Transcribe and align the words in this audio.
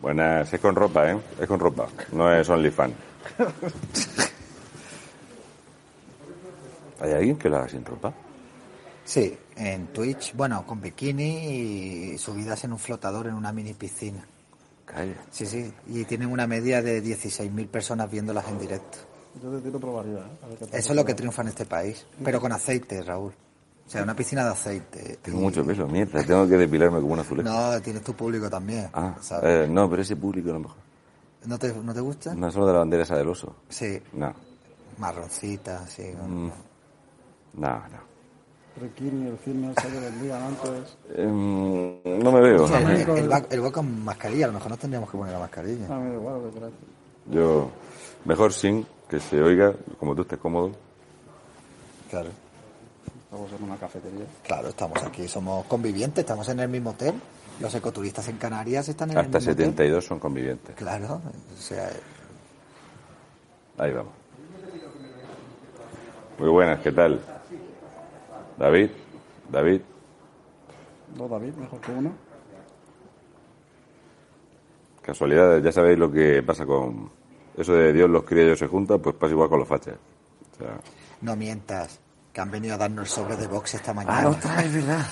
Buenas, 0.00 0.52
es 0.52 0.60
con 0.60 0.74
ropa, 0.74 1.10
¿eh? 1.10 1.18
Es 1.40 1.46
con 1.46 1.58
ropa, 1.58 1.88
no 2.12 2.32
es 2.32 2.48
OnlyFans. 2.48 2.94
¿Hay 7.00 7.12
alguien 7.12 7.36
que 7.36 7.48
lo 7.48 7.56
haga 7.56 7.68
sin 7.68 7.84
ropa? 7.84 8.12
Sí, 9.04 9.36
en 9.56 9.88
Twitch, 9.88 10.34
bueno, 10.34 10.66
con 10.66 10.80
bikini 10.80 12.12
y 12.12 12.18
subidas 12.18 12.64
en 12.64 12.72
un 12.72 12.78
flotador 12.78 13.26
en 13.26 13.34
una 13.34 13.52
mini 13.52 13.74
piscina. 13.74 14.24
Calla. 14.84 15.14
Sí, 15.30 15.46
sí, 15.46 15.72
y 15.88 16.04
tienen 16.04 16.30
una 16.30 16.46
media 16.46 16.82
de 16.82 17.02
16.000 17.02 17.68
personas 17.68 18.10
viéndolas 18.10 18.46
en 18.48 18.58
directo. 18.58 18.98
Yo 19.42 19.50
te 19.50 19.60
tiro 19.60 19.78
probaría, 19.78 20.18
¿eh? 20.18 20.38
A 20.42 20.46
ver 20.46 20.58
qué 20.58 20.66
tal. 20.66 20.78
Eso 20.78 20.92
es 20.92 20.96
lo 20.96 21.04
que 21.04 21.14
triunfa 21.14 21.42
en 21.42 21.48
este 21.48 21.66
país, 21.66 22.06
pero 22.22 22.40
con 22.40 22.52
aceite, 22.52 23.02
Raúl. 23.02 23.32
O 23.86 23.90
sea, 23.90 24.02
una 24.02 24.14
piscina 24.16 24.44
de 24.44 24.50
aceite. 24.50 25.18
Tengo 25.22 25.38
Y- 25.38 25.42
mucho 25.42 25.64
pelo, 25.64 25.86
mierda. 25.86 26.22
Tengo 26.24 26.48
que 26.48 26.56
depilarme 26.56 27.00
como 27.00 27.12
un 27.12 27.20
azulejo. 27.20 27.48
No, 27.48 27.80
tienes 27.80 28.02
tu 28.02 28.14
público 28.14 28.50
también. 28.50 28.88
Ah, 28.92 29.14
¿sabes? 29.20 29.66
eh, 29.66 29.68
no, 29.70 29.88
pero 29.88 30.02
ese 30.02 30.16
público 30.16 30.50
a 30.50 30.54
lo 30.54 30.60
mejor. 30.60 30.76
¿No, 31.44 31.56
te, 31.58 31.72
¿No 31.72 31.94
te 31.94 32.00
gusta? 32.00 32.34
No 32.34 32.50
solo 32.50 32.66
de 32.66 32.72
la 32.72 32.78
bandera 32.80 33.04
esa 33.04 33.16
del 33.16 33.28
oso. 33.28 33.54
Sí, 33.68 34.00
No, 34.14 34.34
marroncita, 34.98 35.82
así. 35.84 36.12
con- 36.20 36.46
Mm. 36.46 36.52
no, 37.54 37.68
no. 37.68 38.06
Bikini, 38.82 39.28
el 39.28 39.38
fitness, 39.38 39.74
que 39.76 39.88
vendían 40.00 40.42
antes. 40.42 40.96
Em, 41.14 42.20
no 42.22 42.32
me 42.32 42.40
veo. 42.40 42.66
El, 42.66 43.08
el, 43.32 43.32
el 43.50 43.64
va 43.64 43.72
con 43.72 44.04
mascarilla, 44.04 44.44
a 44.46 44.48
lo 44.48 44.54
mejor 44.54 44.70
no 44.72 44.76
tendríamos 44.76 45.10
que 45.10 45.16
poner 45.16 45.32
la 45.32 45.38
mascarilla. 45.38 45.86
A 45.86 45.98
mí 45.98 46.02
me 46.04 46.08
da 46.10 46.14
igual 46.16 46.34
lo 46.42 46.48
que 46.48 46.54
queráis. 46.54 46.74
Yo, 47.30 47.70
mejor 48.26 48.52
sin 48.52 48.84
que 49.08 49.18
se 49.20 49.40
oiga, 49.40 49.72
como 49.98 50.14
tú 50.14 50.22
estés 50.22 50.38
cómodo. 50.38 50.72
Claro, 52.10 52.28
Estamos 53.36 53.60
en 53.60 53.66
una 53.68 53.76
cafetería. 53.76 54.24
claro, 54.42 54.68
estamos 54.68 55.02
aquí, 55.02 55.28
somos 55.28 55.66
convivientes, 55.66 56.20
estamos 56.20 56.48
en 56.48 56.60
el 56.60 56.70
mismo 56.70 56.90
hotel. 56.90 57.12
Los 57.60 57.74
ecoturistas 57.74 58.26
en 58.28 58.38
Canarias 58.38 58.88
están 58.88 59.10
en 59.10 59.18
Hasta 59.18 59.36
el 59.36 59.44
mismo 59.44 59.52
hotel. 59.52 59.66
72 59.66 60.04
son 60.06 60.18
convivientes. 60.18 60.74
Claro, 60.74 61.20
o 61.22 61.60
sea, 61.60 61.90
Ahí 63.76 63.92
vamos. 63.92 64.12
Muy 66.38 66.48
buenas, 66.48 66.80
¿qué 66.80 66.92
tal? 66.92 67.20
David, 68.56 68.90
David, 69.50 69.82
Dos 71.14 71.30
David, 71.30 71.54
mejor 71.56 71.80
que 71.82 71.92
uno. 71.92 72.12
casualidad, 75.02 75.58
ya 75.58 75.72
sabéis 75.72 75.98
lo 75.98 76.10
que 76.10 76.42
pasa 76.42 76.64
con 76.64 77.10
eso 77.54 77.74
de 77.74 77.92
Dios 77.92 78.08
los 78.08 78.24
criollos 78.24 78.58
se 78.58 78.66
juntan, 78.66 78.98
pues 78.98 79.14
pasa 79.14 79.32
igual 79.32 79.50
con 79.50 79.58
los 79.58 79.68
fachas. 79.68 79.96
O 80.54 80.56
sea, 80.56 80.80
no 81.20 81.36
mientas, 81.36 82.00
que 82.36 82.42
han 82.42 82.50
venido 82.50 82.74
a 82.74 82.76
darnos 82.76 83.08
el 83.08 83.14
sobre 83.14 83.34
de 83.34 83.46
box 83.46 83.76
esta 83.76 83.94
mañana. 83.94 84.20
Ah, 84.24 84.28
otra 84.28 84.56
vez, 84.56 84.70
¿verdad? 84.70 85.06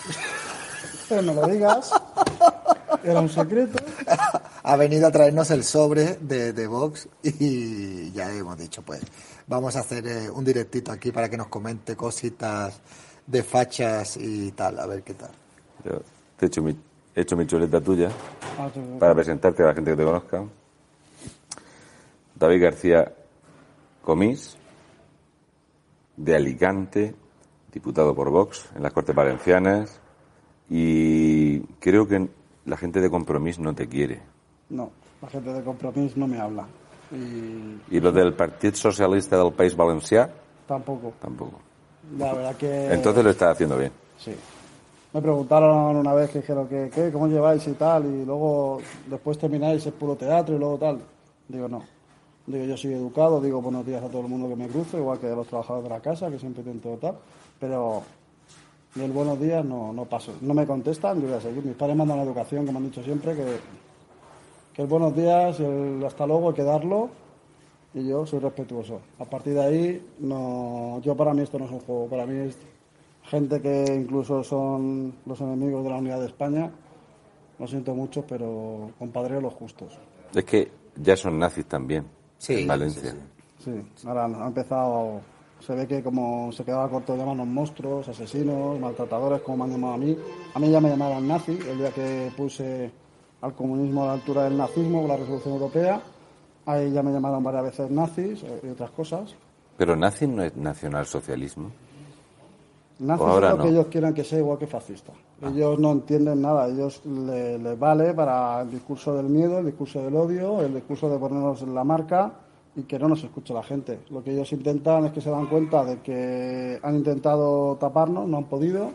Pero 1.08 1.22
no 1.22 1.32
lo 1.32 1.46
digas. 1.46 1.90
Era 3.02 3.20
un 3.20 3.30
secreto. 3.30 3.82
ha 4.62 4.76
venido 4.76 5.06
a 5.06 5.10
traernos 5.10 5.50
el 5.50 5.64
sobre 5.64 6.16
de, 6.16 6.52
de 6.52 6.66
Vox 6.66 7.08
y 7.22 8.12
ya 8.12 8.30
hemos 8.30 8.58
dicho, 8.58 8.82
pues 8.82 9.00
vamos 9.46 9.74
a 9.74 9.80
hacer 9.80 10.06
eh, 10.06 10.28
un 10.28 10.44
directito 10.44 10.92
aquí 10.92 11.12
para 11.12 11.30
que 11.30 11.38
nos 11.38 11.46
comente 11.46 11.96
cositas 11.96 12.78
de 13.26 13.42
fachas 13.42 14.18
y 14.18 14.52
tal, 14.52 14.78
a 14.78 14.84
ver 14.84 15.02
qué 15.02 15.14
tal. 15.14 15.30
Yo 15.82 16.02
te 16.36 16.44
he 16.44 16.48
hecho 16.48 16.60
mi, 16.60 16.76
he 17.14 17.22
hecho 17.22 17.38
mi 17.38 17.46
chuleta 17.46 17.80
tuya 17.80 18.10
Ah, 18.58 18.68
para 19.00 19.14
presentarte 19.14 19.62
a 19.62 19.68
la 19.68 19.74
gente 19.74 19.92
que 19.92 19.96
te 19.96 20.04
conozca. 20.04 20.44
David 22.34 22.62
García 22.62 23.14
Comís, 24.02 24.58
de 26.16 26.34
Alicante, 26.36 27.14
diputado 27.74 28.14
por 28.14 28.30
Vox 28.30 28.70
en 28.74 28.82
las 28.82 28.92
Cortes 28.92 29.14
Valencianas, 29.14 30.00
y 30.70 31.60
creo 31.80 32.06
que 32.08 32.28
la 32.64 32.76
gente 32.76 33.00
de 33.00 33.10
Compromís 33.10 33.58
no 33.58 33.74
te 33.74 33.86
quiere. 33.86 34.22
No, 34.70 34.90
la 35.20 35.28
gente 35.28 35.52
de 35.52 35.62
compromiso 35.62 36.14
no 36.18 36.26
me 36.26 36.38
habla. 36.38 36.66
Y 37.12 37.96
Y 37.96 38.00
los 38.00 38.14
del 38.14 38.32
Partido 38.32 38.74
Socialista 38.74 39.36
del 39.36 39.52
País 39.52 39.76
Valencià 39.76 40.30
tampoco. 40.66 41.12
tampoco. 41.20 41.58
La 42.18 42.32
verdad 42.32 42.56
que... 42.56 42.92
Entonces 42.92 43.24
lo 43.24 43.30
estás 43.30 43.52
haciendo 43.52 43.76
bien. 43.76 43.92
Sí. 44.18 44.34
Me 45.12 45.20
preguntaron 45.22 45.96
una 45.96 46.12
vez 46.12 46.30
que 46.30 46.40
dijeron 46.40 46.66
que, 46.66 46.90
¿qué? 46.92 47.10
¿Cómo 47.12 47.28
lleváis 47.28 47.66
y 47.68 47.72
tal? 47.72 48.04
Y 48.06 48.24
luego 48.24 48.80
después 49.06 49.38
termináis 49.38 49.86
el 49.86 49.92
puro 49.92 50.16
teatro 50.16 50.56
y 50.56 50.58
luego 50.58 50.78
tal. 50.78 51.00
Digo, 51.48 51.68
no. 51.68 51.84
Digo, 52.46 52.64
yo 52.66 52.76
soy 52.76 52.92
educado, 52.92 53.40
digo 53.40 53.62
buenos 53.62 53.86
días 53.86 54.02
a 54.02 54.08
todo 54.08 54.20
el 54.20 54.28
mundo 54.28 54.48
que 54.50 54.56
me 54.56 54.68
cruzo, 54.68 54.98
igual 54.98 55.18
que 55.18 55.28
a 55.28 55.34
los 55.34 55.46
trabajadores 55.46 55.84
de 55.84 55.94
la 55.94 56.00
casa, 56.00 56.30
que 56.30 56.38
siempre 56.38 56.62
intento 56.62 56.98
tal. 57.00 57.16
Pero 57.58 58.02
del 58.94 59.12
buenos 59.12 59.40
días 59.40 59.64
no, 59.64 59.94
no 59.94 60.04
paso. 60.04 60.34
No 60.42 60.52
me 60.52 60.66
contestan, 60.66 61.22
yo 61.22 61.28
voy 61.28 61.38
a 61.38 61.40
seguir. 61.40 61.64
Mis 61.64 61.74
padres 61.74 61.96
mandan 61.96 62.18
la 62.18 62.24
educación, 62.24 62.66
como 62.66 62.78
han 62.78 62.84
dicho 62.84 63.02
siempre, 63.02 63.34
que, 63.34 63.44
que 64.74 64.82
el 64.82 64.88
buenos 64.88 65.16
días 65.16 65.58
el 65.58 66.04
hasta 66.04 66.26
luego 66.26 66.50
hay 66.50 66.54
que 66.54 66.64
darlo. 66.64 67.08
Y 67.94 68.08
yo 68.08 68.26
soy 68.26 68.40
respetuoso. 68.40 69.00
A 69.20 69.24
partir 69.24 69.54
de 69.54 69.62
ahí, 69.62 70.06
no, 70.18 71.00
yo 71.00 71.16
para 71.16 71.32
mí 71.32 71.40
esto 71.40 71.58
no 71.58 71.64
es 71.64 71.70
un 71.70 71.80
juego. 71.80 72.08
Para 72.08 72.26
mí 72.26 72.36
es 72.48 72.58
gente 73.22 73.62
que 73.62 73.86
incluso 73.86 74.44
son 74.44 75.14
los 75.24 75.40
enemigos 75.40 75.82
de 75.82 75.90
la 75.90 75.96
unidad 75.96 76.20
de 76.20 76.26
España. 76.26 76.70
Lo 77.58 77.66
siento 77.66 77.94
mucho, 77.94 78.22
pero 78.28 78.90
compadreo 78.98 79.40
los 79.40 79.54
justos. 79.54 79.98
Es 80.34 80.44
que 80.44 80.70
ya 80.96 81.16
son 81.16 81.38
nazis 81.38 81.64
también 81.64 82.04
Sí, 82.44 82.60
en 82.60 82.66
Valencia. 82.68 83.12
sí, 83.58 83.70
Sí, 83.96 84.06
ahora 84.06 84.26
ha 84.26 84.46
empezado. 84.46 85.20
Se 85.60 85.74
ve 85.74 85.86
que 85.86 86.02
como 86.02 86.52
se 86.52 86.62
quedaba 86.62 86.90
corto 86.90 87.14
de 87.14 87.20
llamarnos 87.20 87.46
monstruos, 87.46 88.06
asesinos, 88.06 88.78
maltratadores, 88.78 89.40
como 89.40 89.58
me 89.58 89.64
han 89.64 89.70
llamado 89.70 89.94
a 89.94 89.96
mí. 89.96 90.18
A 90.52 90.58
mí 90.58 90.70
ya 90.70 90.78
me 90.78 90.90
llamaban 90.90 91.26
nazi 91.26 91.58
el 91.70 91.78
día 91.78 91.90
que 91.90 92.30
puse 92.36 92.90
al 93.40 93.54
comunismo 93.54 94.04
a 94.04 94.08
la 94.08 94.12
altura 94.14 94.44
del 94.44 94.58
nazismo, 94.58 95.06
la 95.08 95.16
resolución 95.16 95.54
europea. 95.54 96.02
Ahí 96.66 96.92
ya 96.92 97.02
me 97.02 97.12
llamaron 97.12 97.42
varias 97.42 97.64
veces 97.64 97.90
nazis 97.90 98.42
eh, 98.42 98.60
y 98.62 98.68
otras 98.68 98.90
cosas. 98.90 99.34
Pero 99.78 99.96
nazi 99.96 100.26
no 100.26 100.42
es 100.42 100.54
nacionalsocialismo. 100.54 101.70
Nazis 103.00 103.26
O 103.26 103.28
ahora 103.28 103.48
es 103.48 103.52
lo 103.52 103.58
no. 103.58 103.64
que 103.64 103.70
ellos 103.70 103.86
quieran 103.88 104.14
que 104.14 104.24
sea 104.24 104.38
igual 104.38 104.58
que 104.58 104.66
fascista. 104.66 105.12
Ellos 105.42 105.78
no 105.78 105.92
entienden 105.92 106.40
nada, 106.42 106.68
ellos 106.68 107.00
le- 107.04 107.58
les 107.58 107.78
vale 107.78 108.14
para 108.14 108.62
el 108.62 108.70
discurso 108.70 109.14
del 109.16 109.26
miedo, 109.26 109.58
el 109.58 109.66
discurso 109.66 110.02
del 110.02 110.14
odio, 110.16 110.62
el 110.62 110.72
discurso 110.74 111.08
de 111.10 111.18
ponernos 111.18 111.60
en 111.62 111.74
la 111.74 111.82
marca 111.84 112.32
y 112.76 112.82
que 112.82 112.98
no 112.98 113.08
nos 113.08 113.22
escuche 113.24 113.52
la 113.52 113.62
gente. 113.62 113.98
Lo 114.10 114.22
que 114.22 114.32
ellos 114.32 114.50
intentan 114.52 115.06
es 115.06 115.12
que 115.12 115.20
se 115.20 115.30
dan 115.30 115.46
cuenta 115.46 115.84
de 115.84 116.00
que 116.00 116.78
han 116.82 116.94
intentado 116.96 117.76
taparnos, 117.76 118.26
no 118.28 118.38
han 118.38 118.44
podido, 118.44 118.90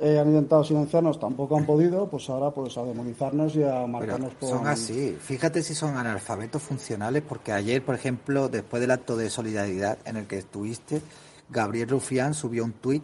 eh, 0.00 0.18
han 0.18 0.28
intentado 0.28 0.62
silenciarnos, 0.64 1.18
tampoco 1.18 1.56
han 1.56 1.66
podido, 1.66 2.06
pues 2.08 2.28
ahora 2.30 2.50
pues 2.52 2.76
a 2.78 2.84
demonizarnos 2.84 3.54
y 3.56 3.62
a 3.64 3.72
Pero 3.72 3.88
marcarnos 3.88 4.34
por... 4.34 4.48
son 4.48 4.66
así. 4.66 5.16
Fíjate 5.20 5.62
si 5.62 5.74
son 5.74 5.96
analfabetos 5.96 6.62
funcionales, 6.62 7.22
porque 7.28 7.52
ayer, 7.52 7.84
por 7.84 7.94
ejemplo, 7.94 8.48
después 8.48 8.80
del 8.80 8.92
acto 8.92 9.16
de 9.16 9.28
solidaridad 9.28 9.98
en 10.04 10.16
el 10.16 10.26
que 10.26 10.38
estuviste, 10.38 11.02
Gabriel 11.50 11.88
Rufián 11.88 12.34
subió 12.34 12.64
un 12.64 12.72
tuit 12.72 13.02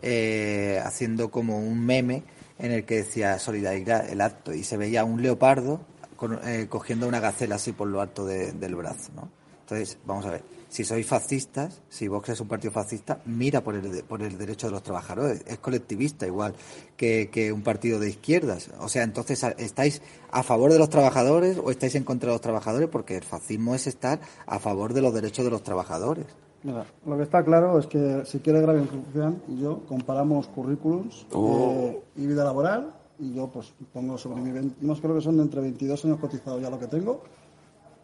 eh, 0.00 0.80
haciendo 0.84 1.30
como 1.30 1.58
un 1.58 1.84
meme 1.84 2.22
en 2.58 2.72
el 2.72 2.84
que 2.84 2.96
decía 2.96 3.38
solidaridad, 3.38 4.08
el 4.08 4.20
acto, 4.20 4.52
y 4.52 4.62
se 4.64 4.76
veía 4.76 5.04
un 5.04 5.22
leopardo 5.22 5.80
con- 6.16 6.40
eh, 6.44 6.66
cogiendo 6.68 7.06
una 7.08 7.20
gacela 7.20 7.56
así 7.56 7.72
por 7.72 7.88
lo 7.88 8.00
alto 8.00 8.26
de- 8.26 8.52
del 8.52 8.74
brazo, 8.74 9.10
¿no? 9.14 9.28
Entonces, 9.60 9.98
vamos 10.06 10.24
a 10.26 10.30
ver, 10.30 10.42
si 10.70 10.82
sois 10.84 11.06
fascistas, 11.06 11.82
si 11.90 12.08
Vox 12.08 12.30
es 12.30 12.40
un 12.40 12.48
partido 12.48 12.72
fascista, 12.72 13.20
mira 13.26 13.62
por 13.62 13.74
el, 13.74 14.02
por 14.04 14.22
el 14.22 14.38
derecho 14.38 14.66
de 14.68 14.72
los 14.72 14.82
trabajadores, 14.82 15.42
es 15.46 15.58
colectivista 15.58 16.26
igual 16.26 16.54
que, 16.96 17.28
que 17.30 17.52
un 17.52 17.62
partido 17.62 17.98
de 17.98 18.08
izquierdas. 18.08 18.70
O 18.80 18.88
sea, 18.88 19.02
entonces, 19.02 19.42
¿estáis 19.58 20.00
a 20.30 20.42
favor 20.42 20.72
de 20.72 20.78
los 20.78 20.88
trabajadores 20.90 21.58
o 21.62 21.70
estáis 21.70 21.94
en 21.96 22.04
contra 22.04 22.28
de 22.28 22.34
los 22.34 22.40
trabajadores? 22.40 22.88
Porque 22.88 23.16
el 23.16 23.24
fascismo 23.24 23.74
es 23.74 23.86
estar 23.86 24.20
a 24.46 24.58
favor 24.58 24.94
de 24.94 25.02
los 25.02 25.12
derechos 25.14 25.44
de 25.44 25.50
los 25.50 25.62
trabajadores. 25.62 26.26
Mira, 26.62 26.84
lo 27.06 27.16
que 27.16 27.22
está 27.22 27.44
claro 27.44 27.78
es 27.78 27.86
que 27.86 28.22
si 28.24 28.40
quiere 28.40 28.60
Rufián 28.62 29.40
y 29.48 29.60
yo 29.60 29.80
comparamos 29.88 30.48
currículums 30.48 31.26
Oh. 31.32 31.76
eh, 31.76 32.02
y 32.16 32.26
vida 32.26 32.44
laboral 32.44 32.92
y 33.18 33.32
yo 33.32 33.48
pues 33.48 33.72
pongo 33.92 34.18
sobre 34.18 34.40
mi 34.40 34.50
20, 34.50 34.76
no 34.84 34.94
creo 34.96 35.14
que 35.14 35.20
son 35.20 35.36
de 35.36 35.42
entre 35.44 35.60
22 35.60 36.04
años 36.04 36.18
cotizados 36.18 36.60
ya 36.60 36.70
lo 36.70 36.78
que 36.78 36.86
tengo 36.86 37.22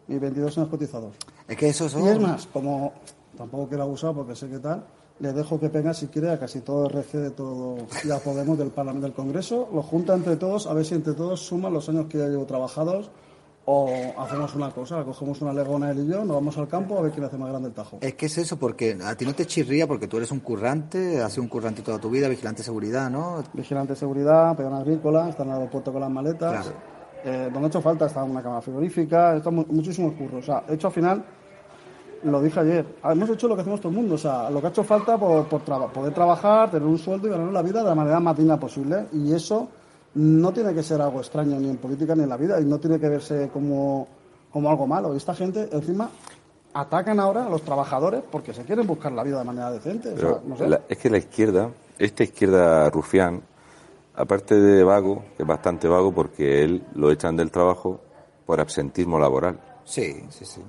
y 0.07 0.17
22 0.17 0.57
años 0.57 0.69
cotizados. 0.69 1.13
Es 1.47 1.57
que 1.57 1.69
eso 1.69 1.89
son... 1.89 2.03
Y 2.03 2.09
es 2.09 2.19
más, 2.19 2.47
como 2.47 2.93
tampoco 3.37 3.67
quiero 3.67 3.83
abusar 3.83 4.13
porque 4.13 4.35
sé 4.35 4.47
que 4.49 4.59
tal, 4.59 4.85
le 5.19 5.33
dejo 5.33 5.59
que 5.59 5.67
venga 5.69 5.93
si 5.93 6.07
quiere 6.07 6.31
a 6.31 6.39
casi 6.39 6.61
todo 6.61 6.87
RC 6.87 7.17
de 7.17 7.31
todo 7.31 7.77
y 8.03 8.11
a 8.11 8.19
Podemos 8.19 8.57
del 8.57 8.69
Parlamento 8.69 9.07
del 9.07 9.15
Congreso, 9.15 9.69
lo 9.73 9.81
junta 9.81 10.13
entre 10.13 10.35
todos, 10.37 10.67
a 10.67 10.73
ver 10.73 10.85
si 10.85 10.95
entre 10.95 11.13
todos 11.13 11.39
suman 11.41 11.73
los 11.73 11.87
años 11.89 12.07
que 12.07 12.17
ya 12.17 12.27
llevo 12.27 12.45
trabajados 12.45 13.09
o 13.67 13.89
hacemos 14.19 14.53
una 14.53 14.69
cosa, 14.69 15.03
cogemos 15.03 15.41
una 15.41 15.51
legona 15.51 15.89
él 15.91 15.99
y 15.99 16.07
yo, 16.11 16.23
nos 16.23 16.35
vamos 16.35 16.55
al 16.57 16.67
campo 16.67 16.99
a 16.99 17.01
ver 17.01 17.11
quién 17.11 17.23
hace 17.25 17.37
más 17.37 17.49
grande 17.49 17.69
el 17.69 17.73
tajo. 17.73 17.97
Es 18.01 18.13
que 18.13 18.27
es 18.27 18.37
eso, 18.37 18.57
porque 18.57 18.95
a 19.03 19.15
ti 19.15 19.25
no 19.25 19.33
te 19.33 19.45
chirría, 19.47 19.87
porque 19.87 20.07
tú 20.07 20.17
eres 20.17 20.31
un 20.31 20.39
currante, 20.39 21.19
has 21.21 21.31
sido 21.33 21.43
un 21.43 21.49
currante 21.49 21.81
toda 21.81 21.97
tu 21.97 22.09
vida, 22.11 22.27
vigilante 22.27 22.59
de 22.59 22.63
seguridad, 22.65 23.09
¿no? 23.09 23.43
Vigilante 23.53 23.93
de 23.93 23.99
seguridad, 23.99 24.55
peón 24.55 24.73
agrícola, 24.75 25.29
está 25.29 25.41
en 25.43 25.49
el 25.49 25.55
aeropuerto 25.55 25.91
con 25.91 26.01
las 26.01 26.11
maletas. 26.11 26.51
Claro. 26.63 26.77
Eh, 27.23 27.49
donde 27.51 27.65
ha 27.65 27.67
hecho 27.69 27.81
falta 27.81 28.05
está 28.05 28.23
una 28.23 28.43
cámara 28.43 28.61
frigorífica, 28.61 29.35
está 29.35 29.49
mu- 29.49 29.65
muchísimos 29.69 30.13
curros. 30.13 30.43
O 30.43 30.45
sea, 30.45 30.63
he 30.69 30.75
hecho 30.75 30.85
al 30.87 30.93
final, 30.93 31.25
lo 32.21 32.39
dije 32.43 32.59
ayer, 32.59 32.85
hemos 33.03 33.29
hecho 33.31 33.47
lo 33.47 33.55
que 33.55 33.61
hacemos 33.61 33.79
todo 33.81 33.89
el 33.89 33.95
mundo. 33.95 34.13
O 34.13 34.17
sea, 34.19 34.47
lo 34.51 34.61
que 34.61 34.67
ha 34.67 34.69
hecho 34.69 34.83
falta 34.83 35.17
por, 35.17 35.47
por 35.47 35.61
traba- 35.65 35.87
poder 35.91 36.13
trabajar, 36.13 36.69
tener 36.69 36.87
un 36.87 36.99
sueldo 36.99 37.27
y 37.27 37.31
ganar 37.31 37.51
la 37.51 37.63
vida 37.63 37.81
de 37.81 37.89
la 37.89 37.95
manera 37.95 38.19
más 38.19 38.37
digna 38.37 38.59
posible. 38.59 39.07
Y 39.11 39.33
eso 39.33 39.67
no 40.15 40.51
tiene 40.53 40.73
que 40.73 40.83
ser 40.83 41.01
algo 41.01 41.19
extraño 41.19 41.59
ni 41.59 41.69
en 41.69 41.77
política 41.77 42.15
ni 42.15 42.23
en 42.23 42.29
la 42.29 42.37
vida 42.37 42.59
y 42.59 42.65
no 42.65 42.79
tiene 42.79 42.99
que 42.99 43.09
verse 43.09 43.49
como, 43.51 44.07
como 44.51 44.69
algo 44.69 44.87
malo. 44.87 45.13
Y 45.13 45.17
esta 45.17 45.33
gente, 45.35 45.69
encima, 45.71 46.09
atacan 46.73 47.19
ahora 47.19 47.45
a 47.45 47.49
los 47.49 47.61
trabajadores 47.61 48.21
porque 48.31 48.53
se 48.53 48.63
quieren 48.63 48.85
buscar 48.87 49.11
la 49.11 49.23
vida 49.23 49.39
de 49.39 49.43
manera 49.45 49.71
decente. 49.71 50.09
O 50.09 50.17
sea, 50.17 50.27
Pero 50.29 50.41
no 50.47 50.57
sé. 50.57 50.67
la- 50.69 50.81
es 50.89 50.97
que 50.97 51.09
la 51.09 51.17
izquierda, 51.17 51.69
esta 51.99 52.23
izquierda 52.23 52.89
rufián, 52.89 53.41
aparte 54.15 54.55
de 54.55 54.83
vago, 54.83 55.23
que 55.35 55.43
es 55.43 55.47
bastante 55.47 55.87
vago 55.87 56.13
porque 56.13 56.63
él 56.63 56.83
lo 56.95 57.11
echan 57.11 57.35
del 57.35 57.51
trabajo 57.51 57.99
por 58.45 58.59
absentismo 58.61 59.19
laboral. 59.19 59.59
Sí, 59.83 60.23
sí, 60.29 60.45
sí. 60.45 60.61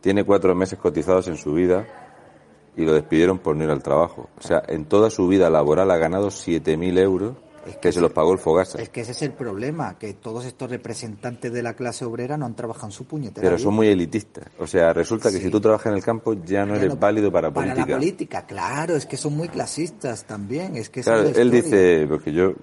Tiene 0.00 0.24
cuatro 0.24 0.54
meses 0.54 0.78
cotizados 0.78 1.26
en 1.28 1.36
su 1.36 1.52
vida 1.54 1.84
y 2.76 2.84
lo 2.84 2.92
despidieron 2.92 3.38
por 3.38 3.56
no 3.56 3.64
ir 3.64 3.70
al 3.70 3.82
trabajo. 3.82 4.28
O 4.38 4.42
sea, 4.42 4.62
en 4.68 4.84
toda 4.84 5.08
su 5.10 5.26
vida 5.26 5.48
laboral 5.50 5.90
ha 5.90 5.96
ganado 5.96 6.28
7.000 6.30 6.98
euros 6.98 7.34
Es 7.66 7.76
que 7.78 7.90
se 7.92 8.00
los 8.00 8.12
pagó 8.12 8.32
el 8.32 8.38
Fogasa. 8.38 8.80
Es 8.80 8.88
que 8.90 9.00
ese 9.00 9.12
es 9.12 9.22
el 9.22 9.32
problema, 9.32 9.98
que 9.98 10.14
todos 10.14 10.44
estos 10.44 10.70
representantes 10.70 11.52
de 11.52 11.62
la 11.62 11.74
clase 11.74 12.04
obrera 12.04 12.36
no 12.36 12.46
han 12.46 12.54
trabajado 12.54 12.86
en 12.86 12.92
su 12.92 13.04
puñetera 13.06 13.42
Pero 13.42 13.56
vida. 13.56 13.64
son 13.64 13.74
muy 13.74 13.88
elitistas. 13.88 14.44
O 14.58 14.66
sea, 14.66 14.92
resulta 14.92 15.30
que 15.30 15.38
si 15.38 15.50
tú 15.50 15.60
trabajas 15.60 15.86
en 15.86 15.94
el 15.94 16.02
campo 16.04 16.34
ya 16.34 16.64
no 16.64 16.74
Ya 16.76 16.82
eres 16.82 16.98
válido 16.98 17.32
para 17.32 17.50
Para 17.50 17.66
política. 17.72 17.90
la 17.92 17.98
política, 17.98 18.46
claro, 18.46 18.94
es 18.96 19.06
que 19.06 19.16
son 19.16 19.36
muy 19.36 19.48
clasistas 19.48 20.24
también, 20.24 20.76
es 20.76 20.88
que 20.90 21.02
Claro, 21.02 21.22
es 21.24 21.36
él 21.38 21.50
dice, 21.50 22.06
porque 22.08 22.32
yo, 22.32 22.50
eh, 22.50 22.54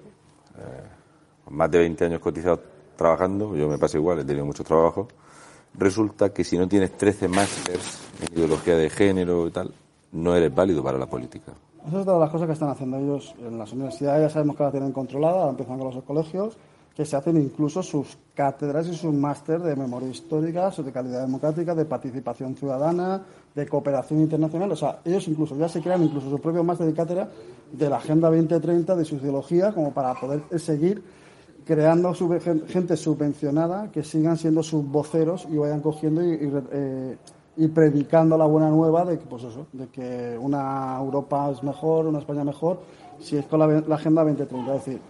más 1.50 1.70
de 1.70 1.78
20 1.78 2.04
años 2.06 2.20
cotizado 2.20 2.62
trabajando, 2.96 3.54
yo 3.56 3.68
me 3.68 3.76
pasa 3.78 3.98
igual, 3.98 4.20
he 4.20 4.24
tenido 4.24 4.46
mucho 4.46 4.64
trabajo, 4.64 5.08
resulta 5.76 6.32
que 6.32 6.44
si 6.44 6.56
no 6.56 6.66
tienes 6.68 6.96
13 6.96 7.28
másters 7.28 7.98
en 8.22 8.36
ideología 8.38 8.76
de 8.76 8.88
género 8.88 9.46
y 9.48 9.50
tal, 9.50 9.74
no 10.12 10.34
eres 10.36 10.54
válido 10.54 10.82
para 10.82 10.96
la 10.96 11.06
política. 11.06 11.52
Esa 11.86 12.00
es 12.00 12.06
de 12.06 12.18
las 12.18 12.30
cosas 12.30 12.46
que 12.46 12.54
están 12.54 12.70
haciendo 12.70 12.96
ellos 12.96 13.34
en 13.46 13.58
las 13.58 13.72
universidades, 13.72 14.22
ya 14.22 14.30
sabemos 14.30 14.56
que 14.56 14.62
la 14.62 14.70
tienen 14.70 14.92
controlada, 14.92 15.40
ahora 15.40 15.50
empiezan 15.50 15.78
con 15.78 15.94
los 15.94 16.02
colegios, 16.04 16.56
que 16.96 17.04
se 17.04 17.16
hacen 17.16 17.36
incluso 17.36 17.82
sus 17.82 18.16
cátedras 18.34 18.86
y 18.86 18.94
sus 18.94 19.12
máster 19.12 19.60
de 19.60 19.76
memoria 19.76 20.08
histórica, 20.08 20.70
de 20.70 20.92
calidad 20.92 21.22
democrática, 21.22 21.74
de 21.74 21.84
participación 21.84 22.54
ciudadana, 22.56 23.22
de 23.54 23.66
cooperación 23.66 24.20
internacional. 24.20 24.72
O 24.72 24.76
sea, 24.76 25.00
ellos 25.04 25.28
incluso 25.28 25.56
ya 25.56 25.68
se 25.68 25.82
crean 25.82 26.04
incluso 26.04 26.30
su 26.30 26.38
propio 26.40 26.64
máster 26.64 26.88
y 26.88 26.94
cátedra 26.94 27.28
de 27.70 27.90
la 27.90 27.96
Agenda 27.96 28.30
2030, 28.30 28.94
de 28.94 29.04
su 29.04 29.16
ideología, 29.16 29.72
como 29.72 29.92
para 29.92 30.14
poder 30.14 30.42
seguir 30.58 31.02
creando 31.66 32.14
gente 32.68 32.96
subvencionada 32.96 33.90
que 33.90 34.04
sigan 34.04 34.38
siendo 34.38 34.62
sus 34.62 34.86
voceros 34.86 35.46
y 35.50 35.56
vayan 35.56 35.80
cogiendo 35.80 36.22
y, 36.22 36.34
y, 36.34 36.52
eh, 36.72 37.16
y 37.56 37.68
predicando 37.68 38.36
la 38.36 38.46
buena 38.46 38.68
nueva 38.68 39.04
de 39.04 39.18
que 39.18 39.26
pues 39.26 39.44
eso 39.44 39.66
de 39.72 39.86
que 39.88 40.36
una 40.38 40.96
Europa 40.98 41.50
es 41.50 41.62
mejor 41.62 42.06
una 42.06 42.18
España 42.18 42.44
mejor 42.44 42.80
si 43.20 43.36
es 43.36 43.46
con 43.46 43.60
la, 43.60 43.94
agenda 43.94 44.24
2030 44.24 44.74
es 44.74 44.84
decir 44.84 45.00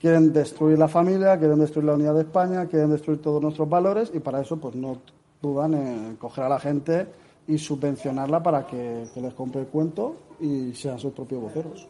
quieren 0.00 0.32
destruir 0.32 0.78
la 0.78 0.88
familia 0.88 1.38
quieren 1.38 1.58
destruir 1.58 1.86
la 1.86 1.94
unidad 1.94 2.14
de 2.14 2.22
España 2.22 2.66
quieren 2.66 2.90
destruir 2.90 3.20
todos 3.20 3.42
nuestros 3.42 3.68
valores 3.68 4.10
y 4.14 4.20
para 4.20 4.40
eso 4.40 4.56
pues 4.56 4.74
no 4.74 4.98
dudan 5.42 5.74
en 5.74 6.16
coger 6.16 6.44
a 6.44 6.48
la 6.48 6.58
gente 6.58 7.06
y 7.46 7.58
subvencionarla 7.58 8.42
para 8.42 8.66
que, 8.66 9.06
que 9.12 9.20
les 9.20 9.34
compre 9.34 9.62
el 9.62 9.66
cuento 9.66 10.16
y 10.40 10.72
sean 10.74 10.98
sus 10.98 11.12
propios 11.12 11.42
voceros 11.42 11.86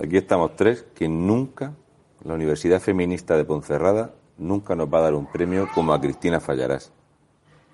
Aquí 0.00 0.16
estamos 0.16 0.54
tres 0.54 0.86
que 0.94 1.08
nunca, 1.08 1.74
la 2.22 2.34
Universidad 2.34 2.80
Feminista 2.80 3.36
de 3.36 3.44
Ponferrada, 3.44 4.14
nunca 4.36 4.76
nos 4.76 4.86
va 4.86 4.98
a 4.98 5.02
dar 5.02 5.14
un 5.14 5.26
premio 5.26 5.66
como 5.74 5.92
a 5.92 6.00
Cristina 6.00 6.38
Fallarás. 6.38 6.92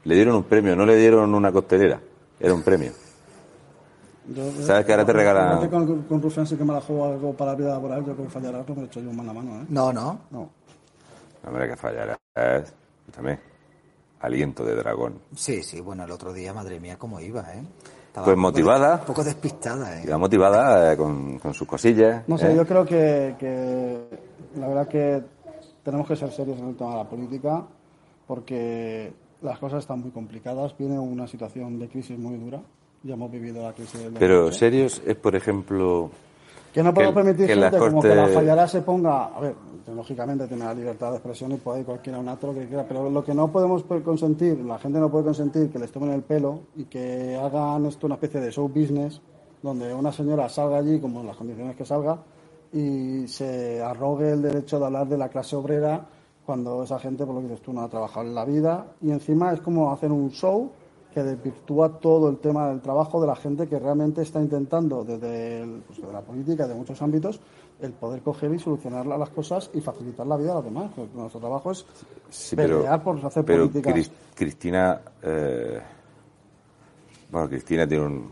Le 0.05 0.15
dieron 0.15 0.37
un 0.37 0.45
premio, 0.45 0.77
no 0.77 0.85
le 0.85 0.97
dieron 0.97 1.35
una 1.35 1.51
costelera, 1.53 2.01
era 2.39 2.53
un 2.55 2.63
premio. 2.63 2.93
Yo- 4.29 4.51
¿Sabes 4.63 4.87
que 4.87 4.93
ahora 4.93 5.05
te 5.05 5.13
regalan- 5.13 5.69
Con, 5.69 6.03
con 6.03 6.23
Rufián 6.23 6.47
sí 6.47 6.57
que 6.57 6.65
me 6.65 6.73
la 6.73 6.81
juego 6.81 7.05
algo 7.07 7.33
para 7.35 7.53
la 7.53 7.57
vida 7.59 7.69
laboral, 7.71 8.05
yo 8.05 8.17
con 8.17 8.29
fallará, 8.31 8.63
pues 8.63 8.77
me 8.79 8.85
he 8.85 8.87
hecho 8.87 9.01
yo 9.01 9.13
mano 9.13 9.31
a 9.31 9.35
mano, 9.35 9.61
¿eh? 9.63 9.67
No, 9.69 9.93
no. 9.93 10.19
No. 10.31 10.51
Hombre, 11.47 11.69
que 11.69 11.77
Fallarás, 11.77 12.19
escúchame, 12.35 13.39
aliento 14.21 14.65
de 14.65 14.75
dragón. 14.77 15.19
Sí, 15.35 15.63
sí, 15.63 15.81
bueno, 15.81 16.05
el 16.05 16.11
otro 16.11 16.33
día, 16.33 16.55
madre 16.55 16.81
mía, 16.81 16.97
cómo 16.99 17.21
iba, 17.21 17.43
¿eh? 17.53 17.63
Estaba 18.07 18.25
Pues 18.25 18.37
un 18.37 18.41
motivada. 18.43 18.95
Un 19.01 19.07
poco 19.07 19.25
despistada, 19.25 20.01
¿eh? 20.01 20.05
Iba 20.07 20.17
motivada 20.17 20.93
eh, 20.93 20.97
con, 20.97 21.39
con 21.39 21.53
sus 21.53 21.69
cosillas. 21.69 22.27
No 22.29 22.39
sé, 22.39 22.53
¿eh? 22.53 22.57
yo 22.57 22.67
creo 22.67 22.87
que, 22.87 23.35
que 23.39 23.99
la 24.59 24.69
verdad 24.69 24.89
que 24.89 25.23
tenemos 25.83 26.07
que 26.09 26.17
ser 26.17 26.31
serios 26.33 26.59
en 26.61 26.69
el 26.69 26.77
tema 26.77 26.93
de 26.93 26.97
la 26.97 27.05
política 27.11 27.63
porque 28.27 29.13
las 29.45 29.59
cosas 29.59 29.81
están 29.81 30.01
muy 30.01 30.11
complicadas, 30.11 30.75
viene 30.79 30.99
una 30.99 31.27
situación 31.29 31.79
de 31.79 31.89
crisis 31.89 32.19
muy 32.19 32.37
dura, 32.37 32.61
ya 33.03 33.15
hemos 33.15 33.31
vivido 33.31 33.63
la 33.63 33.73
crisis 33.73 34.01
del 34.03 34.15
Pero 34.15 34.35
2008. 34.45 34.59
serios 34.59 35.03
es, 35.07 35.15
por 35.17 35.37
ejemplo, 35.37 36.11
Que 36.73 36.83
no 36.83 36.93
podemos 36.93 37.15
permitir 37.15 37.47
que 37.47 37.55
la 37.57 37.71
gente 37.71 37.79
como 37.79 38.01
Corte- 38.01 38.09
que 38.09 38.15
la 38.15 38.29
fallará 38.29 38.67
se 38.67 38.81
ponga. 38.83 39.27
A 39.27 39.41
ver, 39.41 39.55
lógicamente 39.95 40.49
tiene 40.49 40.65
la 40.65 40.75
libertad 40.75 41.11
de 41.11 41.17
expresión 41.19 41.53
y 41.53 41.57
puede 41.57 41.81
ir 41.81 41.87
cualquiera 41.87 42.19
un 42.19 42.29
acto 42.29 42.49
lo 42.49 42.55
que 42.59 42.67
quiera, 42.67 42.85
pero 42.89 43.09
lo 43.11 43.23
que 43.23 43.35
no 43.35 43.53
podemos 43.53 43.85
consentir, 44.05 44.59
la 44.61 44.79
gente 44.79 44.99
no 44.99 45.11
puede 45.11 45.25
consentir 45.25 45.71
que 45.71 45.79
les 45.79 45.93
tomen 45.93 46.11
el 46.11 46.23
pelo 46.23 46.61
y 46.77 46.85
que 46.85 47.37
hagan 47.37 47.87
esto 47.87 48.07
una 48.07 48.15
especie 48.17 48.41
de 48.41 48.51
show 48.51 48.67
business, 48.69 49.21
donde 49.63 49.93
una 49.95 50.11
señora 50.11 50.49
salga 50.49 50.79
allí, 50.79 50.99
como 51.01 51.21
en 51.21 51.27
las 51.29 51.37
condiciones 51.37 51.77
que 51.77 51.85
salga, 51.85 52.19
y 52.73 53.29
se 53.29 53.81
arrogue 53.83 54.33
el 54.33 54.43
derecho 54.43 54.81
de 54.81 54.87
hablar 54.87 55.07
de 55.07 55.17
la 55.19 55.29
clase 55.29 55.55
obrera 55.55 56.07
cuando 56.47 56.83
esa 56.83 56.99
gente, 56.99 57.25
por 57.25 57.35
lo 57.35 57.41
que 57.41 57.49
dices 57.49 57.63
tú, 57.63 57.73
no 57.73 57.83
ha 57.83 57.89
trabajado 57.89 58.27
en 58.27 58.35
la 58.35 58.45
vida 58.45 58.87
y 59.01 59.11
encima 59.11 59.53
es 59.53 59.61
como 59.61 59.93
hacer 59.93 60.13
un 60.13 60.31
show 60.31 60.71
que 61.13 61.23
desvirtúa 61.23 62.01
todo 62.01 62.29
el 62.29 62.39
tema 62.39 62.69
del 62.69 62.81
trabajo 62.81 63.21
de 63.21 63.29
la 63.29 63.37
gente 63.37 63.69
que 63.69 63.79
realmente 63.79 64.21
está 64.23 64.41
intentando 64.41 65.05
desde, 65.05 65.63
el- 65.63 65.83
pues, 65.87 66.01
desde 66.01 66.13
la 66.13 66.21
política, 66.23 66.67
de 66.67 66.75
muchos 66.75 67.01
ámbitos, 67.03 67.41
el 67.81 67.93
poder 67.93 68.21
coger 68.23 68.53
y 68.53 68.59
solucionar 68.59 69.07
las 69.07 69.31
cosas 69.31 69.71
y 69.75 69.81
facilitar 69.81 70.27
la 70.27 70.37
vida 70.37 70.51
a 70.53 70.55
los 70.57 70.65
demás. 70.65 70.91
Porque 70.95 71.17
Nuestro 71.17 71.41
trabajo 71.41 71.71
es 71.71 71.85
sí, 72.31 72.57
pero, 72.57 72.79
pelear 72.79 73.03
por 73.03 73.25
hacer 73.25 73.45
pero 73.45 73.69
política. 73.69 73.93
Cris- 73.93 74.11
Cristina, 74.35 75.01
eh, 75.23 75.81
bueno, 77.31 77.49
Cristina 77.49 77.87
tiene 77.87 78.05
un, 78.07 78.31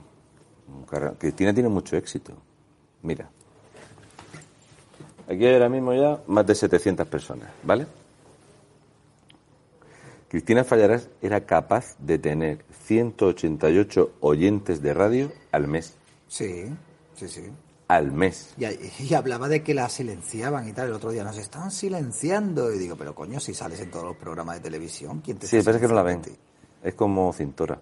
Cristina 1.18 1.54
tiene 1.54 1.68
mucho 1.68 1.96
éxito. 1.96 2.32
Mira, 3.02 3.28
aquí 5.28 5.44
hay 5.46 5.54
ahora 5.54 5.68
mismo 5.68 5.92
ya 5.94 6.20
más 6.26 6.46
de 6.46 6.54
700 6.54 7.06
personas, 7.06 7.48
¿vale? 7.62 7.86
Cristina 10.32 10.64
Fallarás 10.64 11.10
era 11.20 11.44
capaz 11.44 11.94
de 11.98 12.18
tener 12.18 12.64
188 12.86 14.14
oyentes 14.20 14.80
de 14.80 14.94
radio 14.94 15.30
al 15.50 15.68
mes. 15.68 15.92
Sí, 16.26 16.74
sí, 17.14 17.28
sí. 17.28 17.42
Al 17.86 18.12
mes. 18.12 18.54
Y, 18.56 18.64
y 19.10 19.12
hablaba 19.12 19.46
de 19.50 19.62
que 19.62 19.74
la 19.74 19.90
silenciaban 19.90 20.66
y 20.66 20.72
tal. 20.72 20.88
El 20.88 20.94
otro 20.94 21.10
día 21.10 21.22
nos 21.22 21.36
están 21.36 21.70
silenciando. 21.70 22.72
Y 22.72 22.78
digo, 22.78 22.96
pero 22.96 23.14
coño, 23.14 23.40
si 23.40 23.52
sales 23.52 23.80
en 23.80 23.90
todos 23.90 24.06
los 24.06 24.16
programas 24.16 24.54
de 24.54 24.62
televisión, 24.62 25.20
¿quién 25.20 25.36
te 25.36 25.46
Sí, 25.46 25.60
parece 25.60 25.82
que 25.82 25.88
no 25.88 25.94
la 25.94 26.02
ven. 26.02 26.22
Es 26.82 26.94
como 26.94 27.30
cintora. 27.34 27.78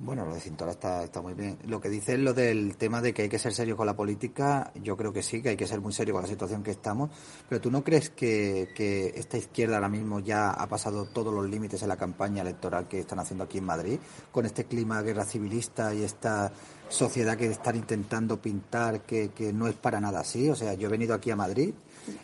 Bueno, 0.00 0.24
lo 0.24 0.34
de 0.34 0.40
Cintora 0.40 0.70
está, 0.70 1.02
está 1.02 1.20
muy 1.20 1.34
bien. 1.34 1.58
Lo 1.66 1.80
que 1.80 1.88
dice 1.88 2.12
es 2.12 2.20
lo 2.20 2.32
del 2.32 2.76
tema 2.76 3.02
de 3.02 3.12
que 3.12 3.22
hay 3.22 3.28
que 3.28 3.38
ser 3.40 3.52
serio 3.52 3.76
con 3.76 3.84
la 3.84 3.96
política, 3.96 4.70
yo 4.80 4.96
creo 4.96 5.12
que 5.12 5.24
sí, 5.24 5.42
que 5.42 5.48
hay 5.48 5.56
que 5.56 5.66
ser 5.66 5.80
muy 5.80 5.92
serio 5.92 6.14
con 6.14 6.22
la 6.22 6.28
situación 6.28 6.62
que 6.62 6.70
estamos, 6.70 7.10
pero 7.48 7.60
¿tú 7.60 7.68
no 7.68 7.82
crees 7.82 8.10
que, 8.10 8.68
que 8.76 9.12
esta 9.16 9.38
izquierda 9.38 9.74
ahora 9.74 9.88
mismo 9.88 10.20
ya 10.20 10.50
ha 10.50 10.68
pasado 10.68 11.06
todos 11.06 11.34
los 11.34 11.50
límites 11.50 11.82
en 11.82 11.88
la 11.88 11.96
campaña 11.96 12.42
electoral 12.42 12.86
que 12.86 13.00
están 13.00 13.18
haciendo 13.18 13.42
aquí 13.42 13.58
en 13.58 13.64
Madrid, 13.64 13.98
con 14.30 14.46
este 14.46 14.66
clima 14.66 15.02
guerra 15.02 15.24
civilista 15.24 15.92
y 15.92 16.04
esta 16.04 16.52
sociedad 16.88 17.36
que 17.36 17.46
están 17.46 17.76
intentando 17.76 18.38
pintar 18.40 19.00
que, 19.02 19.30
que 19.30 19.52
no 19.52 19.66
es 19.68 19.74
para 19.74 20.00
nada 20.00 20.20
así? 20.20 20.48
O 20.48 20.56
sea, 20.56 20.74
yo 20.74 20.88
he 20.88 20.90
venido 20.90 21.14
aquí 21.14 21.30
a 21.30 21.36
Madrid. 21.36 21.72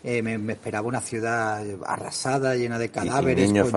eh, 0.03 0.23
me, 0.23 0.39
me 0.39 0.55
esperaba 0.55 0.89
una 0.89 1.03
ciudad 1.03 1.63
arrasada, 1.87 2.55
llena 2.57 2.79
de 2.79 2.89
cadáveres, 2.91 3.45
con- 3.65 3.73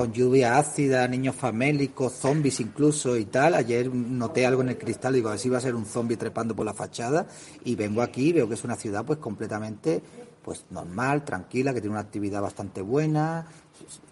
con 0.00 0.12
lluvia 0.12 0.56
ácida, 0.56 1.06
niños 1.06 1.34
famélicos, 1.36 2.14
zombies 2.14 2.60
incluso 2.60 3.16
y 3.18 3.26
tal. 3.26 3.52
Ayer 3.54 3.92
noté 3.94 4.46
algo 4.46 4.62
en 4.62 4.70
el 4.70 4.78
cristal, 4.78 5.12
digo, 5.12 5.28
a 5.28 5.32
ver 5.32 5.40
si 5.40 5.50
va 5.50 5.58
a 5.58 5.60
ser 5.60 5.74
un 5.74 5.84
zombie 5.84 6.16
trepando 6.16 6.56
por 6.56 6.64
la 6.64 6.72
fachada. 6.72 7.26
Y 7.64 7.74
vengo 7.76 8.00
aquí 8.00 8.28
y 8.28 8.32
veo 8.32 8.48
que 8.48 8.54
es 8.54 8.64
una 8.64 8.76
ciudad 8.76 9.04
pues 9.04 9.18
completamente 9.18 10.00
pues 10.42 10.64
normal, 10.70 11.22
tranquila, 11.26 11.74
que 11.74 11.82
tiene 11.82 11.92
una 11.92 12.00
actividad 12.00 12.40
bastante 12.40 12.80
buena. 12.80 13.46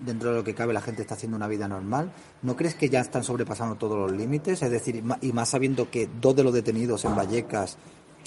Dentro 0.00 0.30
de 0.30 0.36
lo 0.36 0.44
que 0.44 0.54
cabe 0.54 0.72
la 0.72 0.80
gente 0.80 1.02
está 1.02 1.14
haciendo 1.14 1.36
una 1.36 1.46
vida 1.46 1.68
normal. 1.68 2.12
¿No 2.42 2.56
crees 2.56 2.74
que 2.74 2.88
ya 2.88 3.00
están 3.00 3.24
sobrepasando 3.24 3.76
todos 3.76 3.98
los 3.98 4.12
límites? 4.12 4.62
Es 4.62 4.70
decir, 4.70 5.02
y 5.20 5.32
más 5.32 5.48
sabiendo 5.48 5.90
que 5.90 6.08
dos 6.20 6.34
de 6.36 6.44
los 6.44 6.52
detenidos 6.52 7.04
en 7.04 7.16
Vallecas 7.16 7.76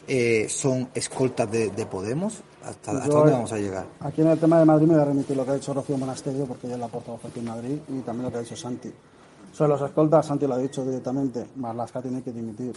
eh, 0.08 0.48
son 0.50 0.90
escoltas 0.94 1.50
de, 1.52 1.70
de 1.70 1.86
Podemos? 1.86 2.42
¿Hasta, 2.64 2.92
hasta 2.92 3.06
Yo, 3.08 3.14
dónde 3.14 3.32
vamos 3.32 3.52
a 3.54 3.58
llegar? 3.58 3.88
Aquí 4.00 4.22
en 4.22 4.28
el 4.28 4.40
tema 4.40 4.60
de 4.60 4.66
Madrid 4.66 4.88
me 4.88 4.94
voy 4.94 5.02
a 5.02 5.06
remitir 5.06 5.38
lo 5.38 5.46
que 5.46 5.52
ha 5.52 5.56
dicho 5.56 5.74
Rocío 5.74 5.98
Monasterio, 5.98 6.46
porque 6.46 6.68
ella 6.68 6.76
es 6.76 6.82
la 6.82 6.88
portavoz 6.88 7.24
aquí 7.26 7.40
en 7.40 7.46
Madrid, 7.46 7.80
y 7.88 8.00
también 8.02 8.26
lo 8.26 8.32
que 8.32 8.38
ha 8.38 8.42
dicho 8.42 8.56
Santi. 8.56 8.92
Sobre 9.52 9.70
los 9.70 9.82
escoltas, 9.82 10.26
Santi 10.26 10.48
lo 10.48 10.56
ha 10.56 10.58
dicho 10.58 10.84
directamente, 10.86 11.46
Marlaska 11.56 12.02
tiene 12.02 12.22
que 12.22 12.32
dimitir. 12.32 12.74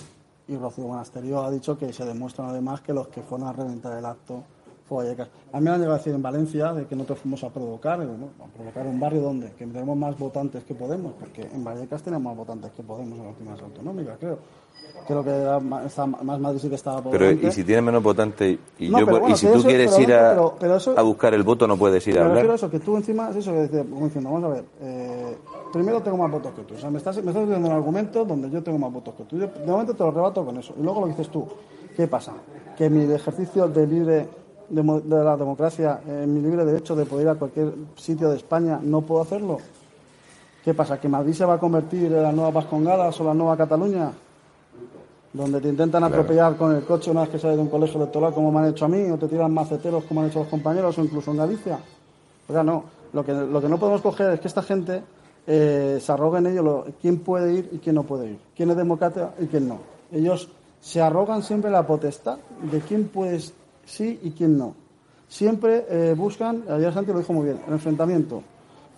Y 0.47 0.57
Rocío 0.57 0.87
Monasterio 0.87 1.43
ha 1.43 1.51
dicho 1.51 1.79
que 1.79 1.93
se 1.93 2.05
demuestran 2.05 2.49
además 2.51 2.83
que 2.83 2.93
los 2.93 3.09
que 3.09 3.23
fueron 3.23 3.49
a 3.49 3.53
reventar 3.53 3.97
el 3.97 4.05
acto 4.05 4.45
Vallecas. 4.89 5.29
A 5.53 5.59
mí 5.59 5.65
me 5.65 5.71
han 5.71 5.77
llegado 5.79 5.95
a 5.95 5.99
decir 5.99 6.15
en 6.15 6.23
Valencia 6.23 6.73
de 6.73 6.87
que 6.87 6.95
nosotros 6.95 7.19
fuimos 7.21 7.43
a 7.45 7.49
provocar, 7.51 8.01
a 8.01 8.05
provocar 8.57 8.87
un 8.87 9.01
barrio 9.01 9.23
donde, 9.23 9.51
que 9.53 9.67
tenemos 9.67 9.97
más 9.97 10.19
votantes 10.19 10.63
que 10.65 10.75
Podemos, 10.75 11.13
porque 11.19 11.43
en 11.53 11.65
Vallecas 11.65 12.03
tenemos 12.03 12.25
más 12.25 12.37
votantes 12.37 12.71
que 12.73 12.83
Podemos 12.83 13.19
en 13.19 13.25
las 13.25 13.29
últimas 13.35 13.61
autonómicas, 13.63 14.17
creo. 14.19 14.39
Creo 15.07 15.25
que 15.25 15.31
era 15.31 15.59
más, 15.61 15.87
está 15.87 16.07
más 16.07 16.39
Madrid 16.39 16.59
sí 16.61 16.69
que 16.69 16.75
estaba 16.77 17.03
por 17.03 17.13
Pero 17.13 17.25
delante. 17.27 17.47
y 17.49 17.51
si 17.53 17.65
tienes 17.65 17.85
menos 17.85 18.03
votantes 18.03 18.59
y, 18.79 18.89
No, 18.89 19.01
yo, 19.01 19.07
pero 19.07 19.29
y 19.29 19.37
si 19.37 19.47
tú 19.47 19.55
eso- 19.55 19.69
quieres 19.69 19.91
pero 19.91 20.03
ir 20.03 20.15
a, 20.15 20.31
pero- 20.31 20.57
pero 20.59 20.77
eso- 20.77 20.95
a 20.99 21.03
buscar 21.03 21.35
el 21.35 21.43
voto 21.43 21.67
no 21.67 21.77
puedes 21.77 22.07
ir 22.07 22.19
a 22.19 22.27
hablar. 22.27 22.47
eso, 22.55 22.71
que 22.71 22.81
tú 22.81 22.97
encima 22.97 23.31
es 23.31 23.37
eso 23.37 23.53
que 23.53 23.69
como 23.85 24.05
diciendo, 24.07 24.31
vamos 24.31 24.45
a 24.51 24.55
ver, 24.55 24.65
eh, 24.81 25.37
primero 25.73 26.01
tengo 26.03 26.17
más 26.19 26.31
votos 26.31 26.53
que 26.55 26.63
tú. 26.63 26.75
O 26.75 26.79
sea, 26.79 26.91
me 26.91 26.99
estás, 26.99 27.17
me 27.23 27.31
estás 27.31 27.47
diciendo 27.47 27.69
un 27.69 27.75
argumento 27.75 28.25
donde 28.25 28.51
yo 28.51 28.63
tengo 28.63 28.79
más 28.79 28.93
votos 28.93 29.15
que 29.15 29.25
tú. 29.25 29.39
Yo, 29.39 29.47
de 29.47 29.67
momento 29.67 29.95
te 29.95 30.03
lo 30.05 30.11
rebato 30.11 30.45
con 30.45 30.57
eso. 30.59 30.75
Y 30.79 30.83
luego 30.83 31.01
lo 31.03 31.07
dices 31.09 31.29
tú, 31.29 31.47
¿qué 31.97 32.07
pasa? 32.07 32.33
Que 32.77 32.89
mi 32.91 33.11
ejercicio 33.13 33.69
de 33.69 33.87
libre 33.87 34.29
de, 34.75 34.83
de 34.83 35.25
la 35.25 35.37
democracia, 35.37 36.01
eh, 36.07 36.27
mi 36.27 36.41
libre 36.41 36.65
derecho 36.65 36.95
de 36.97 37.05
poder 37.07 37.25
ir 37.27 37.31
a 37.31 37.35
cualquier 37.37 37.73
sitio 37.97 38.31
de 38.31 38.37
España, 38.37 38.79
no 38.83 39.01
puedo 39.03 39.23
hacerlo. 39.23 39.59
¿Qué 40.65 40.73
pasa? 40.75 40.99
¿Que 41.01 41.09
Madrid 41.09 41.33
se 41.35 41.45
va 41.45 41.55
a 41.55 41.59
convertir 41.59 42.07
en 42.13 42.23
la 42.23 42.33
nueva 42.33 42.51
Vascongadas 42.51 43.21
o 43.21 43.25
la 43.25 43.35
nueva 43.35 43.57
Cataluña? 43.57 44.11
donde 45.33 45.61
te 45.61 45.69
intentan 45.69 46.05
atropellar 46.05 46.57
con 46.57 46.77
el 46.77 46.85
coche 46.85 47.11
una 47.11 47.23
vez 47.23 47.31
que 47.31 47.39
sales 47.41 47.57
de 47.57 47.63
un 47.65 47.69
colegio 47.69 47.97
electoral 48.01 48.33
como 48.33 48.53
me 48.53 48.61
han 48.61 48.67
hecho 48.67 48.85
a 48.85 48.89
mí, 48.89 49.11
o 49.11 49.19
te 49.19 49.27
tiran 49.27 49.53
maceteros 49.53 50.05
como 50.05 50.21
han 50.21 50.29
hecho 50.29 50.39
los 50.39 50.47
compañeros, 50.49 50.97
o 50.97 51.03
incluso 51.03 51.33
en 51.33 51.39
Galicia. 51.39 51.77
Oiga, 52.49 52.63
no. 52.63 52.85
Lo 53.13 53.25
que, 53.25 53.33
lo 53.33 53.61
que 53.61 53.69
no 53.69 53.77
podemos 53.77 54.01
coger 54.01 54.35
es 54.35 54.39
que 54.41 54.47
esta 54.47 54.63
gente 54.63 55.03
eh, 55.45 55.99
se 56.01 56.13
arrogue 56.13 56.39
en 56.39 56.47
ello 56.47 56.63
lo- 56.63 56.85
quién 57.03 57.19
puede 57.19 57.53
ir 57.53 57.69
y 57.73 57.79
quién 57.79 57.97
no 57.97 58.05
puede 58.05 58.31
ir, 58.31 58.39
quién 58.57 58.71
es 58.71 58.77
demócrata 58.77 59.35
y 59.41 59.47
quién 59.47 59.67
no. 59.69 59.79
Ellos 60.13 60.49
se 60.81 61.03
arrogan 61.03 61.43
siempre 61.43 61.69
la 61.69 61.85
potestad 61.85 62.39
de 62.71 62.79
quién 62.81 63.09
puede 63.09 63.41
sí 63.87 64.19
y 64.23 64.31
quién 64.31 64.57
no. 64.59 64.75
Siempre 65.29 65.87
eh, 65.89 66.15
buscan, 66.17 66.65
ayer 66.69 66.93
Santi 66.93 67.13
lo 67.13 67.19
dijo 67.19 67.33
muy 67.33 67.47
bien, 67.47 67.61
el 67.67 67.73
enfrentamiento 67.75 68.43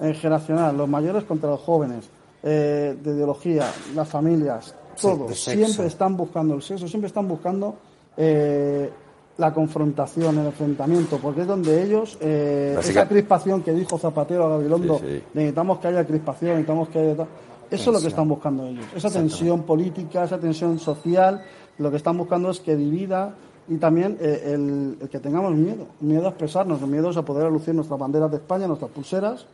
eh, 0.00 0.12
generacional, 0.14 0.76
los 0.76 0.88
mayores 0.88 1.24
contra 1.24 1.50
los 1.50 1.60
jóvenes, 1.60 2.08
eh, 2.42 2.96
de 3.02 3.10
ideología, 3.12 3.70
las 3.94 4.08
familias, 4.08 4.74
Sí, 4.94 5.02
todo. 5.08 5.26
de 5.28 5.34
sexo. 5.34 5.64
Siempre 5.64 5.86
están 5.86 6.16
buscando 6.16 6.54
el 6.54 6.62
sexo, 6.62 6.88
siempre 6.88 7.06
están 7.08 7.28
buscando 7.28 7.76
eh, 8.16 8.90
la 9.38 9.52
confrontación, 9.52 10.38
el 10.38 10.46
enfrentamiento, 10.46 11.18
porque 11.18 11.42
es 11.42 11.46
donde 11.46 11.82
ellos, 11.82 12.16
eh, 12.20 12.76
esa 12.78 13.06
crispación 13.06 13.62
que 13.62 13.72
dijo 13.72 13.98
Zapatero 13.98 14.46
a 14.46 14.48
Gabilondo, 14.50 14.98
Sí, 14.98 15.04
sí. 15.06 15.22
necesitamos 15.34 15.78
que 15.78 15.88
haya 15.88 16.06
crispación, 16.06 16.50
necesitamos 16.52 16.88
que 16.88 16.98
haya... 16.98 17.26
Eso 17.70 17.90
es 17.90 17.96
lo 17.96 18.00
que 18.00 18.06
están 18.08 18.28
buscando 18.28 18.64
ellos, 18.66 18.84
esa 18.94 19.10
tensión 19.10 19.64
política, 19.64 20.24
esa 20.24 20.38
tensión 20.38 20.78
social, 20.78 21.42
lo 21.78 21.90
que 21.90 21.96
están 21.96 22.16
buscando 22.16 22.48
es 22.50 22.60
que 22.60 22.76
divida 22.76 23.34
y 23.68 23.76
también 23.76 24.16
eh, 24.20 24.42
el, 24.54 24.96
el 25.00 25.08
que 25.08 25.18
tengamos 25.20 25.52
miedo, 25.54 25.86
miedo 26.00 26.26
a 26.26 26.28
expresarnos, 26.30 26.80
miedo 26.82 27.10
a 27.10 27.22
poder 27.24 27.50
lucir 27.50 27.74
nuestras 27.74 27.98
banderas 27.98 28.30
de 28.30 28.36
España, 28.38 28.66
nuestras 28.66 28.90
pulseras 28.90 29.46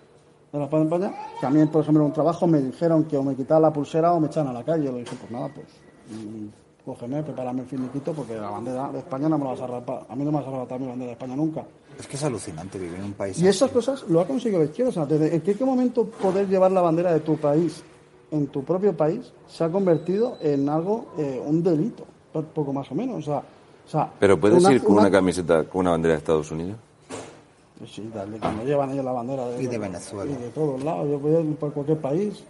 de 0.53 0.59
la 0.59 0.65
España, 0.67 0.85
España. 0.85 1.13
Mí, 1.51 1.67
por 1.67 1.83
ejemplo, 1.83 2.03
en 2.03 2.07
un 2.09 2.13
trabajo 2.13 2.47
me 2.47 2.61
dijeron 2.61 3.05
que 3.05 3.17
o 3.17 3.23
me 3.23 3.35
quitaba 3.35 3.61
la 3.61 3.73
pulsera 3.73 4.13
o 4.13 4.21
me 4.21 4.27
echaban 4.27 4.51
a 4.51 4.59
la 4.59 4.65
calle. 4.65 4.85
Yo 4.85 4.93
le 4.93 4.99
dije, 5.01 5.17
pues 5.19 5.31
nada, 5.33 5.49
pues 5.55 5.67
mm, 6.11 6.47
cógeme, 6.85 7.23
prepárame 7.23 7.63
el 7.63 7.67
finiquito 7.67 8.13
porque 8.13 8.35
la 8.37 8.51
bandera 8.51 8.91
de 8.93 8.99
España 8.99 9.29
no 9.31 9.39
me 9.39 9.45
la 9.45 9.51
vas 9.53 9.61
a 9.61 9.65
arrapar. 9.65 10.07
A 10.09 10.15
mí 10.15 10.25
no 10.25 10.31
me 10.31 10.37
vas 10.39 10.47
a 10.47 10.49
arrebatar 10.51 10.79
mi 10.81 10.87
bandera 10.89 11.07
de 11.07 11.13
España 11.13 11.37
nunca. 11.37 11.65
Es 11.99 12.07
que 12.07 12.17
es 12.17 12.25
alucinante 12.25 12.79
vivir 12.79 12.97
en 12.99 13.05
un 13.05 13.13
país 13.13 13.39
Y 13.41 13.47
esas 13.49 13.71
cosas 13.71 14.05
lo 14.09 14.21
ha 14.21 14.27
conseguido 14.27 14.61
la 14.61 14.67
izquierda. 14.67 14.91
O 14.91 14.93
sea, 14.93 15.07
desde- 15.07 15.35
¿en 15.35 15.41
qué, 15.43 15.55
qué 15.55 15.65
momento 15.65 16.05
poder 16.05 16.49
llevar 16.49 16.71
la 16.73 16.81
bandera 16.83 17.13
de 17.13 17.21
tu 17.21 17.37
país 17.39 17.83
en 18.31 18.47
tu 18.49 18.63
propio 18.65 18.95
país 18.97 19.33
se 19.47 19.63
ha 19.65 19.71
convertido 19.71 20.37
en 20.41 20.69
algo, 20.69 21.07
eh, 21.19 21.43
un 21.47 21.63
delito, 21.63 22.05
po- 22.33 22.43
poco 22.43 22.73
más 22.75 22.91
o 22.91 22.95
menos? 22.95 23.17
O 23.19 23.23
sea, 23.23 23.43
o 23.87 23.89
sea, 23.89 24.11
Pero 24.19 24.39
puedes 24.39 24.63
una- 24.63 24.73
ir 24.73 24.83
con 24.83 24.93
una- 24.93 25.03
una 25.03 25.11
camiseta 25.11 25.65
con 25.65 25.81
una 25.81 25.91
bandera 25.91 26.15
de 26.15 26.19
Estados 26.19 26.51
Unidos. 26.51 26.77
Sí, 27.87 28.09
dale, 28.15 28.39
cuando 28.39 28.65
llevan 28.65 28.91
ellos 28.93 29.05
la 29.05 29.11
bandera 29.13 29.47
de, 29.49 29.63
Y 29.63 29.67
de 29.67 29.79
Venezuela. 29.79 30.31
Y 30.31 30.37
de 30.37 30.49
todos 30.51 30.83
lados. 30.85 31.09
Yo 31.11 31.19
voy 31.19 31.35
a 31.35 31.41
ir 31.41 31.57
por 31.57 31.73
cualquier 31.73 31.99
país. 31.99 32.45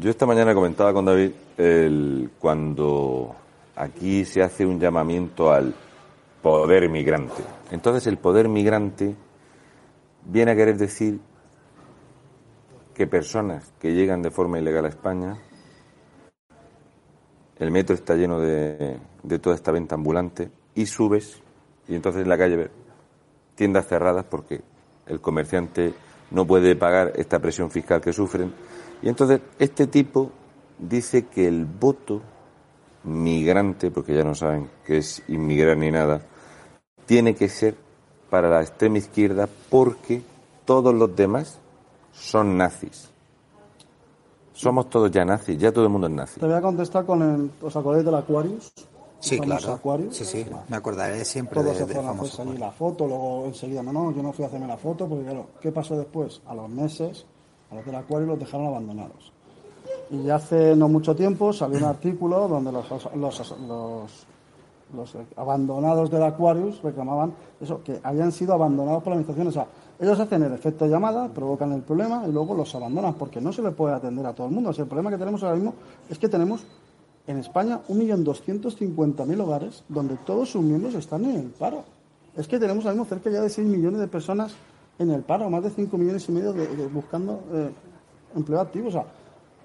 Yo 0.00 0.10
esta 0.10 0.26
mañana 0.26 0.52
comentaba 0.54 0.92
con 0.92 1.04
David 1.04 1.30
el, 1.56 2.30
cuando 2.40 3.34
aquí 3.76 4.24
se 4.24 4.42
hace 4.42 4.66
un 4.66 4.80
llamamiento 4.80 5.52
al 5.52 5.72
poder 6.42 6.88
migrante. 6.88 7.42
Entonces 7.70 8.06
el 8.08 8.16
poder 8.18 8.48
migrante 8.48 9.14
viene 10.24 10.50
a 10.52 10.56
querer 10.56 10.76
decir 10.76 11.20
que 12.94 13.06
personas 13.06 13.72
que 13.80 13.92
llegan 13.94 14.22
de 14.22 14.30
forma 14.32 14.58
ilegal 14.58 14.84
a 14.84 14.88
España, 14.88 15.38
el 17.58 17.70
metro 17.70 17.94
está 17.94 18.14
lleno 18.14 18.40
de, 18.40 18.98
de 19.22 19.38
toda 19.38 19.56
esta 19.56 19.72
venta 19.72 19.94
ambulante 19.94 20.50
y 20.74 20.86
subes 20.86 21.42
y 21.88 21.94
entonces 21.94 22.22
en 22.22 22.28
la 22.28 22.38
calle 22.38 22.56
ves 22.56 22.70
tiendas 23.54 23.86
cerradas 23.86 24.24
porque 24.24 24.60
el 25.06 25.20
comerciante 25.20 25.92
no 26.30 26.46
puede 26.46 26.76
pagar 26.76 27.12
esta 27.16 27.38
presión 27.40 27.70
fiscal 27.70 28.00
que 28.00 28.12
sufren. 28.12 28.52
Y 29.02 29.08
entonces 29.08 29.40
este 29.58 29.86
tipo 29.86 30.30
dice 30.78 31.26
que 31.26 31.48
el 31.48 31.64
voto 31.64 32.22
migrante, 33.04 33.90
porque 33.90 34.14
ya 34.14 34.24
no 34.24 34.34
saben 34.34 34.68
que 34.84 34.98
es 34.98 35.22
inmigrar 35.28 35.76
ni 35.76 35.90
nada, 35.90 36.22
tiene 37.06 37.34
que 37.34 37.48
ser 37.48 37.74
para 38.30 38.50
la 38.50 38.60
extrema 38.60 38.98
izquierda 38.98 39.48
porque 39.70 40.22
todos 40.64 40.94
los 40.94 41.14
demás 41.16 41.58
son 42.12 42.56
nazis. 42.56 43.10
Somos 44.58 44.90
todos 44.90 45.08
ya 45.12 45.24
nazis, 45.24 45.56
ya 45.56 45.70
todo 45.70 45.84
el 45.84 45.90
mundo 45.90 46.08
es 46.08 46.12
nazi. 46.12 46.40
Te 46.40 46.46
voy 46.46 46.56
a 46.56 46.60
contestar 46.60 47.06
con 47.06 47.22
el. 47.22 47.50
¿Os 47.62 47.76
acordáis 47.76 48.04
del 48.04 48.16
Aquarius? 48.16 48.72
Sí, 49.20 49.38
claro. 49.38 49.74
Aquarius. 49.74 50.16
Sí, 50.16 50.24
sí. 50.24 50.46
Me 50.68 50.76
acordaré 50.76 51.24
siempre 51.24 51.60
Todos 51.60 51.78
de, 51.78 51.78
se 51.78 51.86
fueron 51.86 52.06
a 52.06 52.10
hacerse 52.10 52.42
allí 52.42 52.50
Aquarius. 52.50 52.60
la 52.60 52.70
foto, 52.72 53.06
luego 53.06 53.44
enseguida, 53.46 53.84
no, 53.84 53.92
no, 53.92 54.12
yo 54.12 54.20
no 54.20 54.32
fui 54.32 54.44
a 54.44 54.48
hacerme 54.48 54.66
la 54.66 54.76
foto, 54.76 55.08
porque 55.08 55.24
claro, 55.26 55.46
¿qué 55.60 55.70
pasó 55.70 55.96
después? 55.96 56.42
A 56.46 56.56
los 56.56 56.68
meses, 56.68 57.24
a 57.70 57.76
los 57.76 57.86
del 57.86 57.94
Acuario 57.94 58.26
los 58.26 58.38
dejaron 58.40 58.66
abandonados. 58.66 59.32
Y 60.10 60.28
hace 60.28 60.74
no 60.74 60.88
mucho 60.88 61.14
tiempo 61.14 61.52
salió 61.52 61.78
un 61.78 61.84
artículo 61.84 62.48
donde 62.48 62.72
los, 62.72 62.90
los, 62.90 63.14
los, 63.14 63.58
los 63.60 64.26
abandonados 65.36 66.10
del 66.10 66.22
Aquarius 66.22 66.82
reclamaban 66.82 67.32
eso, 67.60 67.82
que 67.82 68.00
habían 68.02 68.32
sido 68.32 68.54
abandonados 68.54 69.02
por 69.02 69.10
la 69.10 69.14
administración. 69.20 69.48
O 69.48 69.52
sea, 69.52 69.66
ellos 70.00 70.18
hacen 70.20 70.42
el 70.42 70.52
efecto 70.52 70.86
llamada, 70.86 71.28
provocan 71.28 71.72
el 71.72 71.82
problema 71.82 72.24
y 72.26 72.32
luego 72.32 72.54
los 72.54 72.74
abandonan, 72.74 73.14
porque 73.14 73.40
no 73.40 73.52
se 73.52 73.62
le 73.62 73.70
puede 73.72 73.94
atender 73.94 74.24
a 74.26 74.32
todo 74.32 74.46
el 74.46 74.52
mundo. 74.52 74.70
O 74.70 74.72
sea, 74.72 74.84
el 74.84 74.88
problema 74.88 75.10
que 75.10 75.18
tenemos 75.18 75.42
ahora 75.42 75.56
mismo 75.56 75.74
es 76.08 76.18
que 76.18 76.28
tenemos 76.28 76.64
en 77.26 77.38
España 77.38 77.80
1.250.000 77.88 79.40
hogares 79.40 79.84
donde 79.88 80.16
todos 80.24 80.50
sus 80.50 80.62
miembros 80.62 80.94
están 80.94 81.24
en 81.24 81.36
el 81.36 81.46
paro. 81.50 81.84
Es 82.36 82.46
que 82.48 82.58
tenemos 82.58 82.84
ahora 82.84 82.94
mismo 82.94 83.06
cerca 83.06 83.30
ya 83.30 83.40
de 83.42 83.50
6 83.50 83.66
millones 83.66 84.00
de 84.00 84.08
personas 84.08 84.54
en 84.98 85.10
el 85.10 85.22
paro, 85.22 85.50
más 85.50 85.62
de 85.62 85.70
5 85.70 85.96
millones 85.98 86.28
y 86.28 86.32
medio 86.32 86.52
de- 86.52 86.86
buscando 86.88 87.40
eh, 87.52 87.70
empleo 88.36 88.60
activo. 88.60 88.88
O 88.88 88.92
sea, 88.92 89.04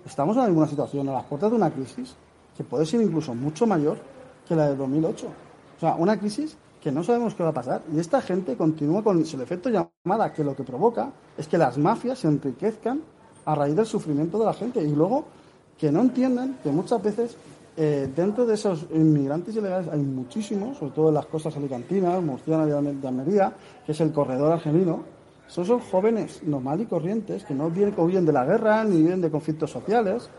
estamos 0.06 0.36
en 0.38 0.44
alguna 0.44 0.68
situación 0.68 1.08
a 1.10 1.14
las 1.14 1.24
puertas 1.26 1.52
de 1.52 1.56
una 1.58 1.72
crisis 1.72 2.16
que 2.58 2.64
puede 2.64 2.86
ser 2.86 3.02
incluso 3.02 3.34
mucho 3.34 3.66
mayor 3.66 3.98
que 4.54 4.58
la 4.58 4.70
de 4.70 4.76
2008. 4.76 5.28
O 5.28 5.80
sea, 5.80 5.96
una 5.96 6.18
crisis 6.18 6.56
que 6.82 6.92
no 6.92 7.04
sabemos 7.04 7.34
qué 7.34 7.44
va 7.44 7.50
a 7.50 7.54
pasar. 7.54 7.82
Y 7.94 8.00
esta 8.00 8.22
gente 8.22 8.56
continúa 8.56 9.04
con 9.04 9.18
el 9.18 9.42
efecto 9.42 9.70
llamada, 9.70 10.34
que 10.34 10.44
lo 10.44 10.56
que 10.56 10.64
provoca 10.64 11.12
es 11.38 11.48
que 11.48 11.58
las 11.58 11.78
mafias 11.78 12.20
se 12.20 12.28
enriquezcan 12.28 13.02
a 13.46 13.56
raíz 13.56 13.76
del 13.76 13.86
sufrimiento 13.86 14.38
de 14.38 14.46
la 14.46 14.54
gente. 14.54 14.82
Y 14.82 14.94
luego 14.94 15.26
que 15.78 15.92
no 15.92 16.02
entiendan 16.02 16.58
que 16.62 16.70
muchas 16.72 17.02
veces 17.02 17.38
eh, 17.76 18.10
dentro 18.16 18.46
de 18.46 18.54
esos 18.54 18.86
inmigrantes 18.94 19.56
ilegales 19.56 19.88
hay 19.92 20.02
muchísimos, 20.02 20.78
sobre 20.78 20.92
todo 20.92 21.10
en 21.10 21.16
las 21.16 21.26
costas 21.26 21.56
alicantinas, 21.58 22.22
murcianas 22.22 22.68
de 22.68 23.08
Almería, 23.08 23.54
que 23.86 23.94
es 23.94 24.02
el 24.02 24.12
corredor 24.12 24.52
argelino. 24.52 25.04
Esos 25.48 25.68
son 25.68 25.80
jóvenes 25.80 26.44
normal 26.44 26.82
y 26.82 26.86
corrientes 26.86 27.44
que 27.44 27.54
no 27.54 27.70
vienen, 27.70 27.96
o 27.98 28.06
vienen 28.06 28.26
de 28.26 28.34
la 28.34 28.46
guerra 28.46 28.84
ni 28.84 28.98
vienen 28.98 29.22
de 29.22 29.32
conflictos 29.32 29.72
sociales, 29.72 30.30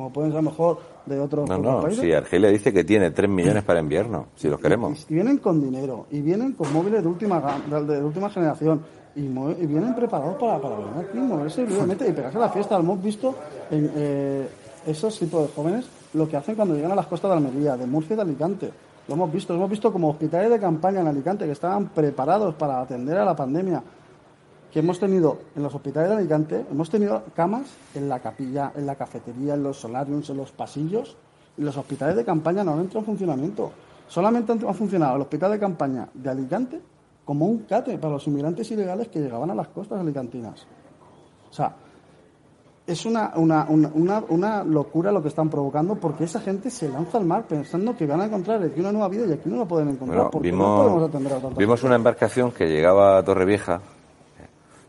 como 0.00 0.14
pueden 0.14 0.30
ser 0.30 0.38
a 0.38 0.42
lo 0.42 0.50
mejor 0.50 0.78
de 1.04 1.20
otros, 1.20 1.46
No, 1.46 1.56
otros 1.56 1.74
no, 1.74 1.82
países. 1.82 2.00
si 2.02 2.12
Argelia 2.14 2.48
dice 2.48 2.72
que 2.72 2.84
tiene 2.84 3.10
3 3.10 3.28
millones 3.28 3.62
para 3.64 3.80
invierno, 3.80 4.28
si 4.34 4.48
los 4.48 4.58
queremos. 4.58 5.04
Y, 5.10 5.12
y 5.12 5.14
vienen 5.16 5.36
con 5.36 5.60
dinero, 5.60 6.06
y 6.10 6.22
vienen 6.22 6.52
con 6.52 6.72
móviles 6.72 7.02
de 7.02 7.08
última, 7.08 7.60
de, 7.68 7.84
de 7.84 8.02
última 8.02 8.30
generación, 8.30 8.80
y 9.14 9.26
vienen 9.66 9.94
preparados 9.94 10.36
para, 10.38 10.58
para 10.58 10.76
venir 10.76 11.06
aquí, 11.06 11.18
moverse 11.18 11.66
libremente 11.66 12.08
y 12.08 12.12
pegarse 12.12 12.38
a 12.38 12.40
la 12.40 12.48
fiesta. 12.48 12.76
Lo 12.76 12.84
hemos 12.84 13.02
visto 13.02 13.34
en 13.70 13.90
eh, 13.94 14.48
esos 14.86 15.18
tipos 15.18 15.42
de 15.48 15.54
jóvenes 15.54 15.86
lo 16.14 16.26
que 16.26 16.38
hacen 16.38 16.54
cuando 16.54 16.74
llegan 16.74 16.92
a 16.92 16.94
las 16.94 17.06
costas 17.06 17.30
de 17.32 17.36
Almería, 17.36 17.76
de 17.76 17.84
Murcia 17.86 18.14
y 18.14 18.16
de 18.16 18.22
Alicante. 18.22 18.70
Lo 19.06 19.14
hemos 19.16 19.30
visto, 19.30 19.52
lo 19.52 19.58
hemos 19.58 19.70
visto 19.70 19.92
como 19.92 20.08
hospitales 20.08 20.48
de 20.48 20.58
campaña 20.58 21.00
en 21.00 21.08
Alicante 21.08 21.44
que 21.44 21.52
estaban 21.52 21.88
preparados 21.90 22.54
para 22.54 22.80
atender 22.80 23.18
a 23.18 23.24
la 23.26 23.36
pandemia 23.36 23.82
que 24.72 24.78
hemos 24.78 24.98
tenido 25.00 25.38
en 25.56 25.62
los 25.62 25.74
hospitales 25.74 26.10
de 26.10 26.16
Alicante, 26.16 26.64
hemos 26.70 26.88
tenido 26.90 27.22
camas 27.34 27.66
en 27.94 28.08
la 28.08 28.20
capilla, 28.20 28.72
en 28.76 28.86
la 28.86 28.94
cafetería, 28.94 29.54
en 29.54 29.62
los 29.62 29.78
solariums, 29.78 30.30
en 30.30 30.36
los 30.36 30.52
pasillos, 30.52 31.16
y 31.58 31.62
los 31.62 31.76
hospitales 31.76 32.16
de 32.16 32.24
campaña 32.24 32.62
no 32.62 32.72
han 32.72 32.80
entrado 32.80 33.00
en 33.00 33.06
funcionamiento. 33.06 33.72
Solamente 34.06 34.52
ha 34.52 34.72
funcionado 34.72 35.16
el 35.16 35.22
hospital 35.22 35.52
de 35.52 35.58
campaña 35.58 36.08
de 36.14 36.30
Alicante 36.30 36.80
como 37.24 37.46
un 37.46 37.60
cate 37.60 37.98
para 37.98 38.14
los 38.14 38.26
inmigrantes 38.26 38.70
ilegales 38.70 39.08
que 39.08 39.20
llegaban 39.20 39.50
a 39.50 39.54
las 39.54 39.68
costas 39.68 40.00
alicantinas. 40.00 40.66
O 41.50 41.52
sea, 41.52 41.74
es 42.86 43.06
una, 43.06 43.32
una, 43.36 43.66
una, 43.68 44.24
una, 44.28 44.64
locura 44.64 45.12
lo 45.12 45.22
que 45.22 45.28
están 45.28 45.48
provocando 45.48 45.94
porque 45.94 46.24
esa 46.24 46.40
gente 46.40 46.70
se 46.70 46.88
lanza 46.88 47.18
al 47.18 47.24
mar 47.24 47.44
pensando 47.46 47.96
que 47.96 48.06
van 48.06 48.20
a 48.20 48.24
encontrar 48.24 48.62
aquí 48.62 48.80
una 48.80 48.90
nueva 48.90 49.08
vida 49.08 49.26
y 49.26 49.32
aquí 49.32 49.48
no 49.48 49.58
la 49.58 49.64
pueden 49.64 49.90
encontrar. 49.90 50.30
porque 50.30 50.50
vimos, 50.50 50.66
no 50.66 50.76
podemos 50.76 51.08
atender 51.08 51.32
a 51.32 51.48
vimos 51.56 51.82
una 51.84 51.96
embarcación 51.96 52.50
que 52.50 52.66
llegaba 52.66 53.18
a 53.18 53.24
Torrevieja 53.24 53.80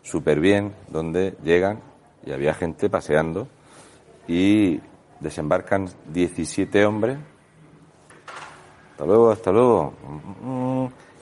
súper 0.03 0.39
bien, 0.39 0.73
donde 0.89 1.35
llegan 1.43 1.79
y 2.25 2.31
había 2.31 2.53
gente 2.53 2.89
paseando 2.89 3.47
y 4.27 4.79
desembarcan 5.19 5.89
17 6.11 6.85
hombres. 6.85 7.17
Hasta 8.91 9.05
luego, 9.05 9.31
hasta 9.31 9.51
luego. 9.51 9.93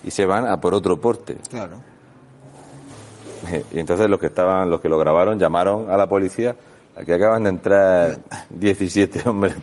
Y 0.04 0.12
se 0.12 0.26
van 0.26 0.48
a 0.48 0.60
por 0.60 0.74
otro 0.74 1.00
porte. 1.00 1.38
Claro. 1.50 1.78
Y 3.72 3.80
entonces 3.80 4.10
los 4.10 4.20
que 4.20 4.28
estaban, 4.28 4.70
los 4.70 4.82
que 4.82 4.90
lo 4.90 4.98
grabaron, 5.00 5.40
llamaron 5.40 5.90
a 5.90 5.96
la 5.96 6.08
policía. 6.08 6.56
Aquí 6.96 7.14
acaban 7.14 7.44
de 7.44 7.50
entrar 7.50 8.20
17 8.50 9.30
hombres 9.30 9.56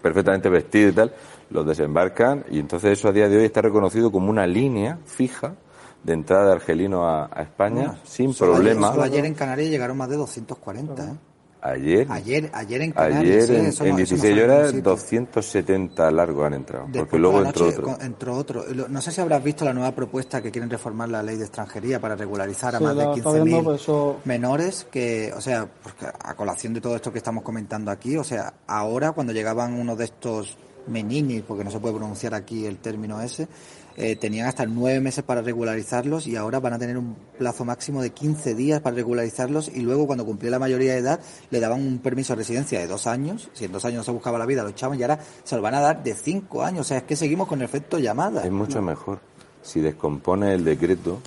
perfectamente 0.00 0.48
vestidos 0.48 0.92
y 0.92 0.96
tal. 0.96 1.12
Los 1.50 1.66
desembarcan 1.66 2.44
y 2.50 2.60
entonces 2.60 2.98
eso 2.98 3.08
a 3.08 3.12
día 3.12 3.28
de 3.28 3.36
hoy 3.36 3.44
está 3.44 3.60
reconocido 3.60 4.10
como 4.10 4.30
una 4.30 4.46
línea 4.46 4.98
fija 5.04 5.54
de 6.02 6.12
entrada 6.12 6.46
de 6.46 6.52
argelino 6.52 7.06
a, 7.06 7.28
a 7.32 7.42
España 7.42 7.98
sin 8.04 8.32
Solo 8.32 8.54
problema. 8.54 8.86
Ayer, 8.88 8.92
solo 8.94 9.02
ayer 9.04 9.24
en 9.26 9.34
Canarias 9.34 9.70
llegaron 9.70 9.96
más 9.96 10.08
de 10.08 10.16
240, 10.16 11.04
¿eh? 11.04 11.14
Ayer, 11.62 12.06
Ayer, 12.10 12.50
ayer 12.54 12.80
en 12.80 12.92
Canarias. 12.92 13.20
ayer 13.20 13.42
sí, 13.42 13.54
en, 13.54 13.64
no- 13.90 13.90
no 13.92 13.96
16 13.98 14.20
fue 14.20 14.30
en 14.30 14.38
horas 14.50 14.56
ningún 14.58 14.76
sitio. 14.76 14.90
270 14.92 16.10
largos 16.10 16.46
han 16.46 16.54
entrado. 16.54 16.84
Después 16.86 17.02
porque 17.02 17.18
luego 17.18 17.44
entró 17.44 17.66
otro. 17.68 17.98
entró 18.00 18.34
otro. 18.36 18.64
No 18.88 19.00
sé 19.02 19.12
si 19.12 19.20
habrás 19.20 19.44
visto 19.44 19.66
la 19.66 19.74
nueva 19.74 19.94
propuesta 19.94 20.40
que 20.40 20.50
quieren 20.50 20.70
reformar 20.70 21.10
la 21.10 21.22
ley 21.22 21.36
de 21.36 21.44
extranjería 21.44 22.00
para 22.00 22.16
regularizar 22.16 22.74
a 22.74 22.78
Sí, 22.78 22.84
más 22.84 22.96
de 22.96 23.04
la 23.04 23.14
está 23.14 23.32
viendo, 23.32 23.58
15.000 23.60 23.64
pues 23.64 23.82
eso- 23.82 24.16
menores 24.24 24.86
que, 24.90 25.34
o 25.36 25.40
sea, 25.42 25.68
porque 25.82 26.06
a 26.06 26.34
colación 26.34 26.72
de 26.72 26.80
todo 26.80 26.96
esto 26.96 27.12
que 27.12 27.18
estamos 27.18 27.42
comentando 27.44 27.90
aquí, 27.90 28.16
o 28.16 28.24
sea, 28.24 28.54
ahora 28.66 29.12
cuando 29.12 29.34
llegaban 29.34 29.74
uno 29.74 29.96
de 29.96 30.04
estos 30.04 30.56
meninis, 30.90 31.42
porque 31.42 31.64
no 31.64 31.70
se 31.70 31.78
puede 31.78 31.94
pronunciar 31.94 32.34
aquí 32.34 32.66
el 32.66 32.78
término 32.78 33.20
ese, 33.20 33.48
eh, 33.96 34.16
tenían 34.16 34.46
hasta 34.46 34.66
nueve 34.66 35.00
meses 35.00 35.24
para 35.24 35.42
regularizarlos 35.42 36.26
y 36.26 36.36
ahora 36.36 36.60
van 36.60 36.72
a 36.72 36.78
tener 36.78 36.96
un 36.96 37.16
plazo 37.38 37.64
máximo 37.64 38.02
de 38.02 38.10
15 38.10 38.54
días 38.54 38.80
para 38.80 38.96
regularizarlos 38.96 39.68
y 39.68 39.80
luego 39.80 40.06
cuando 40.06 40.24
cumplía 40.24 40.50
la 40.50 40.58
mayoría 40.58 40.92
de 40.92 40.98
edad 40.98 41.20
le 41.50 41.60
daban 41.60 41.80
un 41.80 41.98
permiso 41.98 42.32
de 42.32 42.38
residencia 42.38 42.78
de 42.78 42.86
dos 42.86 43.06
años, 43.06 43.50
si 43.52 43.64
en 43.64 43.72
dos 43.72 43.84
años 43.84 43.98
no 43.98 44.04
se 44.04 44.12
buscaba 44.12 44.38
la 44.38 44.46
vida 44.46 44.62
lo 44.62 44.70
echaban 44.70 44.98
y 44.98 45.02
ahora 45.02 45.18
se 45.44 45.56
lo 45.56 45.62
van 45.62 45.74
a 45.74 45.80
dar 45.80 46.02
de 46.02 46.14
cinco 46.14 46.62
años, 46.62 46.82
o 46.82 46.84
sea, 46.88 46.98
es 46.98 47.02
que 47.04 47.16
seguimos 47.16 47.48
con 47.48 47.62
efecto 47.62 47.98
llamada. 47.98 48.44
Es 48.44 48.52
mucho 48.52 48.80
mejor. 48.80 49.20
Si 49.62 49.80
descompone 49.80 50.54
el 50.54 50.64
decreto, 50.64 51.20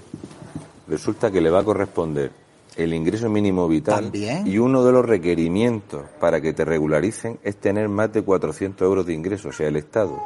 resulta 0.87 1.29
que 1.31 1.41
le 1.41 1.49
va 1.49 1.59
a 1.59 1.63
corresponder 1.63 2.42
el 2.77 2.93
ingreso 2.93 3.29
mínimo 3.29 3.67
vital 3.67 4.03
También. 4.05 4.47
y 4.47 4.57
uno 4.57 4.83
de 4.83 4.91
los 4.91 5.05
requerimientos 5.05 6.03
para 6.19 6.41
que 6.41 6.53
te 6.53 6.65
regularicen 6.65 7.39
es 7.43 7.57
tener 7.57 7.87
más 7.89 8.11
de 8.13 8.23
400 8.23 8.85
euros 8.85 9.05
de 9.05 9.13
ingreso. 9.13 9.49
O 9.49 9.51
sea, 9.51 9.67
el 9.67 9.75
Estado 9.75 10.17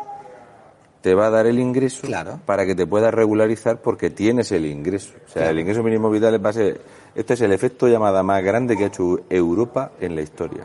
te 1.01 1.13
va 1.13 1.27
a 1.27 1.29
dar 1.29 1.45
el 1.45 1.59
ingreso 1.59 2.07
Claro. 2.07 2.39
para 2.45 2.65
que 2.65 2.73
te 2.75 2.85
puedas 2.87 3.13
regularizar 3.13 3.81
porque 3.81 4.09
tienes 4.09 4.51
el 4.51 4.65
ingreso. 4.65 5.13
O 5.25 5.29
sea, 5.31 5.49
el 5.49 5.59
ingreso 5.59 5.83
mínimo 5.83 6.09
vital 6.09 6.33
es 6.35 6.41
base... 6.41 6.81
Este 7.15 7.33
es 7.33 7.41
el 7.41 7.51
efecto 7.51 7.87
llamada 7.87 8.21
más 8.23 8.43
grande 8.43 8.77
que 8.77 8.83
ha 8.83 8.87
hecho 8.87 9.19
Europa 9.29 9.91
en 9.99 10.15
la 10.15 10.21
historia. 10.21 10.63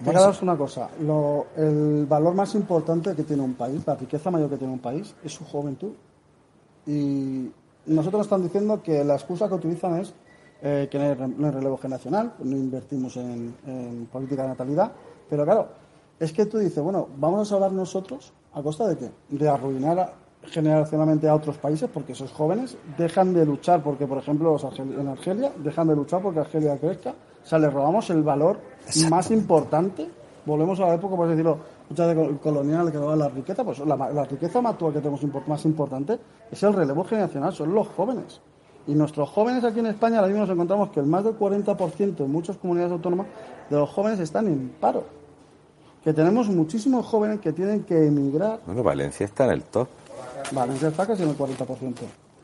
Daros 0.00 0.42
una 0.42 0.56
cosa, 0.56 0.90
lo- 1.00 1.46
el 1.56 2.06
valor 2.06 2.34
más 2.34 2.54
importante 2.54 3.14
que 3.14 3.22
tiene 3.24 3.42
un 3.42 3.54
país, 3.54 3.82
la 3.86 3.94
riqueza 3.96 4.30
mayor 4.30 4.50
que 4.50 4.56
tiene 4.56 4.72
un 4.72 4.78
país, 4.80 5.14
es 5.24 5.32
su 5.32 5.44
juventud. 5.44 5.92
Y 6.86 7.50
nosotros 7.86 8.18
nos 8.20 8.26
están 8.26 8.42
diciendo 8.42 8.82
que 8.82 9.04
la 9.04 9.14
excusa 9.14 9.48
que 9.48 9.54
utilizan 9.54 9.96
es 10.00 10.12
eh, 10.62 10.88
que 10.90 10.98
no 10.98 11.04
hay, 11.04 11.34
no 11.36 11.46
hay 11.46 11.52
relevo 11.52 11.76
generacional, 11.78 12.32
no 12.42 12.56
invertimos 12.56 13.16
en, 13.16 13.54
en 13.66 14.06
política 14.12 14.42
de 14.42 14.48
natalidad. 14.48 14.92
Pero 15.28 15.44
claro, 15.44 15.68
es 16.18 16.32
que 16.32 16.46
tú 16.46 16.58
dices, 16.58 16.82
bueno, 16.82 17.08
vamos 17.16 17.40
a 17.40 17.44
salvar 17.50 17.72
nosotros 17.72 18.32
a 18.52 18.62
costa 18.62 18.86
de 18.88 18.96
qué? 18.96 19.10
De 19.30 19.48
arruinar 19.48 19.98
a- 19.98 20.12
generacionalmente 20.42 21.28
a 21.28 21.34
otros 21.34 21.58
países 21.58 21.88
porque 21.92 22.12
esos 22.12 22.32
jóvenes 22.32 22.76
dejan 22.96 23.34
de 23.34 23.44
luchar 23.44 23.82
porque, 23.82 24.06
por 24.06 24.18
ejemplo, 24.18 24.52
los 24.52 24.64
argel- 24.64 24.98
en 24.98 25.08
Argelia 25.08 25.52
dejan 25.62 25.86
de 25.88 25.96
luchar 25.96 26.22
porque 26.22 26.40
Argelia 26.40 26.76
crezca. 26.78 27.10
O 27.10 27.46
sea, 27.46 27.58
les 27.58 27.72
robamos 27.72 28.08
el 28.10 28.22
valor 28.22 28.58
más 29.10 29.30
importante. 29.30 30.08
Volvemos 30.46 30.80
a 30.80 30.86
la 30.88 30.94
época, 30.94 31.14
por 31.16 31.28
decirlo, 31.28 31.58
muchas 31.88 32.08
de 32.16 32.38
colonial 32.38 32.90
que 32.90 32.98
daba 32.98 33.14
la 33.16 33.28
riqueza, 33.28 33.62
pues 33.64 33.78
la, 33.80 33.96
la 33.96 34.24
riqueza 34.24 34.60
más 34.62 34.72
actual 34.72 34.92
que 34.94 35.00
tenemos 35.00 35.22
más 35.46 35.64
importante 35.66 36.18
es 36.50 36.62
el 36.62 36.72
relevo 36.72 37.04
generacional, 37.04 37.52
son 37.52 37.74
los 37.74 37.86
jóvenes. 37.88 38.40
Y 38.86 38.94
nuestros 38.94 39.28
jóvenes 39.28 39.62
aquí 39.64 39.80
en 39.80 39.86
España, 39.86 40.16
ahora 40.16 40.28
mismo 40.28 40.42
nos 40.42 40.50
encontramos 40.50 40.90
que 40.90 41.00
el 41.00 41.06
más 41.06 41.24
del 41.24 41.38
40% 41.38 42.20
en 42.20 42.32
muchas 42.32 42.56
comunidades 42.56 42.92
autónomas 42.92 43.26
de 43.68 43.76
los 43.76 43.88
jóvenes 43.90 44.18
están 44.20 44.46
en 44.46 44.70
paro. 44.80 45.04
Que 46.02 46.12
tenemos 46.12 46.48
muchísimos 46.48 47.06
jóvenes 47.06 47.40
que 47.40 47.52
tienen 47.52 47.84
que 47.84 48.06
emigrar 48.06 48.60
Bueno, 48.66 48.82
Valencia 48.82 49.26
está 49.26 49.44
en 49.44 49.50
el 49.50 49.62
top. 49.64 49.88
Valencia 50.52 50.88
está 50.88 51.06
casi 51.06 51.22
en 51.22 51.30
el 51.30 51.36
40%. 51.36 51.94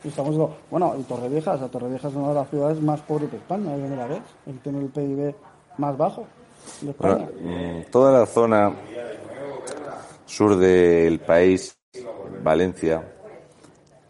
Y 0.05 0.09
estamos, 0.09 0.51
bueno, 0.71 0.95
y 0.99 1.03
Torrevieja, 1.05 1.55
o 1.55 1.59
sea, 1.59 1.69
Torrevieja 1.69 2.09
es 2.09 2.15
una 2.15 2.29
de 2.29 2.35
las 2.35 2.51
ciudades 2.51 2.81
más 2.81 3.01
pobres 3.01 3.31
de 3.31 3.39
España, 3.39 3.73
ahí 3.73 3.81
donde 3.81 3.97
la 3.97 4.07
ves. 4.07 4.21
Él 4.47 4.61
tiene 4.63 4.81
el 4.81 4.89
PIB 4.89 5.35
más 5.79 5.97
bajo 5.97 6.27
de 6.83 6.91
España. 6.91 7.29
Bueno, 7.43 7.85
toda 7.91 8.21
la 8.21 8.27
zona 8.27 8.73
sur 10.27 10.57
del 10.57 11.19
país, 11.21 11.79
Valencia, 12.43 13.16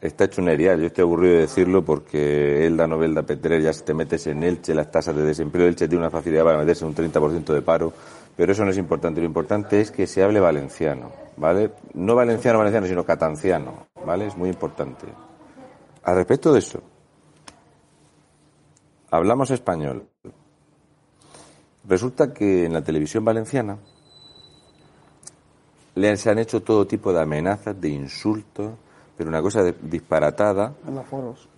está 0.06 0.24
hecho 0.24 0.40
un 0.40 0.48
erial. 0.48 0.80
Yo 0.80 0.86
estoy 0.86 1.02
aburrido 1.02 1.34
de 1.34 1.40
decirlo 1.40 1.84
porque 1.84 2.66
Elda, 2.66 2.86
Novelda, 2.86 3.22
Petrer, 3.22 3.62
ya 3.62 3.72
si 3.72 3.84
te 3.84 3.94
metes 3.94 4.26
en 4.26 4.42
Elche, 4.42 4.74
las 4.74 4.90
tasas 4.90 5.14
de 5.14 5.22
desempleo, 5.22 5.66
Elche 5.66 5.88
tiene 5.88 6.04
una 6.04 6.10
facilidad 6.10 6.44
para 6.44 6.58
meterse 6.58 6.84
un 6.84 6.94
30% 6.94 7.52
de 7.52 7.62
paro, 7.62 7.92
pero 8.36 8.52
eso 8.52 8.64
no 8.64 8.70
es 8.70 8.78
importante. 8.78 9.20
Lo 9.20 9.26
importante 9.26 9.80
es 9.80 9.90
que 9.90 10.06
se 10.06 10.22
hable 10.22 10.40
valenciano, 10.40 11.12
¿vale? 11.36 11.72
No 11.94 12.14
valenciano, 12.14 12.58
valenciano, 12.58 12.86
sino 12.86 13.04
catanciano, 13.04 13.86
¿vale? 14.04 14.26
Es 14.26 14.36
muy 14.36 14.48
importante. 14.48 15.06
Al 16.02 16.16
respecto 16.16 16.52
de 16.52 16.60
eso, 16.60 16.80
hablamos 19.10 19.50
español. 19.50 20.08
Resulta 21.88 22.32
que 22.32 22.64
en 22.64 22.72
la 22.72 22.82
televisión 22.82 23.24
valenciana 23.24 23.78
le 25.94 26.16
se 26.16 26.30
han 26.30 26.38
hecho 26.38 26.62
todo 26.62 26.86
tipo 26.86 27.12
de 27.12 27.22
amenazas, 27.22 27.80
de 27.80 27.88
insultos, 27.88 28.72
pero 29.16 29.28
una 29.30 29.42
cosa 29.42 29.62
de- 29.62 29.74
disparatada. 29.82 30.72
En 30.86 30.94
los 30.94 31.06
foros. 31.06 31.48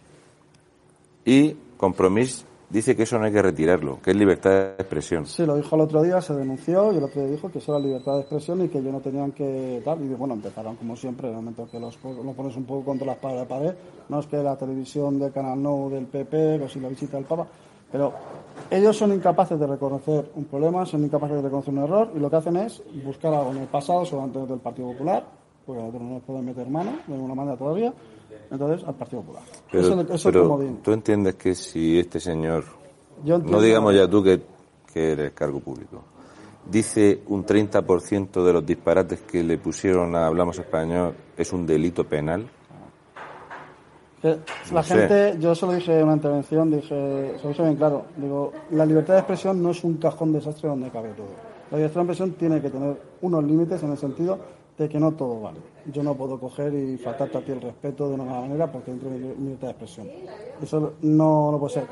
Y 1.24 1.54
Compromís 1.76 2.44
dice 2.70 2.94
que 2.96 3.04
eso 3.04 3.18
no 3.18 3.24
hay 3.24 3.32
que 3.32 3.40
retirarlo, 3.42 3.98
que 4.02 4.10
es 4.10 4.16
libertad 4.16 4.50
de 4.50 4.66
expresión. 4.78 5.26
Sí, 5.26 5.44
lo 5.46 5.56
dijo 5.56 5.74
el 5.76 5.82
otro 5.82 6.02
día, 6.02 6.20
se 6.20 6.34
denunció 6.34 6.92
y 6.92 6.96
el 6.98 7.04
otro 7.04 7.22
día 7.22 7.30
dijo 7.30 7.50
que 7.50 7.58
eso 7.58 7.74
era 7.76 7.84
libertad 7.84 8.14
de 8.14 8.20
expresión 8.20 8.62
y 8.64 8.68
que 8.68 8.78
ellos 8.78 8.92
no 8.92 9.00
tenían 9.00 9.32
que 9.32 9.80
tal. 9.84 10.02
Y 10.02 10.08
bueno, 10.14 10.34
empezaron 10.34 10.76
como 10.76 10.94
siempre, 10.96 11.28
en 11.28 11.34
el 11.34 11.40
momento 11.40 11.68
que 11.70 11.78
los, 11.80 11.96
po- 11.96 12.12
lo 12.12 12.32
pones 12.32 12.56
un 12.56 12.64
poco 12.64 12.84
contra 12.84 13.06
la 13.06 13.12
espada 13.14 13.40
de 13.40 13.46
pared. 13.46 13.74
No 14.08 14.20
es 14.20 14.26
que 14.26 14.36
la 14.42 14.56
televisión 14.56 15.18
del 15.18 15.32
Canal 15.32 15.62
No 15.62 15.88
del 15.90 16.06
PP, 16.06 16.62
o 16.62 16.68
si 16.68 16.80
la 16.80 16.88
visita 16.88 17.16
del 17.16 17.26
Papa, 17.26 17.46
pero 17.90 18.12
ellos 18.70 18.96
son 18.96 19.12
incapaces 19.14 19.58
de 19.58 19.66
reconocer 19.66 20.30
un 20.34 20.44
problema, 20.44 20.84
son 20.84 21.04
incapaces 21.04 21.36
de 21.36 21.42
reconocer 21.42 21.72
un 21.72 21.84
error 21.84 22.10
y 22.14 22.18
lo 22.18 22.28
que 22.28 22.36
hacen 22.36 22.56
es 22.58 22.82
buscar 23.04 23.32
algo 23.32 23.50
en 23.52 23.58
el 23.58 23.66
pasado, 23.68 24.04
solamente 24.04 24.40
del 24.40 24.58
Partido 24.60 24.88
Popular, 24.92 25.24
porque 25.68 25.82
nosotros 25.82 26.02
no 26.02 26.14
nos 26.14 26.22
pueden 26.22 26.46
meter 26.46 26.66
mano 26.70 26.92
de 27.06 27.12
ninguna 27.12 27.34
manera 27.34 27.58
todavía, 27.58 27.92
entonces 28.50 28.88
al 28.88 28.94
Partido 28.94 29.20
Popular. 29.20 29.42
Pero, 29.70 29.84
eso, 29.86 30.00
eso 30.00 30.14
es 30.14 30.22
pero 30.32 30.58
tú 30.82 30.92
entiendes 30.92 31.34
que 31.34 31.54
si 31.54 31.98
este 31.98 32.18
señor, 32.18 32.64
Yo 33.22 33.38
no 33.38 33.60
digamos 33.60 33.94
ya 33.94 34.08
tú 34.08 34.22
que, 34.22 34.40
que 34.90 35.12
eres 35.12 35.32
cargo 35.32 35.60
público, 35.60 36.02
dice 36.64 37.20
un 37.26 37.44
30% 37.44 38.42
de 38.42 38.52
los 38.54 38.64
disparates 38.64 39.20
que 39.20 39.44
le 39.44 39.58
pusieron 39.58 40.16
a 40.16 40.26
Hablamos 40.26 40.58
Español 40.58 41.14
es 41.36 41.52
un 41.52 41.66
delito 41.66 42.04
penal, 42.04 42.48
Que 44.22 44.28
la 44.28 44.36
No 44.72 44.82
sé. 44.82 44.94
gente, 44.94 45.36
yo 45.38 45.54
se 45.54 45.66
lo 45.66 45.72
dije 45.72 45.98
en 45.98 46.04
una 46.04 46.14
intervención, 46.14 46.70
dije, 46.70 47.34
se 47.36 47.42
lo 47.42 47.50
dije 47.50 47.62
bien 47.62 47.76
claro, 47.76 48.06
digo, 48.16 48.52
la 48.70 48.86
libertad 48.86 49.12
de 49.12 49.20
expresión 49.20 49.62
no 49.62 49.70
es 49.72 49.84
un 49.84 49.98
cajón 49.98 50.32
desastre 50.32 50.70
donde 50.70 50.88
cabe 50.88 51.10
todo. 51.10 51.28
La 51.70 51.76
libertad 51.76 52.00
de 52.00 52.04
expresión 52.06 52.32
tiene 52.32 52.62
que 52.62 52.70
tener 52.70 52.96
unos 53.20 53.44
límites 53.44 53.82
en 53.82 53.90
el 53.90 53.98
sentido 53.98 54.38
de 54.78 54.88
que 54.88 54.98
no 54.98 55.12
todo 55.12 55.40
vale. 55.40 55.58
Yo 55.92 56.02
no 56.02 56.14
puedo 56.14 56.38
coger 56.38 56.72
y 56.72 56.96
faltarte 56.96 57.38
a 57.38 57.40
ti 57.40 57.52
el 57.52 57.60
respeto 57.60 58.08
de 58.08 58.14
una 58.14 58.24
mala 58.24 58.42
manera 58.42 58.70
porque 58.70 58.92
dentro 58.92 59.10
de 59.10 59.18
mi 59.18 59.34
libertad 59.34 59.66
de 59.66 59.70
expresión. 59.72 60.08
Eso 60.62 60.94
no, 61.02 61.52
no 61.52 61.58
puede 61.58 61.74
ser. 61.74 61.84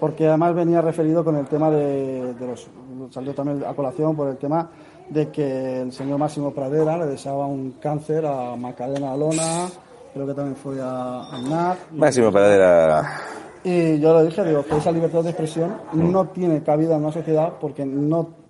Porque 0.00 0.26
además 0.26 0.54
venía 0.54 0.80
referido 0.80 1.22
con 1.22 1.36
el 1.36 1.46
tema 1.46 1.70
de, 1.70 2.34
de 2.34 2.46
los, 2.46 2.66
salió 3.10 3.32
también 3.34 3.64
a 3.64 3.72
colación 3.74 4.16
por 4.16 4.28
el 4.28 4.36
tema 4.36 4.68
de 5.08 5.28
que 5.28 5.82
el 5.82 5.92
señor 5.92 6.18
Máximo 6.18 6.52
Pradera 6.52 6.98
le 6.98 7.06
deseaba 7.06 7.46
un 7.46 7.72
cáncer 7.72 8.26
a 8.26 8.56
Macarena 8.56 9.12
Alona, 9.12 9.68
creo 10.12 10.26
que 10.26 10.34
también 10.34 10.56
fue 10.56 10.80
a 10.80 11.22
Aznar. 11.30 11.76
Máximo 11.92 12.32
Paradera. 12.32 13.20
Y 13.64 14.00
yo 14.00 14.12
lo 14.12 14.24
dije, 14.24 14.42
digo, 14.42 14.64
que 14.64 14.76
esa 14.76 14.90
libertad 14.90 15.22
de 15.22 15.30
expresión 15.30 15.76
no 15.92 16.26
tiene 16.28 16.62
cabida 16.62 16.96
en 16.96 17.02
una 17.02 17.12
sociedad 17.12 17.52
porque 17.60 17.86
no 17.86 18.41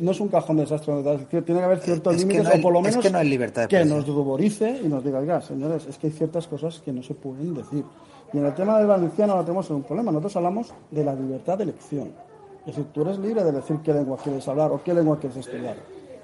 no 0.00 0.10
es 0.10 0.20
un 0.20 0.28
cajón 0.28 0.56
de 0.56 0.62
desastre. 0.62 0.98
Es 1.00 1.28
tiene 1.28 1.60
que 1.60 1.64
haber 1.64 1.80
ciertos 1.80 2.14
Es 2.14 2.20
límites 2.20 2.44
no 2.44 2.50
o 2.54 2.62
por 2.62 2.72
lo 2.72 2.78
es 2.80 2.84
menos 2.86 3.04
que 3.04 3.10
no 3.10 3.18
hay 3.18 3.28
libertad 3.28 3.62
de 3.62 3.68
que 3.68 3.84
nos 3.84 4.06
ruborice 4.06 4.80
y 4.82 4.88
nos 4.88 5.04
diga, 5.04 5.18
oiga, 5.18 5.40
señores, 5.40 5.86
es 5.86 5.98
que 5.98 6.08
hay 6.08 6.12
ciertas 6.12 6.46
cosas 6.46 6.80
que 6.80 6.92
no 6.92 7.02
se 7.02 7.14
pueden 7.14 7.54
decir. 7.54 7.84
Y 8.32 8.38
en 8.38 8.46
el 8.46 8.54
tema 8.54 8.78
del 8.78 8.86
valenciano 8.86 9.32
ahora 9.32 9.44
tenemos 9.44 9.68
un 9.70 9.82
problema. 9.82 10.10
Nosotros 10.12 10.36
hablamos 10.36 10.74
de 10.90 11.04
la 11.04 11.14
libertad 11.14 11.56
de 11.58 11.64
elección. 11.64 12.12
Es 12.60 12.76
decir, 12.76 12.86
tú 12.92 13.02
eres 13.02 13.18
libre 13.18 13.42
de 13.42 13.52
decir 13.52 13.78
qué 13.82 13.94
lengua 13.94 14.18
quieres 14.22 14.46
hablar 14.48 14.70
o 14.72 14.82
qué 14.82 14.92
lengua 14.92 15.18
quieres 15.18 15.38
estudiar. 15.38 15.76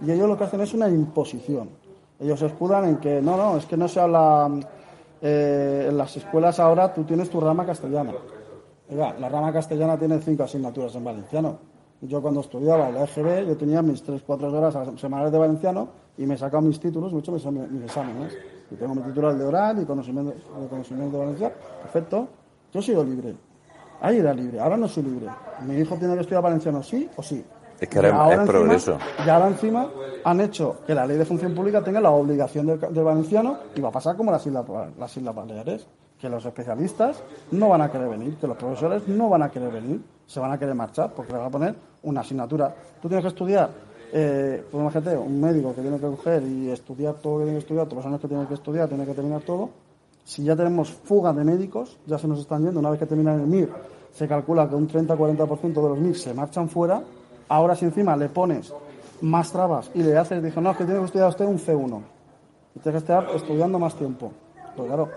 Y 0.04 0.10
ellos 0.10 0.28
lo 0.28 0.36
que 0.36 0.44
hacen 0.44 0.60
es 0.60 0.74
una 0.74 0.88
imposición. 0.88 1.70
Ellos 2.20 2.38
se 2.38 2.46
escudan 2.46 2.84
en 2.86 2.96
que 2.98 3.22
no, 3.22 3.36
no, 3.36 3.56
es 3.56 3.64
que 3.66 3.76
no 3.76 3.88
se 3.88 4.00
habla. 4.00 4.50
eh, 5.22 5.86
en 5.88 5.96
las 5.96 6.14
escuelas 6.16 6.60
ahora 6.60 6.92
tú 6.92 7.04
tienes 7.04 7.30
tu 7.30 7.40
rama 7.40 7.64
castellana. 7.64 8.12
Oiga, 8.90 9.14
la 9.18 9.28
rama 9.30 9.52
castellana 9.52 9.98
tiene 9.98 10.18
cinco 10.20 10.42
asignaturas 10.42 10.94
en 10.94 11.04
valenciano. 11.04 11.73
Yo 12.02 12.20
cuando 12.20 12.40
estudiaba 12.40 12.88
en 12.88 12.94
la 12.96 13.04
EGB, 13.04 13.46
yo 13.48 13.56
tenía 13.56 13.80
mis 13.82 14.04
3-4 14.06 14.52
horas 14.52 15.00
semanales 15.00 15.32
de 15.32 15.38
valenciano 15.38 15.88
y 16.18 16.26
me 16.26 16.34
he 16.34 16.38
sacado 16.38 16.62
mis 16.62 16.78
títulos, 16.78 17.12
hecho 17.14 17.32
mis, 17.32 17.44
mis 17.46 17.82
exámenes. 17.84 18.36
Y 18.70 18.74
tengo 18.76 18.94
mi 18.94 19.02
título 19.02 19.34
de 19.34 19.44
oral 19.44 19.80
y 19.82 19.84
conocimiento, 19.86 20.32
de 20.60 20.68
conocimiento 20.68 21.16
de 21.18 21.24
valenciano. 21.24 21.54
Perfecto. 21.82 22.28
Yo 22.72 22.80
he 22.80 22.82
sido 22.82 23.04
libre. 23.04 23.34
Ahí 24.00 24.18
era 24.18 24.34
libre, 24.34 24.60
ahora 24.60 24.76
no 24.76 24.86
soy 24.88 25.04
libre. 25.04 25.28
Mi 25.66 25.76
hijo 25.76 25.96
tiene 25.96 26.14
que 26.14 26.20
estudiar 26.22 26.42
valenciano 26.42 26.82
sí 26.82 27.08
o 27.16 27.22
sí. 27.22 27.42
Es 27.80 27.88
que 27.88 27.98
ahora 27.98 28.08
Y 28.08 28.12
es 28.12 28.38
encima- 28.40 28.44
progreso. 28.46 28.98
Y 29.24 29.28
ahora 29.28 29.48
encima 29.48 29.88
han 30.24 30.40
hecho 30.40 30.76
que 30.86 30.94
la 30.94 31.06
ley 31.06 31.16
de 31.16 31.24
función 31.24 31.54
pública 31.54 31.82
tenga 31.82 32.00
la 32.00 32.10
obligación 32.10 32.66
del, 32.66 32.80
del 32.80 33.04
valenciano 33.04 33.56
y 33.74 33.80
va 33.80 33.88
a 33.88 33.92
pasar 33.92 34.16
como 34.16 34.30
las 34.30 34.44
Islas, 34.46 34.64
las 34.98 35.16
Islas 35.16 35.34
Baleares, 35.34 35.86
que 36.18 36.28
los 36.28 36.44
especialistas 36.44 37.22
no 37.50 37.68
van 37.70 37.80
a 37.82 37.90
querer 37.90 38.08
venir, 38.08 38.36
que 38.36 38.46
los 38.46 38.56
profesores 38.56 39.08
no 39.08 39.28
van 39.28 39.42
a 39.42 39.50
querer 39.50 39.70
venir, 39.72 40.00
se 40.26 40.40
van 40.40 40.52
a 40.52 40.58
querer 40.58 40.74
marchar 40.74 41.12
porque 41.14 41.32
le 41.32 41.38
van 41.38 41.48
a 41.48 41.50
poner 41.50 41.74
una 42.02 42.20
asignatura. 42.20 42.74
Tú 43.00 43.08
tienes 43.08 43.24
que 43.24 43.28
estudiar, 43.28 43.70
eh, 44.12 44.64
pues 44.70 44.80
imagínate, 44.80 45.16
un 45.16 45.40
médico 45.40 45.74
que 45.74 45.82
tiene 45.82 45.96
que 45.98 46.06
coger 46.06 46.42
y 46.42 46.70
estudiar 46.70 47.14
todo 47.14 47.34
lo 47.34 47.38
que 47.40 47.44
tiene 47.44 47.58
que 47.58 47.62
estudiar, 47.62 47.86
todos 47.86 47.96
los 47.98 48.06
años 48.06 48.20
que 48.20 48.28
tiene 48.28 48.46
que 48.46 48.54
estudiar, 48.54 48.88
tiene 48.88 49.04
que 49.04 49.14
terminar 49.14 49.42
todo. 49.42 49.70
Si 50.24 50.42
ya 50.42 50.56
tenemos 50.56 50.90
fuga 50.90 51.32
de 51.32 51.44
médicos, 51.44 51.98
ya 52.06 52.18
se 52.18 52.26
nos 52.26 52.40
están 52.40 52.62
yendo, 52.62 52.80
una 52.80 52.90
vez 52.90 52.98
que 52.98 53.06
terminan 53.06 53.40
el 53.40 53.46
MIR, 53.46 53.70
se 54.12 54.26
calcula 54.26 54.68
que 54.68 54.74
un 54.74 54.88
30-40% 54.88 55.74
de 55.74 55.88
los 55.88 55.98
MIR 55.98 56.16
se 56.16 56.32
marchan 56.32 56.68
fuera. 56.68 57.02
Ahora, 57.48 57.74
si 57.74 57.84
encima 57.84 58.16
le 58.16 58.28
pones 58.28 58.72
más 59.20 59.52
trabas 59.52 59.90
y 59.94 60.02
le 60.02 60.16
haces, 60.16 60.42
dijo, 60.42 60.60
no, 60.60 60.70
es 60.70 60.76
que 60.76 60.84
tiene 60.84 61.00
que 61.00 61.06
estudiar 61.06 61.28
usted 61.28 61.44
un 61.44 61.58
C1. 61.58 62.02
Y 62.76 62.80
tiene 62.80 62.92
que 62.92 62.98
estar 62.98 63.28
estudiando 63.34 63.78
más 63.78 63.94
tiempo. 63.94 64.32
Pues 64.76 64.88
claro, 64.88 65.08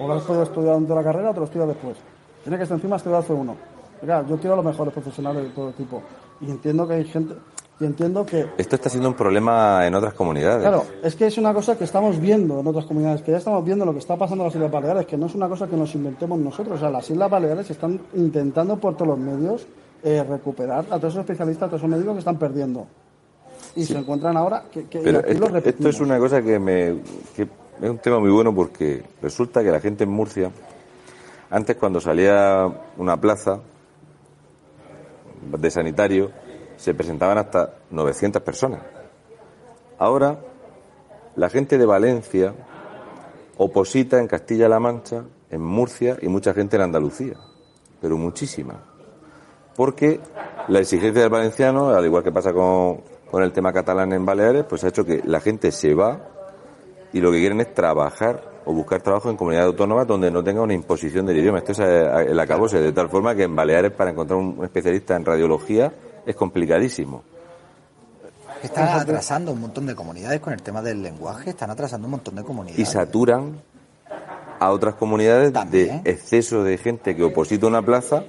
o 0.00 0.06
lo 0.06 0.14
has 0.14 0.22
podido 0.22 0.42
estudiar 0.44 0.74
durante 0.74 0.94
la 0.94 1.02
carrera 1.02 1.30
o 1.30 1.34
te 1.34 1.40
lo 1.40 1.46
estudias 1.46 1.68
después. 1.68 1.96
Tiene 2.42 2.56
que 2.56 2.62
estar 2.62 2.76
encima 2.76 2.96
estudiar 2.96 3.22
C1. 3.24 3.54
Oiga, 4.02 4.24
yo 4.28 4.36
quiero 4.38 4.54
a 4.54 4.56
los 4.56 4.64
mejores 4.64 4.92
profesionales 4.92 5.44
de 5.44 5.50
todo 5.50 5.72
tipo. 5.72 6.02
Y 6.40 6.50
entiendo 6.50 6.86
que 6.86 6.94
hay 6.94 7.04
gente, 7.04 7.34
y 7.80 7.84
entiendo 7.84 8.26
que 8.26 8.46
Esto 8.56 8.76
está 8.76 8.88
siendo 8.88 9.08
un 9.08 9.14
problema 9.14 9.86
en 9.86 9.94
otras 9.94 10.14
comunidades. 10.14 10.62
Claro, 10.62 10.84
es 11.02 11.14
que 11.14 11.26
es 11.26 11.38
una 11.38 11.54
cosa 11.54 11.78
que 11.78 11.84
estamos 11.84 12.18
viendo 12.18 12.58
en 12.60 12.66
otras 12.66 12.86
comunidades, 12.86 13.22
que 13.22 13.30
ya 13.30 13.38
estamos 13.38 13.64
viendo 13.64 13.84
lo 13.84 13.92
que 13.92 14.00
está 14.00 14.16
pasando 14.16 14.44
en 14.44 14.48
las 14.48 14.54
Islas 14.56 14.70
Baleares, 14.70 15.06
que 15.06 15.16
no 15.16 15.26
es 15.26 15.34
una 15.34 15.48
cosa 15.48 15.68
que 15.68 15.76
nos 15.76 15.94
inventemos 15.94 16.38
nosotros. 16.38 16.76
O 16.76 16.80
sea, 16.80 16.90
las 16.90 17.08
Islas 17.08 17.30
Baleares 17.30 17.70
están 17.70 18.00
intentando 18.14 18.76
por 18.76 18.94
todos 18.94 19.08
los 19.08 19.18
medios 19.18 19.66
eh, 20.02 20.24
recuperar 20.28 20.86
a 20.90 20.98
todos 20.98 21.14
esos 21.14 21.20
especialistas, 21.20 21.66
a 21.66 21.70
todos 21.70 21.80
esos 21.80 21.90
médicos 21.90 22.14
que 22.14 22.18
están 22.20 22.38
perdiendo. 22.38 22.86
Y 23.76 23.84
se 23.84 23.96
encuentran 23.96 24.36
ahora 24.36 24.64
que, 24.72 24.86
que 24.86 25.00
y 25.00 25.04
Pero 25.04 25.18
aquí 25.20 25.30
esto, 25.30 25.56
esto 25.56 25.88
es 25.88 26.00
una 26.00 26.18
cosa 26.18 26.42
que 26.42 26.58
me 26.58 26.96
que 27.36 27.42
es 27.42 27.90
un 27.90 27.98
tema 27.98 28.18
muy 28.18 28.30
bueno 28.30 28.52
porque 28.52 29.04
resulta 29.22 29.62
que 29.62 29.70
la 29.70 29.78
gente 29.78 30.02
en 30.02 30.10
Murcia 30.10 30.50
antes 31.50 31.76
cuando 31.76 32.00
salía 32.00 32.66
una 32.96 33.20
plaza 33.20 33.60
de 35.50 35.70
sanitario 35.70 36.30
se 36.76 36.94
presentaban 36.94 37.38
hasta 37.38 37.74
900 37.90 38.42
personas. 38.42 38.82
Ahora 39.98 40.38
la 41.36 41.48
gente 41.48 41.78
de 41.78 41.86
Valencia 41.86 42.54
oposita 43.56 44.18
en 44.18 44.28
Castilla-La 44.28 44.80
Mancha, 44.80 45.24
en 45.50 45.60
Murcia 45.60 46.16
y 46.20 46.28
mucha 46.28 46.54
gente 46.54 46.76
en 46.76 46.82
Andalucía, 46.82 47.34
pero 48.00 48.16
muchísima. 48.16 48.82
Porque 49.76 50.20
la 50.68 50.80
exigencia 50.80 51.22
del 51.22 51.30
valenciano, 51.30 51.90
al 51.90 52.04
igual 52.04 52.22
que 52.22 52.32
pasa 52.32 52.52
con, 52.52 53.02
con 53.30 53.42
el 53.42 53.52
tema 53.52 53.72
catalán 53.72 54.12
en 54.12 54.26
Baleares, 54.26 54.64
pues 54.64 54.84
ha 54.84 54.88
hecho 54.88 55.04
que 55.04 55.22
la 55.24 55.40
gente 55.40 55.70
se 55.72 55.94
va 55.94 56.20
y 57.12 57.20
lo 57.20 57.30
que 57.30 57.38
quieren 57.38 57.60
es 57.60 57.72
trabajar 57.74 58.57
o 58.68 58.72
buscar 58.74 59.00
trabajo 59.00 59.30
en 59.30 59.36
comunidades 59.38 59.68
autónomas 59.68 60.06
donde 60.06 60.30
no 60.30 60.44
tenga 60.44 60.60
una 60.60 60.74
imposición 60.74 61.24
del 61.24 61.38
idioma. 61.38 61.56
Esto 61.56 61.72
es 61.72 61.78
eh, 61.78 62.26
el 62.28 62.38
acabose, 62.38 62.78
de 62.78 62.92
tal 62.92 63.08
forma 63.08 63.34
que 63.34 63.44
en 63.44 63.56
Baleares 63.56 63.92
para 63.92 64.10
encontrar 64.10 64.38
un 64.38 64.62
especialista 64.62 65.16
en 65.16 65.24
radiología 65.24 65.90
es 66.26 66.36
complicadísimo. 66.36 67.22
Están 68.62 68.88
atrasando 68.88 69.52
un 69.52 69.62
montón 69.62 69.86
de 69.86 69.94
comunidades 69.94 70.40
con 70.40 70.52
el 70.52 70.60
tema 70.60 70.82
del 70.82 71.02
lenguaje, 71.02 71.50
están 71.50 71.70
atrasando 71.70 72.08
un 72.08 72.10
montón 72.10 72.34
de 72.34 72.42
comunidades. 72.42 72.78
y 72.78 72.84
saturan 72.84 73.58
a 74.60 74.70
otras 74.70 74.96
comunidades 74.96 75.50
También. 75.50 76.02
de 76.02 76.10
exceso 76.10 76.62
de 76.62 76.76
gente 76.76 77.16
que 77.16 77.22
oposita 77.22 77.66
una 77.66 77.80
plaza, 77.80 78.24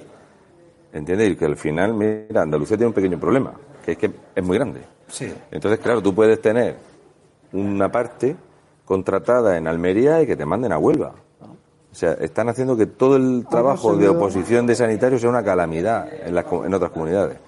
¿entiendes? 0.94 1.32
Y 1.32 1.36
que 1.36 1.44
al 1.44 1.58
final, 1.58 1.92
mira, 1.92 2.40
Andalucía 2.40 2.78
tiene 2.78 2.88
un 2.88 2.94
pequeño 2.94 3.20
problema, 3.20 3.52
que 3.84 3.92
es 3.92 3.98
que 3.98 4.10
es 4.34 4.42
muy 4.42 4.56
grande. 4.56 4.80
Sí. 5.08 5.30
Entonces, 5.50 5.80
claro, 5.80 6.00
tú 6.00 6.14
puedes 6.14 6.40
tener 6.40 6.78
una 7.52 7.92
parte 7.92 8.36
contratada 8.90 9.56
en 9.56 9.68
Almería 9.68 10.20
y 10.20 10.26
que 10.26 10.34
te 10.34 10.44
manden 10.44 10.72
a 10.72 10.78
Huelva. 10.78 11.12
O 11.40 11.94
sea, 11.94 12.14
están 12.14 12.48
haciendo 12.48 12.76
que 12.76 12.86
todo 12.86 13.14
el 13.14 13.46
trabajo 13.48 13.94
de 13.94 14.08
oposición 14.08 14.66
de 14.66 14.74
sanitarios 14.74 15.20
sea 15.20 15.30
una 15.30 15.44
calamidad 15.44 16.08
en, 16.26 16.34
las 16.34 16.44
en 16.50 16.74
otras 16.74 16.90
comunidades. 16.90 17.38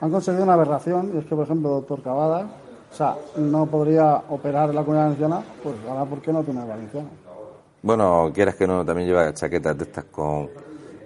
Han 0.00 0.10
conseguido 0.10 0.44
una 0.44 0.54
aberración, 0.54 1.12
y 1.14 1.18
es 1.18 1.26
que, 1.26 1.34
por 1.34 1.44
ejemplo, 1.44 1.68
doctor 1.68 2.00
Cavada, 2.02 2.46
o 2.90 2.94
sea, 2.94 3.16
no 3.36 3.66
podría 3.66 4.22
operar 4.30 4.70
en 4.70 4.76
la 4.76 4.84
comunidad 4.84 5.04
valenciana, 5.04 5.42
pues 5.62 5.74
ahora, 5.86 6.06
¿por 6.06 6.22
qué 6.22 6.32
no 6.32 6.42
tiene 6.42 6.64
valenciano? 6.64 7.08
Bueno, 7.82 8.30
quieras 8.32 8.54
que 8.54 8.66
no, 8.66 8.86
también 8.86 9.06
lleva 9.06 9.34
chaquetas 9.34 9.76
de 9.76 9.84
estas 9.84 10.04
con 10.04 10.48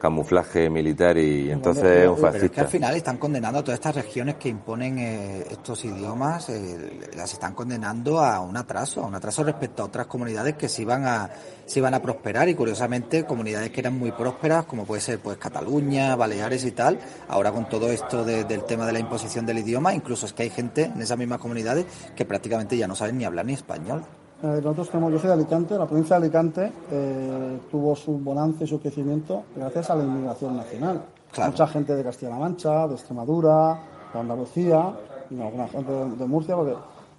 camuflaje 0.02 0.68
militar 0.68 1.16
y 1.16 1.48
entonces 1.48 1.84
es 1.84 2.08
un 2.08 2.16
Pero 2.16 2.26
es 2.26 2.32
que 2.32 2.38
fascista. 2.40 2.60
al 2.62 2.66
final 2.66 2.96
están 2.96 3.18
condenando 3.18 3.60
a 3.60 3.62
todas 3.62 3.78
estas 3.78 3.94
regiones 3.94 4.34
que 4.34 4.48
imponen 4.48 4.98
eh, 4.98 5.44
estos 5.48 5.84
idiomas, 5.84 6.48
eh, 6.48 7.08
las 7.16 7.32
están 7.32 7.54
condenando 7.54 8.18
a 8.20 8.40
un 8.40 8.56
atraso, 8.56 9.04
a 9.04 9.06
un 9.06 9.14
atraso 9.14 9.44
respecto 9.44 9.82
a 9.82 9.86
otras 9.86 10.08
comunidades 10.08 10.56
que 10.56 10.68
sí 10.68 10.84
van 10.84 11.06
a, 11.06 11.30
sí 11.66 11.80
van 11.80 11.94
a 11.94 12.02
prosperar 12.02 12.48
y 12.48 12.54
curiosamente 12.56 13.24
comunidades 13.24 13.70
que 13.70 13.78
eran 13.80 13.96
muy 13.96 14.10
prósperas, 14.10 14.64
como 14.64 14.84
puede 14.84 15.00
ser 15.00 15.20
pues 15.20 15.38
Cataluña, 15.38 16.16
Baleares 16.16 16.64
y 16.64 16.72
tal, 16.72 16.98
ahora 17.28 17.52
con 17.52 17.68
todo 17.68 17.88
esto 17.92 18.24
de- 18.24 18.42
del 18.42 18.64
tema 18.64 18.84
de 18.86 18.92
la 18.94 18.98
imposición 18.98 19.46
del 19.46 19.58
idioma, 19.58 19.94
incluso 19.94 20.26
es 20.26 20.32
que 20.32 20.42
hay 20.42 20.50
gente 20.50 20.86
en 20.94 21.00
esas 21.00 21.16
mismas 21.16 21.38
comunidades 21.38 21.86
que 22.16 22.24
prácticamente 22.24 22.76
ya 22.76 22.88
no 22.88 22.96
saben 22.96 23.18
ni 23.18 23.24
hablar 23.24 23.46
ni 23.46 23.52
español. 23.52 24.02
Eh, 24.42 24.60
nosotros 24.62 24.90
tenemos, 24.90 25.12
yo 25.12 25.18
soy 25.18 25.28
de 25.28 25.34
Alicante, 25.34 25.78
la 25.78 25.86
provincia 25.86 26.18
de 26.18 26.24
Alicante 26.24 26.72
eh, 26.90 27.58
tuvo 27.70 27.94
su 27.94 28.18
bonanza 28.18 28.64
y 28.64 28.66
su 28.66 28.80
crecimiento 28.80 29.44
gracias 29.54 29.90
a 29.90 29.94
la 29.94 30.02
inmigración 30.04 30.56
nacional. 30.56 31.00
Claro. 31.32 31.52
Mucha 31.52 31.66
gente 31.68 31.94
de 31.94 32.02
Castilla-La 32.02 32.38
Mancha, 32.38 32.88
de 32.88 32.94
Extremadura, 32.94 33.78
de 34.12 34.18
Andalucía, 34.18 34.92
y 35.30 35.40
alguna 35.40 35.68
gente 35.68 35.92
de, 35.92 36.10
de 36.16 36.26
Murcia, 36.26 36.56
porque 36.56 36.74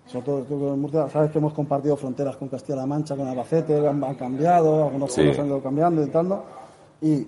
sobre 0.05 0.25
todo 0.25 0.41
tú 0.41 0.67
en 0.67 0.81
Murcia, 0.81 1.07
sabes 1.09 1.31
que 1.31 1.38
hemos 1.38 1.53
compartido 1.53 1.95
fronteras 1.95 2.36
con 2.36 2.49
Castilla-La 2.49 2.86
Mancha, 2.86 3.15
con 3.15 3.25
Albacete, 3.27 3.88
han, 3.88 4.03
han 4.03 4.15
cambiado, 4.15 4.83
algunos 4.86 5.12
Sí. 5.13 5.21
pueblos 5.21 5.39
han 5.39 5.47
ido 5.47 5.62
cambiando 5.63 6.03
y 6.03 6.07
tal, 6.07 6.27
¿no? 6.27 6.41
Y, 7.01 7.25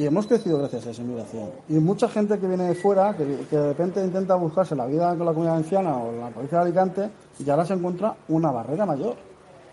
y 0.00 0.06
hemos 0.06 0.26
crecido 0.26 0.56
gracias 0.58 0.86
a 0.86 0.90
esa 0.90 1.02
inmigración. 1.02 1.50
Y 1.68 1.74
mucha 1.74 2.08
gente 2.08 2.38
que 2.38 2.46
viene 2.46 2.64
de 2.64 2.74
fuera, 2.74 3.14
que, 3.14 3.24
que 3.50 3.56
de 3.56 3.68
repente 3.68 4.02
intenta 4.02 4.34
buscarse 4.34 4.74
la 4.74 4.86
vida 4.86 5.08
con 5.10 5.26
la 5.26 5.32
comunidad 5.32 5.52
valenciana 5.56 5.94
o 5.98 6.10
en 6.10 6.20
la 6.20 6.30
provincia 6.30 6.58
de 6.58 6.64
Alicante, 6.64 7.10
y 7.38 7.50
ahora 7.50 7.66
se 7.66 7.74
encuentra 7.74 8.16
una 8.28 8.50
barrera 8.50 8.86
mayor. 8.86 9.16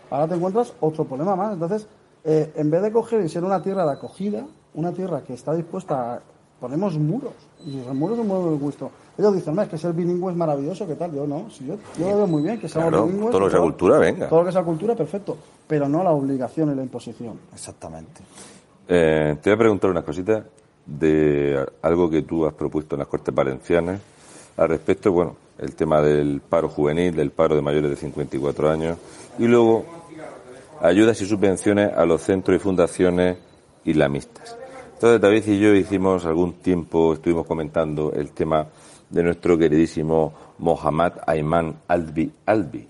Ahora 0.09 0.27
te 0.27 0.35
encuentras 0.35 0.73
otro 0.81 1.05
problema 1.05 1.35
más. 1.37 1.53
Entonces, 1.53 1.87
eh, 2.25 2.51
en 2.55 2.69
vez 2.69 2.81
de 2.81 2.91
coger 2.91 3.21
y 3.21 3.29
ser 3.29 3.45
una 3.45 3.61
tierra 3.61 3.85
de 3.85 3.93
acogida, 3.93 4.45
una 4.73 4.91
tierra 4.91 5.21
que 5.23 5.33
está 5.33 5.53
dispuesta 5.53 6.15
a... 6.15 6.21
Ponemos 6.59 6.97
muros. 6.97 7.33
Y 7.65 7.83
los 7.85 7.93
muros 7.95 8.17
son 8.17 8.27
muy 8.27 8.49
de 8.51 8.57
gusto. 8.57 8.89
Ellos 9.15 9.35
dicen, 9.35 9.53
"No, 9.55 9.61
es 9.61 9.69
que 9.69 9.77
ser 9.77 9.93
bilingüe 9.93 10.31
es 10.31 10.37
maravilloso, 10.37 10.87
¿qué 10.87 10.95
tal? 10.95 11.13
Yo 11.13 11.27
no. 11.27 11.49
Si 11.51 11.65
yo, 11.67 11.75
yo 11.99 12.09
lo 12.09 12.17
veo 12.17 12.27
muy 12.27 12.41
bien 12.41 12.59
que 12.59 12.67
seamos 12.67 12.89
Claro, 12.89 13.05
bilingües. 13.05 13.29
todo 13.31 13.39
lo 13.41 13.45
que 13.45 13.51
sea 13.51 13.61
cultura, 13.61 13.97
venga. 13.99 14.27
Todo 14.27 14.39
lo 14.39 14.45
que 14.47 14.51
sea 14.51 14.63
cultura, 14.63 14.95
perfecto. 14.95 15.37
Pero 15.67 15.87
no 15.87 16.03
la 16.03 16.09
obligación 16.11 16.71
y 16.71 16.75
la 16.75 16.81
imposición. 16.81 17.39
Exactamente. 17.53 18.21
Eh, 18.89 19.35
te 19.41 19.49
voy 19.49 19.55
a 19.55 19.59
preguntar 19.59 19.89
unas 19.91 20.03
cositas 20.03 20.45
de 20.85 21.65
algo 21.81 22.09
que 22.09 22.21
tú 22.21 22.45
has 22.45 22.53
propuesto 22.53 22.95
en 22.95 22.99
las 22.99 23.07
Cortes 23.07 23.35
Valencianas 23.35 23.99
al 24.55 24.69
respecto, 24.69 25.11
bueno, 25.11 25.35
el 25.57 25.75
tema 25.75 26.01
del 26.01 26.39
paro 26.39 26.69
juvenil, 26.69 27.13
del 27.15 27.31
paro 27.31 27.55
de 27.55 27.61
mayores 27.61 27.89
de 27.89 27.97
54 27.97 28.69
años 28.69 28.97
y 29.37 29.45
luego 29.45 29.85
ayudas 30.81 31.19
y 31.21 31.25
subvenciones 31.25 31.91
a 31.93 32.05
los 32.05 32.21
centros 32.21 32.55
y 32.55 32.59
fundaciones 32.59 33.37
islamistas. 33.83 34.57
Entonces 34.93 35.19
David 35.19 35.43
y 35.47 35.59
yo 35.59 35.75
hicimos 35.75 36.25
algún 36.25 36.53
tiempo, 36.53 37.13
estuvimos 37.13 37.45
comentando 37.45 38.13
el 38.13 38.31
tema 38.31 38.67
de 39.09 39.23
nuestro 39.23 39.57
queridísimo 39.57 40.33
Mohammad 40.59 41.13
Ayman 41.27 41.75
Albi 41.87 42.31
Albi, 42.45 42.87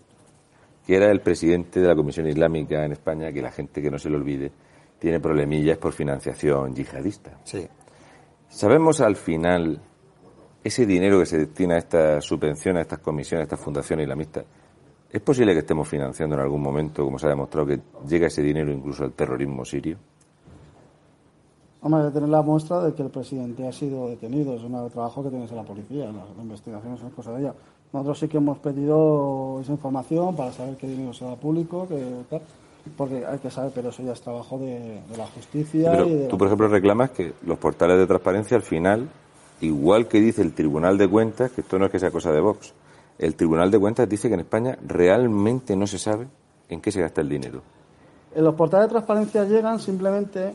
que 0.86 0.96
era 0.96 1.12
el 1.12 1.22
presidente 1.22 1.80
de 1.80 1.88
la 1.88 1.96
Comisión 1.96 2.28
Islámica 2.28 2.86
en 2.86 2.92
España, 2.92 3.32
que 3.34 3.42
la 3.42 3.52
gente 3.52 3.82
que 3.82 3.92
no 3.92 4.00
se 4.00 4.10
lo 4.10 4.18
olvide, 4.18 4.52
tiene 5.00 5.20
problemillas 5.20 5.78
por 5.78 5.94
financiación 5.94 6.74
yihadista. 6.74 7.40
Sí. 7.44 7.68
¿Sabemos 8.50 9.02
al 9.02 9.16
final 9.16 9.80
ese 10.64 10.86
dinero 10.86 11.20
que 11.20 11.26
se 11.26 11.38
destina 11.38 11.76
a 11.76 11.78
estas 11.80 12.26
subvenciones, 12.26 12.80
a 12.80 12.82
estas 12.82 13.00
comisiones, 13.00 13.44
a 13.44 13.44
estas 13.44 13.60
fundaciones 13.60 14.04
islamistas, 14.04 14.46
¿es 15.12 15.22
posible 15.22 15.54
que 15.54 15.60
estemos 15.60 15.88
financiando 15.88 16.36
en 16.36 16.42
algún 16.42 16.62
momento, 16.62 17.04
como 17.04 17.18
se 17.18 17.28
ha 17.28 17.30
demostrado, 17.30 17.68
que 17.68 17.80
llega 18.08 18.28
ese 18.28 18.42
dinero 18.42 18.72
incluso 18.72 19.04
al 19.04 19.14
terrorismo 19.14 19.64
sirio? 19.64 19.98
Hombre, 21.82 22.04
de 22.04 22.12
tener 22.12 22.30
la 22.30 22.42
muestra 22.42 22.82
de 22.84 22.94
que 22.94 23.04
el 23.04 23.10
presidente 23.10 23.68
ha 23.68 23.72
sido 23.72 24.10
detenido. 24.10 24.56
Es 24.56 24.64
un 24.64 24.90
trabajo 24.90 25.24
que 25.24 25.30
tienes 25.30 25.50
en 25.52 25.58
la 25.58 25.64
policía, 25.64 26.06
la, 26.06 26.26
la 26.36 26.42
investigación 26.42 26.94
es 26.94 27.14
cosa 27.14 27.32
de 27.34 27.42
ella. 27.42 27.54
Nosotros 27.94 28.20
sí 28.20 28.28
que 28.28 28.38
hemos 28.38 28.58
pedido 28.58 29.60
esa 29.62 29.72
información 29.72 30.36
para 30.36 30.52
saber 30.52 30.76
qué 30.76 30.88
dinero 30.88 31.14
se 31.14 31.24
da 31.24 31.36
público, 31.36 31.88
que 31.88 32.04
tal, 32.30 32.42
porque 32.95 33.26
hay 33.26 33.39
que 33.39 33.50
saber, 33.50 33.71
pero 33.73 33.89
eso 33.89 34.04
ya 34.04 34.13
es 34.13 34.21
trabajo 34.21 34.58
de, 34.58 35.02
de 35.10 35.17
la 35.17 35.26
justicia. 35.28 35.91
Pero 35.91 36.06
y 36.08 36.13
de 36.15 36.26
tú, 36.28 36.36
la- 36.36 36.38
por 36.39 36.47
ejemplo, 36.47 36.67
reclamas 36.67 37.12
que 37.12 37.34
los 37.45 37.58
portales 37.58 37.97
de 37.97 38.08
transparencia 38.08 38.56
al 38.58 38.63
final, 38.63 39.08
igual 39.62 40.08
que 40.08 40.19
dice 40.21 40.41
el 40.41 40.54
Tribunal 40.54 40.97
de 40.97 41.08
Cuentas, 41.08 41.52
que 41.52 41.62
esto 41.62 41.78
no 41.80 41.86
es 41.86 41.91
que 41.91 42.00
sea 42.00 42.12
cosa 42.12 42.32
de 42.32 42.39
Vox, 42.41 42.73
el 43.19 43.36
Tribunal 43.36 43.71
de 43.71 43.80
Cuentas 43.80 44.08
dice 44.08 44.28
que 44.28 44.36
en 44.36 44.41
España 44.41 44.78
realmente 44.86 45.76
no 45.76 45.88
se 45.88 45.97
sabe 45.97 46.28
en 46.69 46.82
qué 46.82 46.91
se 46.91 47.02
gasta 47.02 47.21
el 47.21 47.30
dinero. 47.30 47.62
En 48.36 48.43
los 48.43 48.54
portales 48.54 48.88
de 48.88 48.91
transparencia 48.91 49.45
llegan 49.45 49.80
simplemente, 49.80 50.54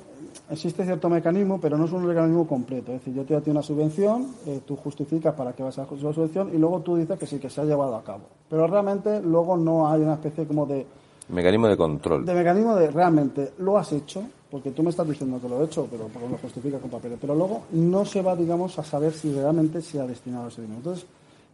existe 0.51 0.85
cierto 0.85 1.09
mecanismo, 1.09 1.59
pero 1.61 1.77
no 1.77 1.87
es 1.87 1.93
un 1.93 2.05
mecanismo 2.07 2.47
completo. 2.47 2.93
Es 2.93 3.01
decir, 3.01 3.15
yo 3.15 3.25
te 3.25 3.35
doy 3.35 3.51
una 3.51 3.63
subvención, 3.63 4.29
eh, 4.47 4.61
tú 4.65 4.77
justificas 4.77 5.35
para 5.35 5.53
qué 5.55 5.65
vas 5.65 5.79
a 5.79 5.83
la 5.91 6.13
subvención 6.13 6.51
y 6.55 6.59
luego 6.59 6.81
tú 6.81 6.95
dices 6.97 7.19
que 7.19 7.27
sí, 7.27 7.39
que 7.41 7.51
se 7.51 7.61
ha 7.61 7.65
llevado 7.65 7.97
a 7.97 8.05
cabo. 8.05 8.21
Pero 8.49 8.69
realmente 8.69 9.21
luego 9.21 9.57
no 9.57 9.91
hay 9.91 10.03
una 10.03 10.15
especie 10.15 10.47
como 10.47 10.67
de, 10.67 10.87
Mecanismo 11.33 11.67
de 11.67 11.77
control. 11.77 12.27
de 12.27 12.35
mecanismo 12.35 12.77
de 12.77 12.91
realmente 12.91 13.53
lo 13.59 13.79
has 13.79 13.91
hecho, 13.93 14.23
porque 14.51 14.71
tú 14.71 14.83
me 14.83 14.91
estás 14.91 15.09
diciendo 15.09 15.41
que 15.41 15.49
lo 15.49 15.63
he 15.63 15.65
hecho, 15.65 15.89
pero 15.91 16.09
porque 16.09 16.29
lo 16.29 16.37
justificas 16.37 16.81
con 16.81 16.91
papeles. 16.91 17.19
Pero 17.21 17.35
luego 17.35 17.63
no 17.73 18.05
se 18.05 18.21
va, 18.21 18.37
digamos, 18.37 18.79
a 18.79 18.85
saber 18.85 19.13
si 19.13 19.33
realmente 19.33 19.81
se 19.81 19.99
ha 19.99 20.07
destinado 20.07 20.49
ese 20.49 20.61
dinero. 20.61 20.79
Entonces, 20.79 21.07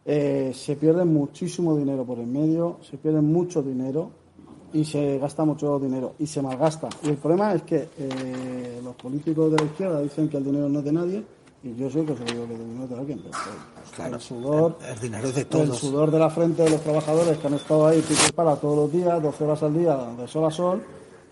eh, 0.04 0.52
se 0.54 0.76
pierde 0.76 1.04
muchísimo 1.04 1.76
dinero 1.76 2.04
por 2.04 2.18
en 2.18 2.32
medio, 2.32 2.78
se 2.82 2.96
pierde 2.98 3.20
mucho 3.20 3.62
dinero 3.62 4.10
y 4.72 4.84
se 4.84 5.18
gasta 5.18 5.44
mucho 5.44 5.78
dinero 5.78 6.14
y 6.18 6.26
se 6.26 6.42
malgasta. 6.42 6.88
Y 7.04 7.10
el 7.10 7.16
problema 7.16 7.54
es 7.54 7.62
que 7.62 7.88
eh, 7.98 8.80
los 8.82 8.96
políticos 8.96 9.50
de 9.52 9.58
la 9.58 9.64
izquierda 9.64 10.00
dicen 10.00 10.28
que 10.28 10.36
el 10.38 10.44
dinero 10.44 10.68
no 10.68 10.80
es 10.80 10.84
de 10.84 10.92
nadie 10.92 11.37
y 11.70 11.74
yo 11.76 11.90
soy 11.90 12.00
el 12.02 12.06
que 12.08 12.14
se 12.16 12.20
lo 12.20 12.32
digo 12.32 12.46
que 12.46 12.54
el 12.54 12.68
dinero 12.68 12.86
de 12.86 12.94
alguien. 12.98 13.18
pero, 13.18 13.30
pues, 13.32 13.90
Claro, 13.94 14.14
el 14.14 14.20
sudor, 14.20 14.76
el 14.88 15.00
dinero 15.00 15.32
de 15.32 15.40
el 15.40 15.46
todos. 15.46 15.78
sudor 15.78 16.10
de 16.10 16.18
la 16.18 16.30
frente 16.30 16.62
de 16.62 16.70
los 16.70 16.80
trabajadores 16.80 17.38
que 17.38 17.46
han 17.46 17.54
estado 17.54 17.86
ahí 17.86 18.00
pico 18.00 18.20
y 18.28 18.32
para 18.32 18.56
todos 18.56 18.76
los 18.76 18.92
días, 18.92 19.22
12 19.22 19.44
horas 19.44 19.62
al 19.62 19.74
día, 19.74 19.96
de 20.18 20.28
sol 20.28 20.44
a 20.44 20.50
sol, 20.50 20.82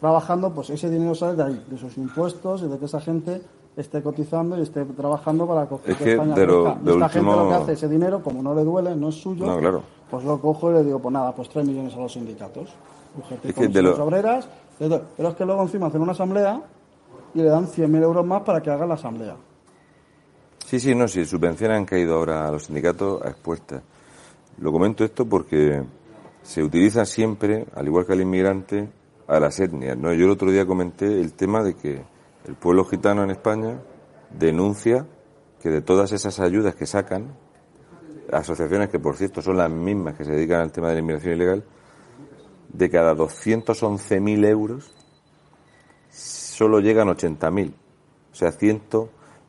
trabajando, 0.00 0.52
pues 0.52 0.70
ese 0.70 0.90
dinero 0.90 1.14
sale 1.14 1.36
de 1.36 1.42
ahí, 1.44 1.64
de 1.70 1.78
sus 1.78 1.96
impuestos 1.96 2.62
y 2.62 2.66
de 2.68 2.78
que 2.78 2.84
esa 2.84 3.00
gente 3.00 3.40
esté 3.76 4.02
cotizando 4.02 4.58
y 4.58 4.62
esté 4.62 4.84
trabajando 4.84 5.46
para 5.46 5.68
que 5.68 5.74
Es 5.92 5.96
que 5.98 6.12
España 6.12 6.34
de 6.34 6.46
lo- 6.46 6.64
de 6.64 6.92
esta 6.92 7.08
gente 7.08 7.28
último- 7.30 7.42
lo 7.44 7.48
que 7.50 7.54
hace, 7.54 7.72
ese 7.72 7.88
dinero, 7.88 8.22
como 8.22 8.42
no 8.42 8.54
le 8.54 8.64
duele, 8.64 8.96
no 8.96 9.08
es 9.10 9.14
suyo, 9.16 9.44
No, 9.46 9.58
claro. 9.58 9.82
pues 10.10 10.24
lo 10.24 10.40
cojo 10.40 10.70
y 10.70 10.74
le 10.74 10.84
digo, 10.84 10.98
pues 10.98 11.12
nada, 11.12 11.32
pues 11.34 11.48
3 11.50 11.66
millones 11.66 11.94
a 11.94 11.98
los 11.98 12.12
sindicatos. 12.12 12.70
UGT, 13.18 13.32
Es 13.32 13.40
que 13.40 13.48
de 13.48 13.54
comisiones 13.54 13.98
lo- 13.98 14.04
obreras, 14.04 14.48
pero 14.78 15.28
es 15.28 15.34
que 15.34 15.44
luego 15.44 15.62
encima 15.62 15.86
hacen 15.88 16.00
una 16.02 16.12
asamblea 16.12 16.60
y 17.34 17.38
le 17.38 17.48
dan 17.48 17.66
100.000 17.66 18.02
euros 18.02 18.24
más 18.24 18.42
para 18.42 18.62
que 18.62 18.70
haga 18.70 18.86
la 18.86 18.94
asamblea. 18.94 19.36
Sí, 20.66 20.80
sí, 20.80 20.96
no, 20.96 21.06
sí, 21.06 21.24
subvenciones 21.24 21.76
han 21.76 21.84
caído 21.84 22.16
ahora 22.16 22.48
a 22.48 22.50
los 22.50 22.64
sindicatos 22.64 23.22
a 23.22 23.28
expuestas. 23.28 23.84
Lo 24.58 24.72
comento 24.72 25.04
esto 25.04 25.24
porque 25.24 25.80
se 26.42 26.60
utiliza 26.60 27.04
siempre, 27.04 27.66
al 27.76 27.86
igual 27.86 28.04
que 28.04 28.14
al 28.14 28.20
inmigrante, 28.20 28.88
a 29.28 29.38
las 29.38 29.60
etnias. 29.60 29.96
¿no? 29.96 30.12
Yo 30.12 30.24
el 30.24 30.32
otro 30.32 30.50
día 30.50 30.66
comenté 30.66 31.20
el 31.20 31.34
tema 31.34 31.62
de 31.62 31.76
que 31.76 32.02
el 32.48 32.54
pueblo 32.56 32.84
gitano 32.84 33.22
en 33.22 33.30
España 33.30 33.78
denuncia 34.36 35.06
que 35.62 35.68
de 35.70 35.82
todas 35.82 36.10
esas 36.10 36.40
ayudas 36.40 36.74
que 36.74 36.86
sacan, 36.86 37.28
asociaciones 38.32 38.88
que 38.88 38.98
por 38.98 39.16
cierto 39.16 39.42
son 39.42 39.58
las 39.58 39.70
mismas 39.70 40.16
que 40.16 40.24
se 40.24 40.32
dedican 40.32 40.62
al 40.62 40.72
tema 40.72 40.88
de 40.88 40.94
la 40.94 41.00
inmigración 41.00 41.34
ilegal, 41.34 41.64
de 42.72 42.90
cada 42.90 43.14
211.000 43.14 44.44
euros 44.48 44.92
solo 46.10 46.80
llegan 46.80 47.06
80.000. 47.06 47.72
O 48.32 48.34
sea, 48.34 48.50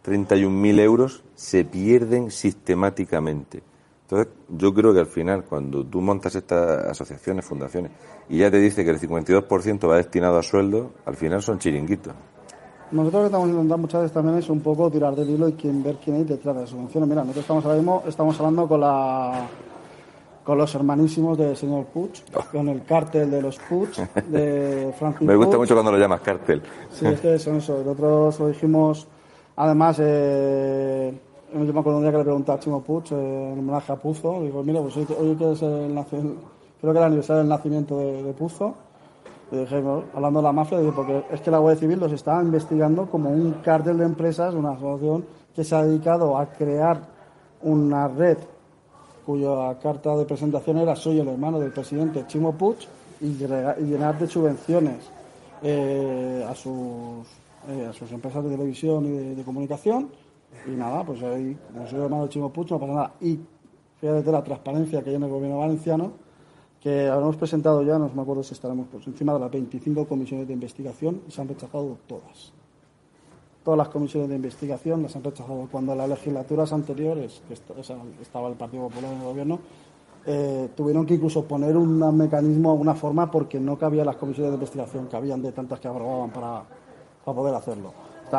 131.000 0.08 0.80
euros 0.80 1.24
se 1.36 1.66
pierden 1.66 2.32
sistemáticamente. 2.32 3.62
Entonces, 4.04 4.34
yo 4.50 4.74
creo 4.74 4.94
que 4.94 5.02
al 5.02 5.08
final, 5.08 5.44
cuando 5.44 5.86
tú 5.86 6.00
montas 6.00 6.34
estas 6.36 6.86
asociaciones, 6.88 7.44
fundaciones, 7.44 7.92
y 8.30 8.38
ya 8.38 8.50
te 8.50 8.58
dice 8.58 8.86
que 8.86 8.92
el 8.92 9.00
52% 9.00 9.90
va 9.90 9.98
destinado 9.98 10.38
a 10.38 10.44
sueldo, 10.44 10.92
al 11.06 11.16
final 11.16 11.42
son 11.42 11.60
chiringuitos. 11.60 12.14
Nosotros 12.90 13.14
lo 13.14 13.20
que 13.20 13.26
estamos 13.26 13.50
intentando 13.50 13.78
muchas 13.80 14.02
veces 14.02 14.14
también 14.14 14.38
es 14.38 14.50
un 14.50 14.62
poco 14.62 14.90
tirar 14.90 15.14
del 15.14 15.30
hilo 15.30 15.50
y 15.50 15.54
quién, 15.54 15.84
ver 15.84 15.98
quién 15.98 16.16
hay 16.16 16.24
detrás 16.24 16.56
de 16.56 16.62
las 16.62 16.70
subvenciones. 16.70 17.10
Mira, 17.10 17.22
nosotros 17.22 17.44
estamos 17.44 17.66
ahora 17.66 17.78
mismo 17.78 18.04
estamos 18.08 18.40
hablando 18.40 18.68
con 18.68 18.80
la 18.80 19.48
con 20.48 20.58
los 20.58 20.74
hermanísimos 20.74 21.38
del 21.38 21.58
señor 21.58 21.88
Puig, 21.88 22.24
con 22.54 22.70
el 22.70 22.86
cártel 22.86 23.30
de 23.30 23.42
los 23.42 23.60
Puig, 23.68 23.90
de 24.30 24.94
Francis 24.98 25.28
Me 25.28 25.36
gusta 25.36 25.58
Puig. 25.58 25.60
mucho 25.60 25.74
cuando 25.74 25.92
lo 25.92 25.98
llamas 25.98 26.22
cártel. 26.22 26.62
Sí, 26.90 27.06
es 27.06 27.20
que 27.20 27.38
son 27.38 27.58
eso. 27.58 27.84
Nosotros 27.84 28.40
lo 28.40 28.48
dijimos, 28.48 29.06
además, 29.58 29.98
eh, 30.00 31.14
yo 31.54 31.74
me 31.74 31.80
acuerdo 31.80 31.98
un 31.98 32.04
día 32.04 32.12
que 32.12 32.20
le 32.20 32.24
pregunté 32.24 32.52
a 32.52 32.60
Chimo 32.60 32.82
Puig, 32.82 33.12
eh, 33.12 33.52
en 33.52 33.60
homenaje 33.60 33.92
a 33.92 33.96
Puzo, 33.98 34.42
digo, 34.42 34.64
mira, 34.64 34.82
pues 34.82 34.96
hoy, 34.98 35.08
hoy 35.20 35.36
que 35.36 35.52
es 35.52 35.62
el, 35.62 35.94
creo 36.80 36.94
que 36.94 36.98
era 36.98 37.00
el 37.00 37.06
aniversario 37.06 37.40
del 37.40 37.50
nacimiento 37.50 37.98
de, 37.98 38.34
Puzo, 38.34 38.76
le 39.52 39.60
dije, 39.62 39.84
hablando 40.14 40.40
de 40.40 40.44
la 40.44 40.52
mafia, 40.52 40.80
digo, 40.80 40.94
porque 40.94 41.26
es 41.32 41.42
que 41.42 41.52
la 41.52 41.58
Guardia 41.58 41.80
Civil 41.80 42.00
los 42.00 42.12
está 42.12 42.42
investigando 42.42 43.08
como 43.08 43.30
un 43.30 43.54
cártel 43.64 43.98
de 43.98 44.06
empresas, 44.06 44.54
una 44.54 44.72
asociación 44.72 45.26
que 45.56 45.64
se 45.64 45.76
ha 45.76 45.84
dedicado 45.84 46.38
a 46.38 46.46
crear 46.48 47.02
una 47.64 48.08
red 48.08 48.38
cuya 49.26 49.78
carta 49.82 50.16
de 50.16 50.24
presentación 50.24 50.78
era 50.78 50.96
soy 50.96 51.20
el 51.20 51.28
hermano 51.28 51.60
del 51.60 51.72
presidente 51.72 52.26
Chimo 52.28 52.54
Puig 52.54 52.78
y, 53.20 53.26
y 53.26 53.84
llenar 53.84 54.18
de 54.18 54.28
subvenciones 54.28 55.10
eh, 55.62 56.46
a 56.48 56.56
sus 56.56 57.28
eh, 57.70 57.88
a 57.90 57.94
sus 57.94 58.12
empresas 58.12 58.44
de 58.44 58.52
televisión 58.52 59.06
y 59.06 59.36
de, 59.36 59.44
comunicación. 59.44 60.10
Y 60.66 60.72
nada, 60.72 61.04
pues 61.04 61.22
ahí 61.24 61.58
como 61.72 61.88
soy 61.88 62.00
hermano 62.00 62.24
de 62.24 62.30
Chimo 62.30 62.52
Puig 62.52 62.72
no 62.72 62.80
pasa 62.80 62.94
nada. 62.94 63.14
Y 63.22 63.40
fíjate 64.00 64.32
la 64.32 64.44
transparencia 64.44 65.04
que 65.04 65.10
hay 65.10 65.16
en 65.16 65.24
el 65.24 65.30
gobierno 65.30 65.60
valenciano 65.60 66.28
que 66.82 67.08
habremos 67.08 67.36
presentado 67.36 67.82
ya, 67.84 67.98
no 67.98 68.10
me 68.14 68.22
acuerdo 68.22 68.44
si 68.44 68.54
estaremos 68.54 68.88
por 68.88 69.02
encima 69.06 69.34
de 69.34 69.40
las 69.40 69.52
25 69.52 70.08
comisiones 70.08 70.48
de 70.48 70.54
investigación 70.54 71.22
y 71.28 71.32
se 71.32 71.42
han 71.42 71.48
rechazado 71.48 71.98
todas. 72.08 72.54
Todas 73.64 73.78
las 73.78 73.90
comisiones 73.90 74.30
de 74.30 74.36
investigación 74.36 75.04
las 75.04 75.16
han 75.16 75.24
rechazado. 75.24 75.68
Cuando 75.70 75.94
las 75.96 76.08
legislaturas 76.08 76.72
anteriores, 76.72 77.42
que 77.48 77.56
estaba 78.22 78.48
el 78.48 78.56
Partido 78.56 78.84
Popular 78.84 79.12
en 79.12 79.18
el 79.20 79.26
gobierno, 79.26 79.60
eh, 80.26 80.70
tuvieron 80.76 81.06
que 81.06 81.16
incluso 81.16 81.44
poner 81.46 81.76
un 81.76 82.16
mecanismo, 82.16 82.74
una 82.74 82.96
forma, 82.96 83.30
porque 83.30 83.60
no 83.60 83.78
cabía 83.78 84.06
las 84.06 84.16
comisiones 84.16 84.52
de 84.52 84.56
investigación 84.56 85.08
que 85.08 85.16
habían 85.16 85.42
de 85.42 85.52
tantas 85.52 85.80
que 85.80 85.88
aprobaban 85.88 86.30
para, 86.30 86.64
para 87.28 87.36
poder 87.36 87.56
hacerlo. 87.56 87.90
O 88.28 88.32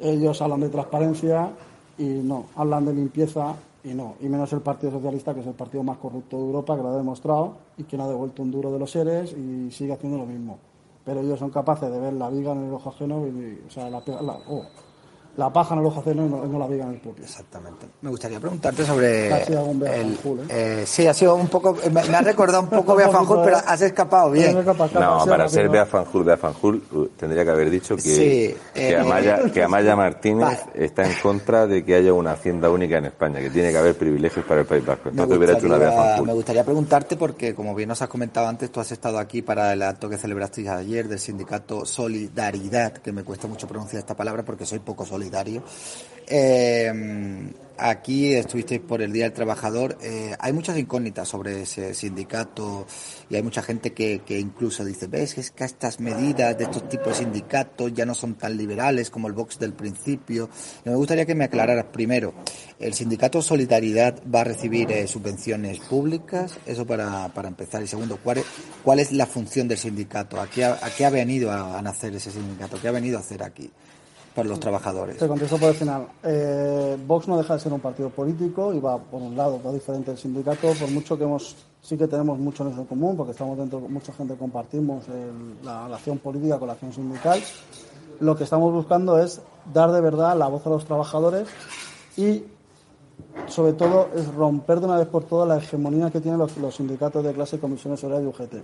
ellos 0.00 0.40
hablan 0.40 0.60
de 0.60 0.68
transparencia 0.68 1.50
y 1.98 2.04
no, 2.04 2.44
hablan 2.54 2.84
de 2.84 2.92
limpieza 2.94 3.54
y 3.82 3.88
no, 3.94 4.14
y 4.20 4.28
menos 4.28 4.52
el 4.52 4.60
Partido 4.60 4.92
Socialista, 4.92 5.34
que 5.34 5.40
es 5.40 5.46
el 5.46 5.54
partido 5.54 5.82
más 5.82 5.98
corrupto 5.98 6.36
de 6.36 6.42
Europa, 6.44 6.76
que 6.76 6.82
lo 6.82 6.88
ha 6.90 6.96
demostrado 6.96 7.54
y 7.76 7.84
que 7.84 7.96
no 7.96 8.04
ha 8.04 8.08
devuelto 8.08 8.42
un 8.42 8.50
duro 8.52 8.70
de 8.72 8.78
los 8.78 8.90
seres 8.90 9.32
y 9.32 9.70
sigue 9.72 9.92
haciendo 9.94 10.18
lo 10.18 10.26
mismo. 10.26 10.58
Pero 11.04 11.20
ellos 11.20 11.38
son 11.38 11.50
capaces 11.50 11.90
de 11.90 11.98
ver 11.98 12.12
la 12.12 12.28
viga 12.30 12.52
en 12.52 12.64
el 12.66 12.72
ojo 12.72 12.90
ajeno, 12.90 13.26
y, 13.26 13.62
o 13.66 13.70
sea, 13.70 13.88
la, 13.90 14.02
la- 14.22 14.38
oh, 14.48 14.62
la 15.36 15.52
paja 15.52 15.74
en 15.74 15.80
el 15.80 15.86
ojo 15.86 16.00
ajeno 16.00 16.26
y 16.26 16.28
no, 16.30 16.46
no 16.46 16.58
la 16.58 16.66
viga 16.66 16.84
en 16.84 16.92
el 16.94 17.00
propio. 17.00 17.24
Exactamente. 17.24 17.86
Me 18.00 18.10
gustaría 18.10 18.40
preguntarte 18.40 18.84
sobre. 18.84 19.32
Ha 19.32 19.44
sido 19.44 19.64
un 19.64 19.78
Bea 19.80 19.94
el- 19.96 20.14
Fanjul, 20.16 20.40
¿eh? 20.40 20.44
eh, 20.48 20.84
sí, 20.86 21.06
ha 21.06 21.12
sido 21.14 21.34
un 21.34 21.48
poco. 21.48 21.76
Me, 21.92 22.02
me 22.04 22.16
ha 22.16 22.22
recordado 22.22 22.62
un 22.62 22.68
poco 22.70 22.94
Bea 22.96 23.08
Fanjul, 23.10 23.40
pero 23.44 23.58
¿eh? 23.58 23.62
has 23.66 23.82
escapado 23.82 24.30
bien. 24.30 24.56
No, 24.94 25.24
para 25.26 25.48
ser 25.48 25.68
Bea 25.68 25.84
Fanjul, 25.86 26.24
Bea 26.24 26.36
Fanjul 26.36 27.10
tendría 27.18 27.44
que 27.44 27.50
haber 27.50 27.68
dicho 27.70 27.96
que, 27.96 28.02
Sí, 28.02 28.56
que, 28.74 28.90
eh, 28.90 28.96
Amaya, 28.96 29.40
que 29.52 29.62
Amaya 29.62 29.94
Martínez 29.94 30.44
Vale. 30.44 30.84
está 30.86 31.04
en 31.06 31.14
contra 31.22 31.66
de 31.66 31.84
que 31.84 31.94
haya 31.94 32.12
una 32.12 32.32
hacienda 32.32 32.70
única 32.70 32.96
en 32.98 33.04
España, 33.06 33.40
que 33.40 33.50
tiene 33.50 33.70
que 33.72 33.78
haber 33.78 33.96
privilegios 33.96 34.44
para 34.46 34.60
el 34.62 34.66
País 34.66 34.84
Vasco. 34.86 35.02
Me 35.06 35.10
Entonces 35.10 35.36
hubiera 35.36 35.52
hecho 35.58 35.66
una 35.66 35.76
Bea 35.78 35.90
gustaría, 35.90 36.22
me 36.22 36.32
gustaría 36.32 36.64
preguntarte, 36.64 37.16
porque 37.16 37.54
como 37.54 37.74
bien 37.74 37.88
nos 37.90 38.00
has 38.00 38.08
comentado 38.08 38.46
antes, 38.48 38.70
tú 38.70 38.80
has 38.80 38.90
estado 38.90 39.18
aquí 39.18 39.42
para 39.42 39.72
el 39.74 39.82
acto 39.82 40.08
que 40.08 40.16
celebrasteis 40.16 40.68
ayer 40.68 41.08
del 41.08 41.18
sindicato 41.18 41.84
Solidaridad, 41.84 42.92
que 42.94 43.12
me 43.12 43.22
cuesta 43.22 43.46
mucho 43.48 43.66
pronunciar 43.68 44.00
esta 44.00 44.14
palabra 44.14 44.42
porque 44.42 44.64
soy 44.64 44.78
poco 44.78 45.04
solidario. 45.04 45.25
Eh, 46.28 46.92
aquí 47.78 48.34
estuvisteis 48.34 48.80
por 48.80 49.02
el 49.02 49.12
Día 49.12 49.24
del 49.24 49.32
Trabajador. 49.32 49.98
Eh, 50.02 50.34
hay 50.38 50.52
muchas 50.52 50.78
incógnitas 50.78 51.28
sobre 51.28 51.62
ese 51.62 51.94
sindicato 51.94 52.86
y 53.28 53.36
hay 53.36 53.42
mucha 53.42 53.62
gente 53.62 53.92
que, 53.92 54.22
incluso 54.38 54.84
dice, 54.84 55.06
ves, 55.06 55.38
es 55.38 55.50
que 55.50 55.64
estas 55.64 56.00
medidas 56.00 56.56
de 56.58 56.64
estos 56.64 56.88
tipos 56.88 57.08
de 57.08 57.24
sindicatos 57.24 57.92
ya 57.92 58.06
no 58.06 58.14
son 58.14 58.34
tan 58.34 58.56
liberales 58.56 59.10
como 59.10 59.28
el 59.28 59.34
Vox 59.34 59.58
del 59.58 59.72
principio. 59.72 60.48
Me 60.84 60.94
gustaría 60.94 61.26
que 61.26 61.34
me 61.34 61.44
aclararas 61.44 61.86
primero, 61.86 62.34
¿el 62.78 62.94
sindicato 62.94 63.42
Solidaridad 63.42 64.22
va 64.32 64.40
a 64.40 64.44
recibir 64.44 64.90
eh, 64.90 65.06
subvenciones 65.06 65.78
públicas? 65.80 66.58
Eso 66.66 66.86
para, 66.86 67.28
para 67.28 67.48
empezar. 67.48 67.82
Y 67.82 67.86
segundo, 67.86 68.18
¿cuál 68.22 68.38
es, 68.38 68.44
¿cuál 68.82 69.00
es 69.00 69.12
la 69.12 69.26
función 69.26 69.68
del 69.68 69.78
sindicato? 69.78 70.40
¿A 70.40 70.48
qué 70.48 70.64
ha, 70.64 70.72
a 70.72 70.90
qué 70.90 71.04
ha 71.04 71.10
venido 71.10 71.50
a, 71.50 71.78
a 71.78 71.82
nacer 71.82 72.14
ese 72.14 72.30
sindicato? 72.30 72.80
¿Qué 72.80 72.88
ha 72.88 72.92
venido 72.92 73.18
a 73.18 73.20
hacer 73.20 73.42
aquí? 73.42 73.70
Por 74.36 74.44
los 74.44 74.60
trabajadores. 74.60 75.16
Por 75.16 75.40
el 75.40 75.74
final. 75.74 76.08
Eh, 76.22 76.98
Vox 77.06 77.26
no 77.26 77.38
deja 77.38 77.54
de 77.54 77.60
ser 77.60 77.72
un 77.72 77.80
partido 77.80 78.10
político 78.10 78.74
y 78.74 78.78
va, 78.78 78.98
por 78.98 79.22
un 79.22 79.34
lado, 79.34 79.58
va 79.64 79.72
diferente 79.72 80.10
del 80.10 80.18
sindicato, 80.18 80.74
por 80.78 80.90
mucho 80.90 81.16
que 81.16 81.24
hemos, 81.24 81.56
sí 81.80 81.96
que 81.96 82.06
tenemos 82.06 82.38
mucho 82.38 82.68
en 82.68 82.84
común, 82.84 83.16
porque 83.16 83.32
estamos 83.32 83.56
dentro, 83.56 83.80
mucha 83.80 84.12
gente 84.12 84.34
compartimos 84.34 85.04
la, 85.64 85.88
la 85.88 85.96
acción 85.96 86.18
política 86.18 86.58
con 86.58 86.68
la 86.68 86.74
acción 86.74 86.92
sindical. 86.92 87.40
Lo 88.20 88.36
que 88.36 88.44
estamos 88.44 88.70
buscando 88.74 89.18
es 89.18 89.40
dar 89.72 89.90
de 89.90 90.02
verdad 90.02 90.36
la 90.36 90.48
voz 90.48 90.66
a 90.66 90.70
los 90.70 90.84
trabajadores 90.84 91.48
y 92.18 92.44
sobre 93.48 93.72
todo 93.72 94.10
es 94.14 94.26
romper 94.34 94.80
de 94.80 94.86
una 94.86 94.98
vez 94.98 95.08
por 95.08 95.24
todas 95.24 95.48
la 95.48 95.56
hegemonía 95.56 96.10
que 96.10 96.20
tienen 96.20 96.38
los, 96.38 96.52
sindicatos 96.74 97.24
de 97.24 97.32
clase, 97.32 97.58
comisiones 97.58 98.04
obreras 98.04 98.22
y 98.22 98.26
UGT. 98.26 98.54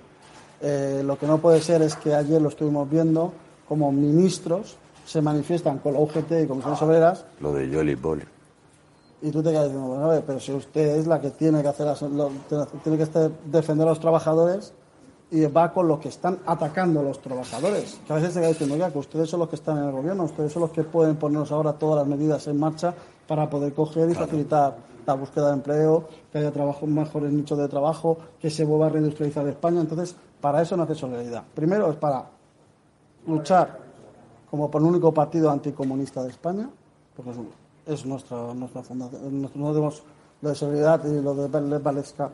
Eh, 0.61 1.03
lo 1.03 1.19
que 1.19 1.27
no 1.27 1.39
puede 1.39 1.63
ser 1.63 1.81
es 1.81 1.97
que 1.97 2.15
ayer 2.15 2.43
lo 2.43 2.51
estuvimos 2.51 2.91
viendo 2.91 3.33
como 3.67 3.91
ministros 3.91 4.77
se 5.05 5.23
manifiestan 5.23 5.79
con 5.79 5.95
la 5.95 6.01
UGT 6.01 6.45
y 6.45 6.47
comisiones 6.47 6.83
obreras. 6.83 7.25
Lo 7.41 7.53
de 7.53 7.73
Jolly 7.73 7.95
Boll. 7.95 8.23
Y 9.23 9.31
tú 9.31 9.43
te 9.43 9.51
quedas 9.51 9.65
diciendo, 9.65 9.89
bueno, 9.89 10.23
pero 10.27 10.41
si 10.41 10.53
usted 10.53 10.97
es 10.97 11.07
la 11.07 11.21
que 11.21 11.31
tiene 11.31 11.63
que 11.63 11.69
hacer, 11.69 11.87
tiene 12.83 12.99
que 12.99 13.31
defender 13.47 13.87
a 13.87 13.91
los 13.91 14.01
trabajadores 14.01 14.73
y 15.31 15.47
va 15.47 15.73
con 15.73 15.89
los 15.89 16.01
que 16.01 16.09
están 16.09 16.39
atacando 16.45 17.01
a 17.01 17.03
los 17.05 17.21
trabajadores. 17.21 18.01
Que 18.07 18.13
a 18.13 18.17
veces 18.17 18.35
se 18.35 18.41
queda 18.41 18.49
diciendo, 18.49 18.77
ya, 18.77 18.91
que 18.91 18.99
ustedes 18.99 19.31
son 19.31 19.41
los 19.41 19.49
que 19.49 19.57
están 19.57 19.79
en 19.79 19.85
el 19.85 19.93
gobierno, 19.93 20.25
ustedes 20.25 20.53
son 20.53 20.63
los 20.63 20.73
que 20.73 20.83
pueden 20.83 21.17
ponernos 21.17 21.53
ahora 21.53 21.73
todas 21.73 21.99
las 21.99 22.07
medidas 22.07 22.47
en 22.49 22.59
marcha 22.59 22.93
para 23.27 23.49
poder 23.49 23.73
coger 23.73 24.11
y 24.11 24.15
facilitar 24.15 24.77
la 25.07 25.15
búsqueda 25.15 25.49
de 25.49 25.55
empleo, 25.55 26.09
que 26.31 26.39
haya 26.39 26.51
trabajo, 26.51 26.87
mejores 26.87 27.33
nichos 27.33 27.59
de 27.59 27.69
trabajo, 27.69 28.19
que 28.41 28.51
se 28.51 28.65
vuelva 28.65 28.87
a 28.87 28.89
reindustrializar 28.91 29.47
España. 29.49 29.81
Entonces, 29.81 30.15
para 30.41 30.61
eso 30.61 30.77
no 30.77 30.83
hace 30.83 30.95
solidaridad. 30.95 31.45
Primero 31.55 31.91
es 31.91 31.97
para 31.97 32.27
luchar 33.27 33.82
como 34.53 34.71
por 34.71 34.83
el 34.83 34.89
único 34.89 35.15
partido 35.15 35.51
anticomunista 35.51 36.23
de 36.23 36.29
España, 36.29 36.69
porque 37.17 37.31
es, 37.87 38.05
nuestra, 38.05 38.53
nuestra 38.53 38.83
fundación, 38.83 39.41
no 39.41 39.49
tenemos 39.49 40.03
lo 40.43 40.49
de 40.51 40.55
solidaridad 40.55 41.07
y 41.07 41.23
lo 41.23 41.35
de 41.35 41.79
Valesca 41.79 42.31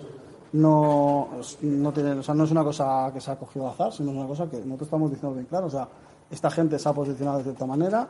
no, 0.55 1.29
no 1.63 1.93
tiene, 1.93 2.11
o 2.15 2.23
sea, 2.25 2.35
no 2.35 2.43
es 2.43 2.51
una 2.51 2.65
cosa 2.65 3.09
que 3.15 3.21
se 3.21 3.31
ha 3.31 3.37
cogido 3.37 3.67
al 3.69 3.75
azar, 3.75 3.93
sino 3.93 4.11
es 4.11 4.17
una 4.17 4.27
cosa 4.27 4.51
que 4.51 4.57
nosotros 4.57 4.89
estamos 4.89 5.11
diciendo 5.13 5.37
bien 5.37 5.47
claro, 5.47 5.67
o 5.69 5.71
sea, 5.71 5.87
esta 6.29 6.51
gente 6.51 6.77
se 6.77 6.89
ha 6.89 6.93
posicionado 6.93 7.39
de 7.39 7.45
cierta 7.45 7.67
manera, 7.67 8.09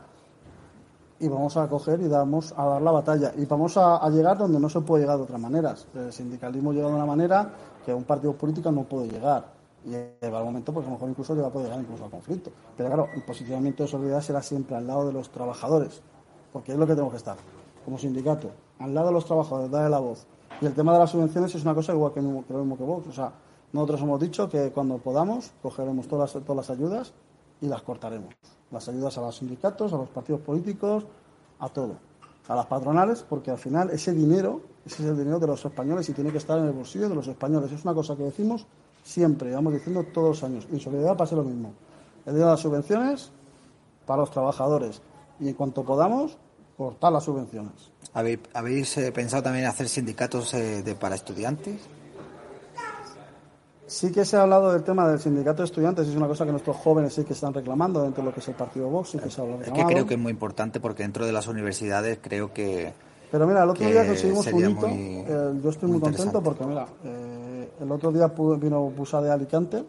y 1.20 1.28
vamos 1.28 1.58
a 1.58 1.68
coger 1.68 2.00
y 2.00 2.08
damos 2.08 2.54
a 2.56 2.64
dar 2.64 2.80
la 2.80 2.92
batalla. 2.92 3.32
Y 3.36 3.44
vamos 3.44 3.76
a, 3.76 4.08
llegar 4.08 4.38
donde 4.38 4.58
no 4.58 4.70
se 4.70 4.80
puede 4.80 5.02
llegar 5.02 5.18
de 5.18 5.24
otras 5.24 5.40
maneras. 5.40 5.86
El 5.94 6.12
sindicalismo 6.12 6.72
llega 6.72 6.86
de 6.86 6.94
una 6.94 7.04
manera 7.04 7.50
que 7.84 7.92
un 7.92 8.04
partido 8.04 8.32
político 8.32 8.72
no 8.72 8.84
puede 8.84 9.08
llegar. 9.08 9.57
Y 9.84 9.94
en 9.94 10.34
algún 10.34 10.44
momento, 10.44 10.72
pues 10.72 10.86
a 10.86 10.88
lo 10.88 10.94
mejor 10.94 11.10
incluso 11.10 11.34
llega 11.34 11.50
poder 11.50 11.68
llegar 11.68 11.80
incluso 11.80 12.04
al 12.04 12.10
conflicto. 12.10 12.50
Pero 12.76 12.88
claro, 12.88 13.08
el 13.14 13.22
posicionamiento 13.22 13.82
de 13.82 13.88
solidaridad 13.88 14.22
será 14.22 14.42
siempre 14.42 14.76
al 14.76 14.86
lado 14.86 15.06
de 15.06 15.12
los 15.12 15.30
trabajadores, 15.30 16.02
porque 16.52 16.72
es 16.72 16.78
lo 16.78 16.86
que 16.86 16.92
tenemos 16.92 17.12
que 17.12 17.18
estar, 17.18 17.36
como 17.84 17.98
sindicato, 17.98 18.50
al 18.78 18.94
lado 18.94 19.08
de 19.08 19.12
los 19.12 19.24
trabajadores, 19.24 19.70
darle 19.70 19.90
la 19.90 20.00
voz. 20.00 20.26
Y 20.60 20.66
el 20.66 20.74
tema 20.74 20.92
de 20.92 20.98
las 20.98 21.10
subvenciones 21.10 21.54
es 21.54 21.62
una 21.62 21.74
cosa 21.74 21.92
igual 21.92 22.12
que, 22.12 22.20
lo 22.20 22.28
mismo 22.30 22.76
que 22.76 22.82
vos. 22.82 23.06
O 23.06 23.12
sea, 23.12 23.32
nosotros 23.72 24.00
hemos 24.02 24.20
dicho 24.20 24.48
que 24.48 24.70
cuando 24.72 24.98
podamos, 24.98 25.52
cogeremos 25.62 26.08
todas 26.08 26.32
todas 26.32 26.56
las 26.56 26.70
ayudas 26.70 27.12
y 27.60 27.66
las 27.66 27.82
cortaremos 27.82 28.34
las 28.70 28.88
ayudas 28.88 29.16
a 29.18 29.22
los 29.22 29.36
sindicatos, 29.36 29.92
a 29.92 29.96
los 29.96 30.08
partidos 30.08 30.40
políticos, 30.40 31.04
a 31.58 31.68
todo, 31.68 31.96
a 32.48 32.54
las 32.54 32.66
patronales, 32.66 33.24
porque 33.28 33.50
al 33.50 33.58
final 33.58 33.90
ese 33.90 34.12
dinero, 34.12 34.60
ese 34.84 35.02
es 35.02 35.08
el 35.08 35.18
dinero 35.18 35.38
de 35.38 35.46
los 35.46 35.64
españoles 35.64 36.08
y 36.08 36.12
tiene 36.12 36.30
que 36.30 36.38
estar 36.38 36.58
en 36.58 36.66
el 36.66 36.72
bolsillo 36.72 37.08
de 37.08 37.14
los 37.14 37.28
españoles. 37.28 37.72
Es 37.72 37.84
una 37.84 37.94
cosa 37.94 38.16
que 38.16 38.24
decimos 38.24 38.66
siempre, 39.02 39.52
vamos 39.52 39.74
diciendo 39.74 40.04
todos 40.04 40.28
los 40.28 40.44
años. 40.44 40.66
Y 40.70 40.74
en 40.74 40.80
solidaridad 40.80 41.16
pasa 41.16 41.36
lo 41.36 41.44
mismo. 41.44 41.72
El 42.26 42.34
dinero 42.34 42.46
de 42.46 42.52
las 42.52 42.60
subvenciones 42.60 43.30
para 44.06 44.20
los 44.20 44.30
trabajadores 44.30 45.02
y 45.40 45.48
en 45.48 45.54
cuanto 45.54 45.84
podamos, 45.84 46.36
cortar 46.76 47.12
las 47.12 47.24
subvenciones. 47.24 47.90
¿Habéis, 48.14 48.96
eh, 48.98 49.12
pensado 49.12 49.42
también 49.42 49.66
hacer 49.66 49.88
sindicatos 49.88 50.54
eh, 50.54 50.82
de, 50.82 50.94
para 50.94 51.16
estudiantes? 51.16 51.80
Sí 53.86 54.12
que 54.12 54.24
se 54.24 54.36
ha 54.36 54.42
hablado 54.42 54.72
del 54.72 54.84
tema 54.84 55.08
del 55.08 55.18
sindicato 55.18 55.62
de 55.62 55.66
estudiantes, 55.66 56.06
es 56.06 56.14
una 56.14 56.28
cosa 56.28 56.44
que 56.44 56.52
nuestros 56.52 56.76
jóvenes 56.76 57.14
sí 57.14 57.24
que 57.24 57.32
están 57.32 57.54
reclamando 57.54 58.02
dentro 58.02 58.22
de 58.22 58.28
lo 58.28 58.34
que 58.34 58.40
es 58.40 58.48
el 58.48 58.54
partido 58.54 58.88
Vox, 58.88 59.10
sí 59.10 59.18
que 59.18 59.30
se 59.30 59.40
ha 59.40 59.44
hablado. 59.44 59.62
Es 59.62 59.72
que 59.72 59.84
creo 59.84 60.06
que 60.06 60.14
es 60.14 60.20
muy 60.20 60.30
importante 60.30 60.78
porque 60.78 61.02
dentro 61.02 61.26
de 61.26 61.32
las 61.32 61.46
universidades 61.48 62.18
creo 62.22 62.52
que... 62.52 62.92
Pero 63.30 63.46
mira, 63.46 63.64
el 63.64 63.70
otro 63.70 63.86
día 63.86 64.06
conseguimos 64.06 64.46
un 64.46 64.70
hito, 64.70 64.86
eh, 64.88 65.60
yo 65.62 65.70
estoy 65.70 65.90
muy, 65.90 66.00
contento 66.00 66.42
porque 66.42 66.64
mira, 66.64 66.86
eh, 67.04 67.70
el 67.80 67.92
otro 67.92 68.10
día 68.10 68.32
vino 68.58 68.84
Busa 68.90 69.20
de 69.20 69.30
Alicante 69.30 69.84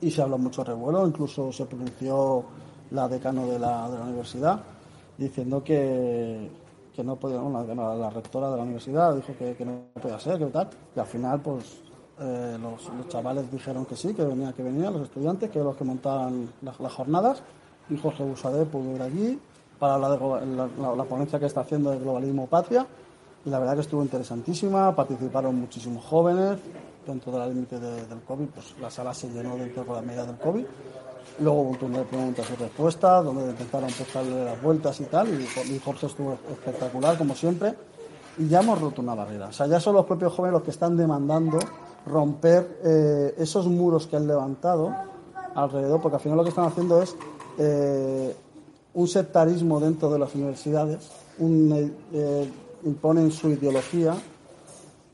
y 0.00 0.10
se 0.10 0.22
habló 0.22 0.38
mucho 0.38 0.64
revuelo, 0.64 1.06
incluso 1.06 1.52
se 1.52 1.66
pronunció 1.66 2.44
la 2.90 3.08
decano 3.08 3.46
de 3.46 3.58
la, 3.58 3.90
de 3.90 3.98
la 3.98 4.04
universidad 4.04 4.60
diciendo 5.18 5.62
que, 5.62 6.50
que 6.94 7.04
no 7.04 7.16
podía, 7.16 7.40
la, 7.42 7.94
la, 7.94 8.10
rectora 8.10 8.50
de 8.50 8.56
la 8.56 8.62
universidad 8.62 9.14
dijo 9.14 9.34
que, 9.38 9.54
que 9.54 9.64
no 9.64 9.82
podía 10.00 10.18
ser, 10.18 10.38
que 10.38 10.46
tal, 10.46 10.70
y 10.96 11.00
al 11.00 11.06
final 11.06 11.40
pues 11.40 11.84
eh, 12.20 12.56
los, 12.60 13.08
chavales 13.08 13.50
dijeron 13.50 13.84
que 13.86 13.96
sí, 13.96 14.14
que 14.14 14.24
venía, 14.24 14.52
que 14.52 14.62
venían 14.62 14.92
los 14.92 15.02
estudiantes, 15.02 15.50
que 15.50 15.58
eran 15.58 15.68
los 15.68 15.76
que 15.76 15.84
montaban 15.84 16.48
las, 16.62 16.76
jornadas, 16.92 17.42
y 17.90 17.96
Jorge 17.96 18.22
Busadé 18.22 18.64
pudo 18.66 18.94
ir 18.94 19.02
allí 19.02 19.38
para 19.84 19.96
hablar 19.96 20.18
de 20.18 20.96
la, 20.96 21.04
ponencia 21.04 21.38
que 21.38 21.44
está 21.44 21.60
haciendo 21.60 21.90
de 21.90 21.98
globalismo 21.98 22.46
patria, 22.46 22.86
y 23.44 23.50
la 23.50 23.58
verdad 23.58 23.74
que 23.74 23.82
estuvo 23.82 24.02
interesantísima, 24.02 24.96
participaron 24.96 25.60
muchísimos 25.60 26.02
jóvenes, 26.06 26.58
dentro 27.06 27.30
de 27.32 27.38
la 27.38 27.46
límite 27.46 27.78
del 27.78 28.22
COVID, 28.26 28.46
pues 28.46 28.74
la 28.80 28.88
sala 28.88 29.12
se 29.12 29.28
llenó 29.28 29.58
dentro 29.58 29.84
de 29.84 29.92
la 29.92 30.00
medida 30.00 30.24
del 30.24 30.38
COVID, 30.38 30.64
luego 31.40 31.60
hubo 31.60 31.70
un 31.72 31.76
turno 31.76 31.98
de 31.98 32.04
preguntas 32.04 32.46
y 32.50 32.54
respuestas, 32.62 33.24
donde 33.26 33.50
intentaron 33.50 33.90
darle 34.14 34.44
las 34.46 34.62
vueltas 34.62 34.98
y 35.00 35.04
tal, 35.04 35.28
y 35.38 35.78
Jorge 35.84 36.06
estuvo 36.06 36.32
espectacular, 36.32 37.18
como 37.18 37.34
siempre, 37.34 37.74
y 38.38 38.48
ya 38.48 38.60
hemos 38.60 38.80
roto 38.80 39.02
una 39.02 39.14
barrera. 39.14 39.48
O 39.48 39.52
sea, 39.52 39.66
ya 39.66 39.80
son 39.80 39.96
los 39.96 40.06
propios 40.06 40.32
jóvenes 40.32 40.54
los 40.54 40.62
que 40.62 40.70
están 40.70 40.96
demandando 40.96 41.58
romper 42.06 42.80
eh, 42.82 43.34
esos 43.36 43.66
muros 43.66 44.06
que 44.06 44.16
han 44.16 44.26
levantado 44.26 44.96
alrededor, 45.54 46.00
porque 46.00 46.16
al 46.16 46.22
final 46.22 46.38
lo 46.38 46.42
que 46.42 46.48
están 46.48 46.64
haciendo 46.64 47.02
es 47.02 47.14
eh, 47.58 48.34
un 48.94 49.08
sectarismo 49.08 49.80
dentro 49.80 50.10
de 50.10 50.18
las 50.18 50.34
universidades, 50.34 51.10
eh, 51.40 52.50
imponen 52.84 53.30
su 53.30 53.50
ideología 53.50 54.14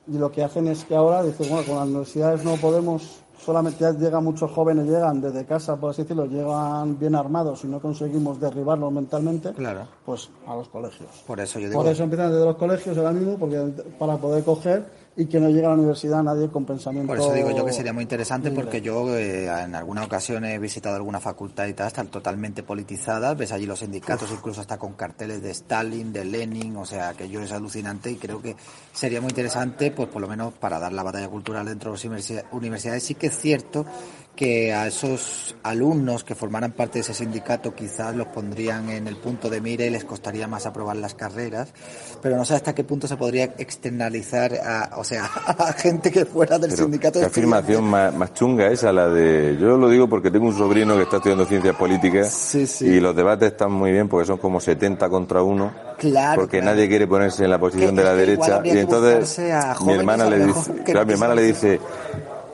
y 0.06 0.18
lo 0.18 0.30
que 0.30 0.42
hacen 0.42 0.68
es 0.68 0.84
que 0.84 0.94
ahora 0.94 1.22
dicen, 1.22 1.48
bueno, 1.48 1.66
con 1.66 1.76
las 1.76 1.86
universidades 1.86 2.44
no 2.44 2.56
podemos, 2.56 3.22
solamente 3.38 3.84
llegan 3.94 4.24
muchos 4.24 4.50
jóvenes, 4.50 4.86
llegan 4.86 5.20
desde 5.20 5.46
casa, 5.46 5.76
por 5.76 5.90
así 5.90 6.02
decirlo, 6.02 6.26
llegan 6.26 6.98
bien 6.98 7.14
armados 7.14 7.64
y 7.64 7.68
no 7.68 7.80
conseguimos 7.80 8.40
derribarlos 8.40 8.92
mentalmente, 8.92 9.52
claro. 9.52 9.86
pues 10.04 10.28
a 10.46 10.56
los 10.56 10.68
colegios. 10.68 11.10
Por 11.26 11.40
eso 11.40 11.58
yo 11.58 11.68
digo... 11.68 11.80
Por 11.80 11.90
eso 11.90 12.02
empiezan 12.02 12.32
desde 12.32 12.44
los 12.44 12.56
colegios 12.56 12.98
ahora 12.98 13.12
mismo, 13.12 13.38
porque 13.38 13.58
para 13.98 14.16
poder 14.16 14.44
coger 14.44 14.99
y 15.20 15.26
que 15.26 15.38
no 15.38 15.50
llegue 15.50 15.66
a 15.66 15.68
la 15.68 15.74
universidad 15.74 16.22
nadie 16.22 16.48
con 16.48 16.64
pensamiento. 16.64 17.09
Por 17.09 17.18
eso 17.18 17.35
digo 17.35 17.50
yo 17.50 17.66
que 17.66 17.72
sería 17.72 17.92
muy 17.92 18.04
interesante 18.04 18.50
porque 18.50 18.80
yo 18.80 19.18
eh, 19.18 19.44
en 19.46 19.74
alguna 19.74 20.02
ocasión 20.02 20.46
he 20.46 20.59
visitado 20.59 20.96
alguna 20.96 21.20
facultad 21.20 21.66
y 21.66 21.74
tal, 21.74 21.88
están 21.88 22.09
totalmente 22.09 22.62
politizadas, 22.62 23.37
ves 23.37 23.52
allí 23.52 23.66
los 23.66 23.80
sindicatos 23.80 24.30
incluso 24.33 24.62
hasta 24.62 24.78
con 24.78 24.94
carteles 24.94 25.42
de 25.42 25.50
Stalin, 25.50 26.11
de 26.11 26.24
Lenin, 26.24 26.74
o 26.78 26.87
sea, 26.87 27.12
que 27.12 27.28
yo 27.28 27.42
es 27.42 27.52
alucinante 27.52 28.11
y 28.11 28.16
creo 28.16 28.40
que 28.40 28.56
sería 28.94 29.20
muy 29.20 29.28
interesante, 29.28 29.90
pues 29.90 30.09
por 30.09 30.22
lo 30.22 30.28
menos 30.28 30.54
para 30.54 30.78
dar 30.78 30.94
la 30.94 31.02
batalla 31.02 31.28
cultural 31.28 31.66
dentro 31.66 31.92
de 31.92 31.98
las 31.98 32.42
universidades. 32.50 33.02
Sí 33.02 33.14
que 33.14 33.26
es 33.26 33.38
cierto 33.38 33.85
que 34.34 34.72
a 34.72 34.86
esos 34.86 35.54
alumnos 35.62 36.24
que 36.24 36.34
formaran 36.34 36.72
parte 36.72 36.94
de 36.94 37.00
ese 37.00 37.12
sindicato 37.12 37.74
quizás 37.74 38.16
los 38.16 38.26
pondrían 38.28 38.88
en 38.88 39.06
el 39.06 39.16
punto 39.16 39.50
de 39.50 39.60
mira 39.60 39.84
y 39.84 39.90
les 39.90 40.04
costaría 40.04 40.48
más 40.48 40.64
aprobar 40.64 40.96
las 40.96 41.14
carreras, 41.14 41.74
pero 42.22 42.36
no 42.36 42.44
sé 42.44 42.54
hasta 42.54 42.74
qué 42.74 42.82
punto 42.82 43.06
se 43.06 43.16
podría 43.16 43.44
externalizar 43.58 44.54
a, 44.54 44.92
o 44.96 45.04
sea, 45.04 45.24
a 45.46 45.72
gente 45.74 46.10
que 46.10 46.24
fuera 46.24 46.58
del 46.58 46.72
sindicato. 46.72 47.20
Qué 47.20 47.26
afirmación 47.26 47.84
más, 47.84 48.32
chunga 48.32 48.68
esa, 48.68 48.92
la 48.92 49.08
de... 49.08 49.58
Yo 49.60 49.76
lo 49.76 49.88
digo 49.88 50.08
porque 50.08 50.30
tengo 50.30 50.46
un 50.46 50.56
sobrino 50.56 50.96
que 50.96 51.02
está 51.02 51.16
estudiando 51.16 51.44
ciencias 51.44 51.76
políticas 51.76 52.54
y 52.80 52.98
los 53.00 53.14
debates 53.14 53.52
están 53.52 53.72
muy 53.72 53.92
bien 53.92 54.08
porque 54.08 54.26
son 54.26 54.38
como 54.38 54.60
70 54.60 55.08
contra 55.10 55.42
uno. 55.42 55.72
Claro, 55.98 56.40
porque 56.40 56.62
nadie 56.62 56.88
quiere 56.88 57.06
ponerse 57.06 57.44
en 57.44 57.50
la 57.50 57.58
posición 57.58 57.94
de 57.94 58.04
la 58.04 58.14
derecha 58.14 58.62
y 58.64 58.70
entonces 58.70 59.38
mi 59.84 59.92
hermana 59.92 60.24
le 60.30 60.46
dice, 60.46 60.72
mi 61.04 61.12
hermana 61.12 61.34
le 61.34 61.42
dice 61.42 61.78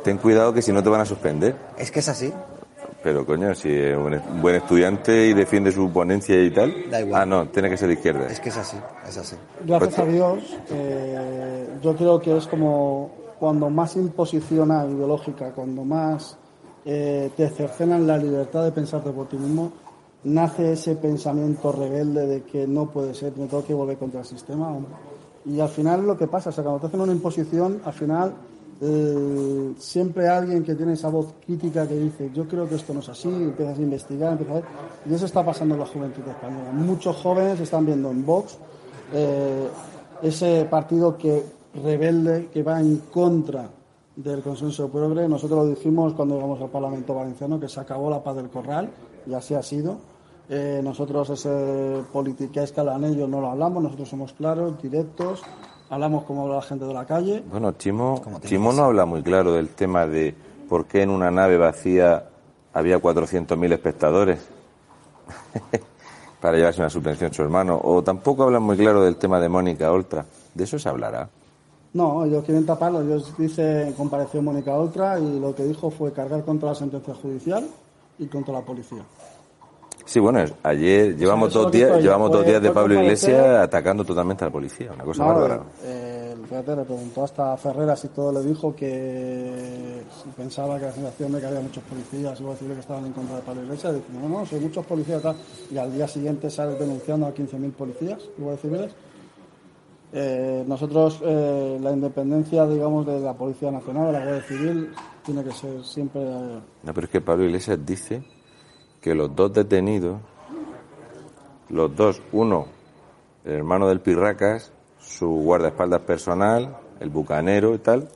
ten 0.07 0.19
cuidado 0.19 0.53
que 0.53 0.63
si 0.63 0.73
no 0.73 0.85
te 0.85 0.89
van 0.89 1.01
a 1.01 1.05
suspender. 1.05 1.57
Es 1.77 1.91
que 1.91 1.99
es 1.99 2.09
así. 2.09 2.33
Pero 3.03 3.27
coño, 3.27 3.53
si 3.57 3.69
es 3.69 3.97
un 3.97 4.41
buen 4.41 4.55
estudiante 4.55 5.27
y 5.27 5.35
defiende 5.35 5.73
su 5.73 5.91
ponencia 5.91 6.41
y 6.41 6.51
tal. 6.53 6.89
Da 6.89 7.01
igual. 7.01 7.23
Ah, 7.23 7.27
no, 7.27 7.49
tiene 7.49 7.69
que 7.69 7.77
ser 7.77 7.89
de 7.89 7.95
izquierda. 7.95 8.29
Es 8.29 8.39
que 8.39 8.51
es 8.51 8.57
así, 8.57 8.77
es 9.09 9.19
así. 9.19 9.35
Gracias 9.65 9.95
pues 9.95 9.99
a 9.99 10.11
Dios, 10.13 10.57
eh, 10.71 11.69
yo 11.83 11.97
creo 11.97 12.21
que 12.21 12.37
es 12.37 12.47
como 12.47 13.11
cuando 13.41 13.69
más 13.69 13.97
imposición 13.97 14.69
ideológica, 14.69 15.51
cuando 15.51 15.85
más 15.85 16.39
eh, 16.85 17.33
te 17.37 17.49
cercenan 17.49 18.07
la 18.07 18.17
libertad 18.17 18.63
de 18.63 18.71
pensarte 18.71 19.11
por 19.11 19.29
ti 19.29 19.37
mismo, 19.37 19.73
nace 20.23 20.75
ese 20.75 20.95
pensamiento 20.95 21.73
rebelde 21.73 22.29
de 22.29 22.43
que 22.43 22.65
no 22.69 22.91
puede 22.91 23.13
ser, 23.13 23.33
me 23.37 23.49
tengo 23.49 23.65
que 23.65 23.75
volver 23.75 23.99
contra 23.99 24.21
el 24.21 24.27
sistema. 24.27 24.73
Y 25.45 25.59
al 25.59 25.69
final 25.69 26.07
lo 26.07 26.17
que 26.17 26.29
pasa 26.29 26.51
es 26.51 26.57
que 26.57 26.63
cuando 26.63 26.81
te 26.81 26.87
hacen 26.87 27.01
una 27.01 27.13
imposición, 27.13 27.81
al 27.85 27.93
final 27.93 28.35
eh, 28.81 29.75
siempre 29.79 30.29
alguien 30.29 30.63
que 30.63 30.75
tiene 30.75 30.93
esa 30.93 31.09
voz 31.09 31.35
crítica 31.45 31.89
que 31.89 31.95
dice 31.95 32.31
yo 32.35 32.47
creo 32.47 32.69
que 32.69 32.75
esto 32.75 32.93
no 32.93 33.01
es 33.01 33.09
así, 33.09 33.29
empiezas 33.29 33.79
a 33.79 33.83
investigar, 33.83 34.33
empiezas 34.33 34.57
a 34.57 34.61
ver, 34.61 34.65
y 35.11 35.15
eso 35.15 35.27
está 35.27 35.45
pasando 35.45 35.75
en 35.75 35.81
la 35.81 35.87
juventud 35.87 36.23
española. 36.27 36.73
Muchos 36.73 37.17
jóvenes 37.17 37.59
están 37.61 37.87
viendo 37.87 38.11
en 38.11 38.25
Vox 38.25 38.59
eh, 39.13 39.69
ese 40.23 40.67
partido 40.71 41.17
que 41.17 41.43
rebelde, 41.83 42.49
que 42.53 42.63
va 42.63 42.81
en 42.81 42.99
contra 43.13 43.71
del 44.17 44.43
consenso 44.43 44.89
progre. 44.89 45.29
Nosotros 45.29 45.65
lo 45.65 45.71
dijimos 45.71 46.15
cuando 46.15 46.37
llegamos 46.37 46.61
al 46.61 46.71
Parlamento 46.71 47.15
Valenciano, 47.15 47.61
que 47.61 47.69
se 47.69 47.81
acabó 47.81 48.11
la 48.11 48.23
paz 48.23 48.37
del 48.37 48.49
corral, 48.49 48.91
y 49.27 49.35
así 49.35 49.55
ha 49.55 49.63
sido. 49.63 49.99
Eh, 50.49 50.81
nosotros 50.83 51.31
ese 51.31 52.03
politiqués 52.13 52.71
que 52.71 52.81
hablan 52.81 53.05
ellos 53.05 53.29
no 53.29 53.41
lo 53.41 53.51
hablamos, 53.51 53.83
nosotros 53.83 54.09
somos 54.09 54.33
claros, 54.33 54.81
directos, 54.81 55.43
hablamos 55.91 56.25
como 56.25 56.43
habla 56.43 56.57
la 56.57 56.63
gente 56.63 56.85
de 56.85 56.95
la 56.95 57.07
calle. 57.07 57.43
Bueno, 57.51 57.73
Chimo, 57.73 58.23
Chimo 58.43 58.73
no 58.73 58.85
habla 58.85 59.07
muy 59.07 59.23
claro 59.23 59.53
del 59.53 59.71
tema 59.71 60.07
de 60.07 60.35
por 60.69 60.87
qué 60.87 61.03
en 61.03 61.11
una 61.11 61.31
nave 61.31 61.57
vacía 61.57 62.25
había 62.73 63.01
400.000 63.01 63.73
espectadores 63.73 64.41
para 66.41 66.57
llevarse 66.57 66.81
una 66.81 66.91
subvención 66.91 67.31
a 67.31 67.35
su 67.35 67.43
hermano. 67.43 67.81
O 67.83 68.03
tampoco 68.03 68.43
habla 68.43 68.61
muy 68.61 68.77
claro 68.77 69.03
del 69.03 69.17
tema 69.17 69.41
de 69.41 69.49
Mónica 69.49 69.91
Oltra. 69.91 70.27
¿De 70.55 70.65
eso 70.65 70.79
se 70.79 70.89
hablará? 70.89 71.29
No, 71.93 72.25
ellos 72.25 72.45
quieren 72.45 72.67
taparlo. 72.67 73.01
Ellos 73.01 73.33
dicen, 73.39 73.93
compareció 73.95 74.43
Mónica 74.43 74.75
Oltra 74.75 75.19
y 75.19 75.41
lo 75.41 75.55
que 75.55 75.65
dijo 75.65 75.91
fue 75.91 76.13
cargar 76.13 76.45
contra 76.45 76.71
la 76.71 76.75
sentencia 76.75 77.15
judicial 77.15 77.67
y 78.19 78.27
contra 78.27 78.53
la 78.53 78.61
policía. 78.61 79.03
Sí, 80.07 80.21
bueno, 80.21 80.45
ayer 80.63 81.17
llevamos 81.17 81.53
dos 81.53 81.71
días, 81.73 82.01
llevamos 82.01 82.31
dos 82.31 82.47
días 82.47 82.63
de 82.63 82.71
Pablo 82.71 82.95
Iglesias 82.95 83.45
atacando 83.59 84.05
totalmente 84.05 84.45
a 84.45 84.47
la 84.47 84.53
policía, 84.53 84.93
una 84.95 85.03
cosa 85.03 85.25
bárbara. 85.25 85.63
Eh, 85.83 86.33
fíjate, 86.49 86.77
le 86.77 86.85
preguntó 86.85 87.25
hasta 87.25 87.57
Ferreras 87.57 88.05
y 88.05 88.09
todo, 88.09 88.31
le 88.31 88.49
dijo 88.49 88.75
que 88.77 90.03
si 90.23 90.29
pensaba 90.31 90.79
que 90.79 90.85
la 90.85 90.93
sensación 90.93 91.33
de 91.33 91.41
que 91.41 91.47
había 91.47 91.61
muchos 91.61 91.83
policías, 91.83 92.41
iba 92.41 92.51
a 92.51 92.53
decirle 92.53 92.75
que 92.75 92.81
estaban 92.81 93.05
en 93.05 93.13
contra 93.15 93.35
de 93.35 93.43
Pablo 93.43 93.65
Iglesias, 93.65 93.95
dice, 93.95 94.07
no, 94.13 94.29
no, 94.29 94.47
son 94.47 94.63
muchos 94.63 94.87
policías 94.87 95.21
tal. 95.21 95.37
y 95.73 95.77
al 95.77 95.93
día 95.93 96.07
siguiente 96.07 96.51
sale 96.51 96.77
denunciando 96.77 97.27
a 97.27 97.35
15.000 97.35 97.73
policías, 97.73 98.23
iba 98.39 98.49
a 98.49 98.53
decirles. 98.53 98.95
Eh, 100.13 100.65
nosotros, 100.69 101.21
eh, 101.25 101.79
la 101.83 101.91
independencia, 101.91 102.65
digamos, 102.65 103.07
de 103.07 103.19
la 103.21 103.35
Policía 103.35 103.73
Nacional, 103.73 104.07
de 104.07 104.13
la 104.13 104.25
Guardia 104.25 104.43
Civil, 104.43 104.91
tiene 105.25 105.43
que 105.43 105.51
ser 105.51 105.85
siempre... 105.85 106.23
No, 106.23 106.95
pero 106.95 107.07
es 107.07 107.11
que 107.11 107.21
Pablo 107.21 107.45
Iglesias 107.45 107.85
dice 107.85 108.23
que 109.07 109.15
los 109.15 109.37
dos 109.37 109.53
detenidos, 109.53 110.21
los 111.69 111.95
dos, 111.95 112.21
uno, 112.33 112.67
el 113.45 113.53
hermano 113.53 113.87
del 113.87 114.01
Pirracas, 114.01 114.73
su 114.99 115.29
guardaespaldas 115.29 116.01
personal, 116.01 116.77
el 116.99 117.11
bucanero 117.11 117.73
y 117.77 117.79
tal, 117.79 118.09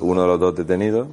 uno 0.00 0.22
de 0.22 0.26
los 0.26 0.40
dos 0.40 0.56
detenidos, 0.56 1.06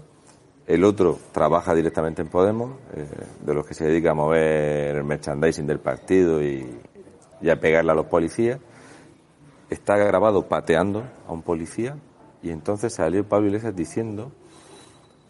el 0.66 0.84
otro 0.84 1.20
trabaja 1.32 1.76
directamente 1.76 2.24
en 2.24 2.30
Podemos, 2.30 2.72
eh, 2.96 3.08
de 3.46 3.54
los 3.54 3.64
que 3.64 3.76
se 3.76 3.86
dedica 3.86 4.10
a 4.10 4.14
mover 4.16 4.96
el 4.96 5.04
merchandising 5.04 5.68
del 5.68 5.78
partido 5.78 6.42
y, 6.42 6.80
y 7.42 7.50
a 7.52 7.60
pegarle 7.60 7.92
a 7.92 7.94
los 7.94 8.08
policías, 8.08 8.60
está 9.70 9.98
grabado 9.98 10.48
pateando 10.48 11.04
a 11.28 11.32
un 11.32 11.44
policía 11.44 11.96
y 12.42 12.50
entonces 12.50 12.96
salió 12.96 13.24
Pablo 13.24 13.50
Iglesias 13.50 13.76
diciendo 13.76 14.32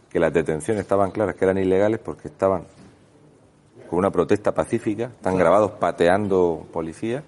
que 0.09 0.17
las 0.21 0.31
detenciones 0.31 0.79
estaban 0.79 1.11
claras 1.11 1.35
que 1.35 1.43
eran 1.43 1.57
ilegales 1.57 1.99
porque 1.99 2.29
estaban 2.29 2.63
con 3.91 3.99
una 3.99 4.09
protesta 4.09 4.53
pacífica, 4.53 5.07
están 5.07 5.37
grabados 5.37 5.71
pateando 5.71 6.65
policías, 6.71 7.25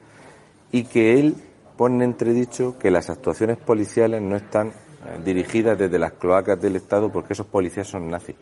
y 0.72 0.86
que 0.86 1.20
él 1.20 1.36
pone 1.76 1.96
en 1.96 2.02
entredicho 2.04 2.80
que 2.80 2.90
las 2.90 3.10
actuaciones 3.10 3.58
policiales 3.58 4.22
no 4.22 4.38
están 4.38 4.70
eh, 4.70 4.72
dirigidas 5.26 5.78
desde 5.78 6.00
las 6.00 6.14
cloacas 6.14 6.62
del 6.62 6.78
Estado 6.78 7.12
porque 7.12 7.34
esos 7.34 7.48
policías 7.48 7.86
son 7.86 8.10
nazis. 8.10 8.38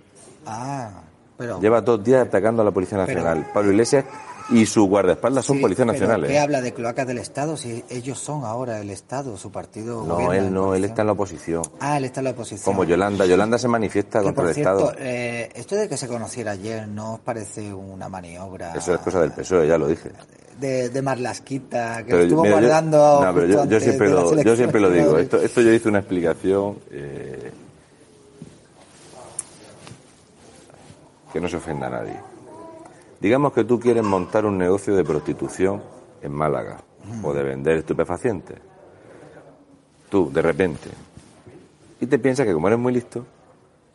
Ah, 0.45 1.01
pero... 1.41 1.59
Lleva 1.59 1.81
dos 1.81 2.03
días 2.03 2.27
atacando 2.27 2.61
a 2.61 2.65
la 2.65 2.71
Policía 2.71 2.99
Nacional. 2.99 3.49
Pablo 3.51 3.71
Iglesias 3.71 4.05
y 4.51 4.65
su 4.67 4.85
guardaespaldas 4.85 5.43
son 5.43 5.59
policías 5.59 5.87
nacionales. 5.87 6.29
¿Qué 6.29 6.37
habla 6.37 6.61
de 6.61 6.71
cloacas 6.71 7.07
del 7.07 7.17
Estado 7.17 7.57
si 7.57 7.83
ellos 7.89 8.19
son 8.19 8.43
ahora 8.43 8.79
el 8.79 8.91
Estado, 8.91 9.35
su 9.37 9.51
partido? 9.51 10.03
No, 10.05 10.33
él 10.33 10.53
no, 10.53 10.75
él 10.75 10.83
está 10.83 11.01
en 11.01 11.07
la 11.07 11.13
oposición. 11.13 11.63
Ah, 11.79 11.97
él 11.97 12.05
está 12.05 12.19
en 12.19 12.25
la 12.25 12.31
oposición. 12.31 12.63
Como 12.63 12.83
Yolanda, 12.83 13.25
Yolanda 13.25 13.57
se 13.57 13.67
manifiesta 13.67 14.21
contra 14.21 14.43
el 14.43 14.49
Estado. 14.51 14.93
Eh, 14.99 15.49
esto 15.55 15.75
de 15.75 15.89
que 15.89 15.97
se 15.97 16.07
conociera 16.07 16.51
ayer, 16.51 16.87
¿no 16.87 17.13
os 17.15 17.19
parece 17.21 17.73
una 17.73 18.07
maniobra? 18.07 18.73
Eso 18.75 18.93
es 18.93 18.99
cosa 19.01 19.21
del 19.21 19.31
PSOE, 19.31 19.67
ya 19.67 19.79
lo 19.79 19.87
dije. 19.87 20.11
De, 20.59 20.89
de 20.89 21.01
Marlasquita, 21.01 22.03
que 22.03 22.21
estuvo 22.21 22.45
guardando. 22.47 22.97
Yo, 22.97 23.25
no, 23.25 23.33
pero 23.33 23.65
yo, 23.65 23.79
siempre 23.79 24.09
lo, 24.09 24.41
yo 24.43 24.55
siempre 24.55 24.79
lo 24.79 24.91
digo. 24.91 25.17
Esto, 25.17 25.41
esto 25.41 25.61
yo 25.61 25.71
hice 25.71 25.89
una 25.89 25.99
explicación. 25.99 26.77
Eh, 26.91 27.51
que 31.31 31.41
no 31.41 31.47
se 31.47 31.57
ofenda 31.57 31.87
a 31.87 31.89
nadie. 31.89 32.19
Digamos 33.19 33.53
que 33.53 33.63
tú 33.63 33.79
quieres 33.79 34.03
montar 34.03 34.45
un 34.45 34.57
negocio 34.57 34.95
de 34.95 35.03
prostitución 35.03 35.81
en 36.21 36.31
Málaga 36.31 36.77
o 37.23 37.33
de 37.33 37.43
vender 37.43 37.77
estupefacientes. 37.77 38.57
Tú, 40.09 40.31
de 40.31 40.41
repente. 40.41 40.89
Y 41.99 42.07
te 42.07 42.19
piensas 42.19 42.45
que 42.45 42.53
como 42.53 42.67
eres 42.67 42.79
muy 42.79 42.93
listo, 42.93 43.25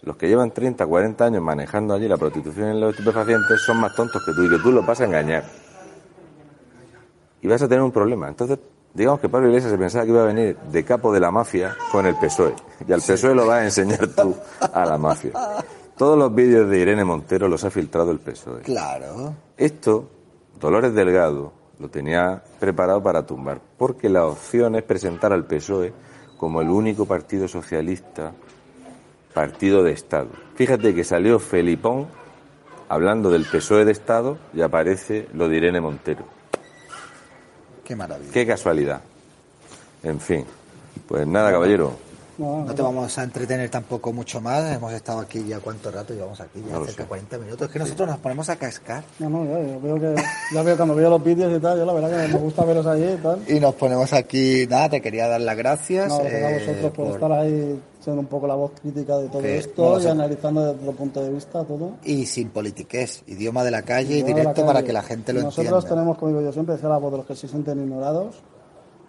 los 0.02 0.16
que 0.16 0.28
llevan 0.28 0.52
30, 0.52 0.86
40 0.86 1.24
años 1.24 1.42
manejando 1.42 1.94
allí 1.94 2.06
la 2.06 2.16
prostitución 2.16 2.68
en 2.68 2.80
los 2.80 2.92
estupefacientes 2.92 3.60
son 3.60 3.80
más 3.80 3.94
tontos 3.96 4.22
que 4.24 4.32
tú 4.32 4.44
y 4.44 4.50
que 4.50 4.58
tú 4.58 4.70
los 4.70 4.86
vas 4.86 5.00
a 5.00 5.04
engañar. 5.04 5.44
Y 7.42 7.48
vas 7.48 7.60
a 7.62 7.68
tener 7.68 7.82
un 7.82 7.90
problema. 7.90 8.28
Entonces, 8.28 8.58
digamos 8.94 9.18
que 9.18 9.28
Pablo 9.28 9.48
Iglesias 9.48 9.72
se 9.72 9.78
pensaba 9.78 10.04
que 10.04 10.12
iba 10.12 10.22
a 10.22 10.26
venir 10.26 10.56
de 10.56 10.84
capo 10.84 11.12
de 11.12 11.18
la 11.18 11.32
mafia 11.32 11.76
con 11.90 12.06
el 12.06 12.14
PSOE. 12.14 12.54
Y 12.86 12.92
al 12.92 13.00
PSOE 13.00 13.34
lo 13.34 13.46
vas 13.46 13.58
a 13.58 13.64
enseñar 13.64 14.06
tú 14.06 14.36
a 14.60 14.84
la 14.84 14.96
mafia. 14.96 15.32
Todos 15.96 16.18
los 16.18 16.34
vídeos 16.34 16.68
de 16.68 16.78
Irene 16.78 17.04
Montero 17.04 17.48
los 17.48 17.64
ha 17.64 17.70
filtrado 17.70 18.10
el 18.10 18.18
PSOE. 18.18 18.60
Claro. 18.60 19.34
Esto, 19.56 20.10
Dolores 20.60 20.94
Delgado 20.94 21.52
lo 21.78 21.88
tenía 21.88 22.42
preparado 22.60 23.02
para 23.02 23.24
tumbar, 23.24 23.60
porque 23.78 24.10
la 24.10 24.26
opción 24.26 24.74
es 24.76 24.82
presentar 24.82 25.32
al 25.32 25.46
PSOE 25.46 25.94
como 26.36 26.60
el 26.60 26.68
único 26.68 27.06
partido 27.06 27.48
socialista, 27.48 28.32
partido 29.32 29.82
de 29.82 29.92
Estado. 29.92 30.28
Fíjate 30.54 30.94
que 30.94 31.02
salió 31.02 31.38
Felipón 31.38 32.08
hablando 32.90 33.30
del 33.30 33.46
PSOE 33.46 33.86
de 33.86 33.92
Estado 33.92 34.38
y 34.52 34.60
aparece 34.60 35.28
lo 35.32 35.48
de 35.48 35.56
Irene 35.56 35.80
Montero. 35.80 36.24
Qué 37.84 37.96
maravilla. 37.96 38.32
Qué 38.32 38.46
casualidad. 38.46 39.00
En 40.02 40.20
fin. 40.20 40.44
Pues 41.08 41.26
nada, 41.26 41.52
caballero. 41.52 42.05
No, 42.38 42.66
te 42.74 42.82
vamos 42.82 43.16
a 43.18 43.24
entretener 43.24 43.70
tampoco 43.70 44.12
mucho 44.12 44.40
más. 44.40 44.74
Hemos 44.74 44.92
estado 44.92 45.20
aquí 45.20 45.44
ya 45.44 45.58
cuánto 45.60 45.90
rato, 45.90 46.12
llevamos 46.12 46.40
aquí 46.40 46.62
ya 46.68 46.78
cerca 46.84 47.02
de 47.02 47.08
40 47.08 47.38
minutos. 47.38 47.66
Es 47.66 47.72
que 47.72 47.78
nosotros 47.78 48.08
nos 48.08 48.18
ponemos 48.18 48.48
a 48.50 48.56
cascar. 48.56 49.04
No, 49.18 49.30
no, 49.30 49.44
ya, 49.44 49.78
veo 49.78 49.94
que, 49.98 50.14
ya 50.52 50.62
veo 50.62 50.76
cuando 50.76 50.94
veo 50.94 51.10
los 51.10 51.24
vídeos 51.24 51.56
y 51.56 51.60
tal, 51.60 51.78
yo 51.78 51.86
la 51.86 51.92
verdad 51.94 52.26
que 52.26 52.32
me 52.32 52.38
gusta 52.38 52.64
verlos 52.64 52.86
allí 52.86 53.04
y 53.04 53.16
tal. 53.16 53.40
Y 53.48 53.58
nos 53.58 53.74
ponemos 53.74 54.12
aquí, 54.12 54.66
nada, 54.68 54.90
te 54.90 55.00
quería 55.00 55.28
dar 55.28 55.40
las 55.40 55.56
gracias. 55.56 56.08
No, 56.08 56.18
gracias 56.18 56.42
a 56.42 56.50
eh, 56.50 56.58
vosotros 56.66 56.92
por, 56.92 57.06
estar 57.14 57.32
ahí 57.32 57.80
siendo 58.00 58.20
un 58.20 58.28
poco 58.28 58.46
la 58.46 58.54
voz 58.54 58.72
crítica 58.80 59.16
de 59.16 59.28
todo 59.28 59.42
esto 59.42 60.00
y 60.00 60.06
analizando 60.06 60.60
desde 60.60 60.80
otro 60.80 60.92
punto 60.92 61.22
de 61.22 61.30
vista 61.30 61.64
todo. 61.64 61.94
Y 62.04 62.26
sin 62.26 62.50
politiqués, 62.50 63.22
idioma 63.26 63.64
de 63.64 63.70
la 63.70 63.82
calle 63.82 64.18
y 64.18 64.22
directo 64.22 64.66
para 64.66 64.82
que 64.82 64.92
la 64.92 65.02
gente 65.02 65.32
lo 65.32 65.40
entienda. 65.40 65.70
Nosotros 65.70 65.86
tenemos, 65.86 66.18
como 66.18 66.32
digo 66.32 66.42
yo 66.42 66.52
siempre, 66.52 66.76
ser 66.76 66.90
la 66.90 66.98
voz 66.98 67.12
de 67.12 67.18
los 67.18 67.26
que 67.26 67.34
se 67.34 67.48
sienten 67.48 67.80
ignorados 67.80 68.36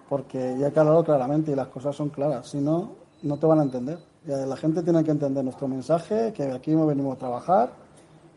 porque 0.10 0.56
ya 0.58 0.68
he 0.68 0.80
hablado 0.80 1.04
claramente 1.04 1.52
y 1.52 1.56
las 1.56 1.68
cosas 1.68 1.96
son 1.96 2.10
claras. 2.10 2.48
Si 2.48 2.60
no, 2.60 2.92
no 3.24 3.38
te 3.38 3.46
van 3.46 3.60
a 3.60 3.64
entender. 3.64 4.00
La 4.26 4.58
gente 4.58 4.84
tiene 4.84 5.04
que 5.04 5.12
entender 5.12 5.44
nuestro 5.44 5.68
mensaje, 5.68 6.34
que 6.34 6.44
aquí 6.52 6.72
no 6.76 6.86
venimos 6.86 7.16
a 7.16 7.20
trabajar. 7.20 7.70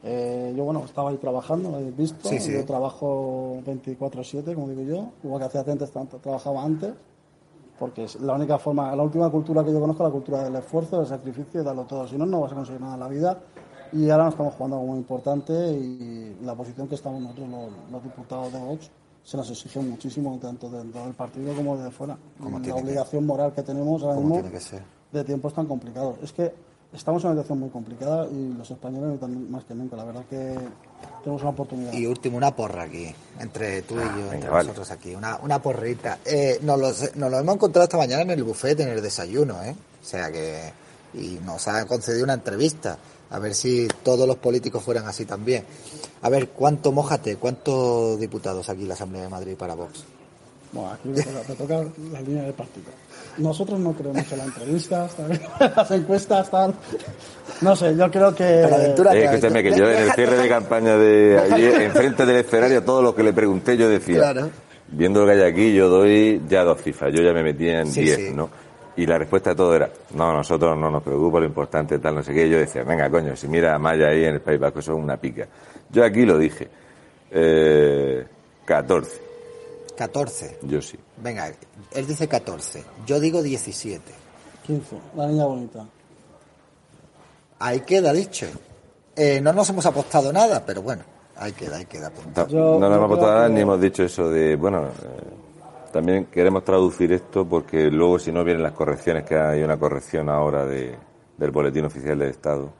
Eh, 0.02 0.54
yo, 0.56 0.64
bueno, 0.64 0.84
estaba 0.84 1.10
ahí 1.10 1.16
trabajando, 1.16 1.70
lo 1.70 1.76
habéis 1.76 1.96
visto. 1.96 2.30
Yo 2.30 2.64
trabajo 2.64 3.60
24-7, 3.66 4.54
como 4.54 4.68
digo 4.68 4.82
yo. 4.82 5.08
Igual 5.24 5.40
que 5.40 5.46
hacía 5.58 5.72
antes, 5.72 5.90
tanto, 5.90 6.18
trabajaba 6.18 6.62
antes. 6.62 6.94
Porque 7.78 8.04
es 8.04 8.20
la 8.20 8.34
única 8.34 8.58
forma, 8.58 8.94
la 8.94 9.02
última 9.02 9.30
cultura 9.30 9.64
que 9.64 9.72
yo 9.72 9.80
conozco 9.80 10.02
es 10.02 10.08
la 10.08 10.12
cultura 10.12 10.44
del 10.44 10.54
esfuerzo, 10.56 10.98
del 10.98 11.06
sacrificio 11.06 11.60
y 11.60 11.64
darlo 11.64 11.84
todo. 11.84 12.06
Si 12.06 12.16
no, 12.16 12.26
no 12.26 12.40
vas 12.40 12.52
a 12.52 12.54
conseguir 12.54 12.80
nada 12.80 12.94
en 12.94 13.00
la 13.00 13.08
vida. 13.08 13.38
Y 13.92 14.08
ahora 14.10 14.24
nos 14.24 14.34
estamos 14.34 14.54
jugando 14.54 14.76
algo 14.76 14.88
muy 14.88 14.98
importante 14.98 15.52
y 15.52 16.36
la 16.42 16.54
posición 16.54 16.86
que 16.86 16.94
estamos 16.94 17.20
nosotros, 17.20 17.48
los, 17.90 18.02
diputados 18.02 18.52
de 18.52 18.58
Vox, 18.60 18.90
se 19.24 19.36
nos 19.36 19.50
exige 19.50 19.80
muchísimo, 19.80 20.38
tanto 20.40 20.68
dentro 20.70 21.04
del 21.04 21.14
partido 21.14 21.54
como 21.54 21.76
de 21.76 21.90
fuera. 21.90 22.16
Como 22.40 22.58
la 22.58 22.74
obligación 22.74 23.26
moral 23.26 23.52
que 23.54 23.62
tenemos 23.62 24.02
ahora 24.02 24.16
mismo 24.16 24.42
de 25.12 25.24
tiempos 25.24 25.54
tan 25.54 25.66
complicados. 25.66 26.16
Es 26.22 26.32
que 26.32 26.52
estamos 26.92 27.22
en 27.22 27.30
una 27.30 27.36
situación 27.36 27.60
muy 27.60 27.70
complicada 27.70 28.26
y 28.30 28.52
los 28.56 28.70
españoles 28.70 29.20
más 29.48 29.64
que 29.64 29.74
nunca. 29.74 29.96
La 29.96 30.04
verdad 30.04 30.24
que 30.28 30.56
tenemos 31.22 31.42
una 31.42 31.50
oportunidad. 31.50 31.92
Y 31.92 32.06
último, 32.06 32.36
una 32.36 32.54
porra 32.54 32.84
aquí, 32.84 33.12
entre 33.38 33.82
tú 33.82 33.94
y 33.94 34.20
yo, 34.20 34.32
entre 34.32 34.50
nosotros 34.50 34.90
aquí. 34.90 35.14
Una, 35.14 35.38
una 35.38 35.60
porrita. 35.60 36.18
Eh, 36.24 36.58
nos, 36.62 37.14
lo 37.16 37.38
hemos 37.38 37.54
encontrado 37.54 37.84
esta 37.84 37.98
mañana 37.98 38.22
en 38.22 38.30
el 38.30 38.44
buffet, 38.44 38.78
en 38.80 38.88
el 38.88 39.02
desayuno, 39.02 39.62
¿eh? 39.62 39.74
O 40.00 40.04
sea 40.04 40.30
que... 40.30 40.72
Y 41.12 41.40
nos 41.44 41.66
ha 41.66 41.84
concedido 41.86 42.22
una 42.22 42.34
entrevista 42.34 42.96
a 43.30 43.38
ver 43.38 43.54
si 43.54 43.88
todos 44.02 44.26
los 44.26 44.36
políticos 44.36 44.82
fueran 44.82 45.06
así 45.06 45.24
también. 45.24 45.64
A 46.22 46.28
ver, 46.28 46.48
¿cuánto, 46.48 46.92
mojate, 46.92 47.36
cuántos 47.36 48.18
diputados 48.20 48.68
aquí 48.68 48.82
en 48.82 48.88
la 48.88 48.94
Asamblea 48.94 49.22
de 49.22 49.28
Madrid 49.28 49.54
para 49.56 49.74
Vox? 49.74 50.04
Bueno, 50.72 50.90
aquí 50.92 51.08
me 51.08 51.22
toca, 51.22 51.40
me 51.48 51.54
toca 51.56 51.84
la 52.12 52.20
línea 52.20 52.42
de 52.44 52.52
práctica. 52.52 52.90
Nosotros 53.38 53.80
no 53.80 53.92
creemos 53.92 54.30
en 54.30 54.38
las 54.38 54.46
entrevistas, 54.48 55.12
las 55.76 55.90
encuestas, 55.90 56.50
tal. 56.50 56.74
No 57.60 57.74
sé, 57.74 57.96
yo 57.96 58.10
creo 58.10 58.34
que... 58.34 58.44
Pero 58.44 58.76
aventura- 58.76 59.14
Eh, 59.14 59.24
escúchame, 59.24 59.62
que 59.62 59.70
yo 59.76 59.90
en 59.90 59.98
el 60.02 60.12
cierre 60.12 60.36
de 60.38 60.48
campaña 60.48 60.96
de 60.96 61.38
ayer, 61.50 61.82
enfrente 61.82 62.24
del 62.26 62.36
escenario, 62.36 62.82
todo 62.84 63.02
lo 63.02 63.14
que 63.14 63.22
le 63.22 63.32
pregunté, 63.32 63.76
yo 63.76 63.88
decía, 63.88 64.18
Claro. 64.18 64.50
viendo 64.88 65.20
lo 65.20 65.26
que 65.26 65.32
hay 65.32 65.50
aquí, 65.50 65.72
yo 65.74 65.88
doy 65.88 66.40
ya 66.48 66.62
dos 66.64 66.80
cifras, 66.82 67.12
yo 67.14 67.22
ya 67.22 67.32
me 67.32 67.42
metía 67.42 67.80
en 67.80 67.90
Sí, 67.90 68.02
10, 68.02 68.16
sí. 68.16 68.30
¿no? 68.34 68.50
Y 69.00 69.06
la 69.06 69.16
respuesta 69.16 69.50
de 69.50 69.56
todo 69.56 69.74
era, 69.74 69.88
no, 70.14 70.34
nosotros 70.34 70.76
no 70.76 70.90
nos 70.90 71.02
preocupa, 71.02 71.40
lo 71.40 71.46
importante 71.46 71.98
tal, 71.98 72.16
no 72.16 72.22
sé 72.22 72.34
qué. 72.34 72.48
Yo 72.50 72.58
decía, 72.58 72.82
venga, 72.84 73.08
coño, 73.08 73.34
si 73.34 73.48
mira 73.48 73.74
a 73.74 73.78
Maya 73.78 74.08
ahí 74.08 74.24
en 74.26 74.34
el 74.34 74.40
País 74.42 74.60
Vasco, 74.60 74.80
eso 74.80 74.92
es 74.92 74.98
una 75.02 75.16
pica. 75.16 75.46
Yo 75.88 76.04
aquí 76.04 76.26
lo 76.26 76.36
dije, 76.36 76.68
eh, 77.30 78.26
14, 78.66 79.20
14. 79.96 80.58
yo 80.64 80.82
sí. 80.82 80.98
Venga, 81.16 81.50
él 81.92 82.06
dice 82.06 82.28
14. 82.28 82.84
Yo 83.06 83.18
digo 83.18 83.42
17. 83.42 84.02
15, 84.66 84.96
la 85.16 85.26
niña 85.28 85.46
bonita. 85.46 85.86
Ahí 87.58 87.80
queda 87.80 88.12
dicho. 88.12 88.46
Eh, 89.16 89.40
no 89.40 89.52
nos 89.54 89.68
hemos 89.70 89.86
apostado 89.86 90.30
nada, 90.32 90.62
pero 90.66 90.82
bueno, 90.82 91.02
ahí 91.36 91.52
queda, 91.52 91.78
ahí 91.78 91.86
queda 91.86 92.12
Yo- 92.48 92.78
no 92.78 92.80
nos 92.80 92.96
hemos 92.96 93.06
apostado 93.06 93.32
nada 93.34 93.46
que- 93.48 93.54
ni 93.54 93.60
hemos 93.62 93.80
dicho 93.80 94.02
eso 94.02 94.28
de, 94.28 94.56
bueno, 94.56 94.88
eh, 94.88 94.90
también 95.92 96.26
queremos 96.26 96.64
traducir 96.64 97.12
esto 97.12 97.44
porque 97.46 97.90
luego 97.90 98.18
si 98.18 98.32
no 98.32 98.44
vienen 98.44 98.62
las 98.62 98.72
correcciones, 98.72 99.24
que 99.24 99.36
hay 99.36 99.62
una 99.62 99.78
corrección 99.78 100.28
ahora 100.28 100.64
de, 100.66 100.96
del 101.36 101.50
Boletín 101.50 101.84
Oficial 101.84 102.18
del 102.18 102.30
Estado. 102.30 102.70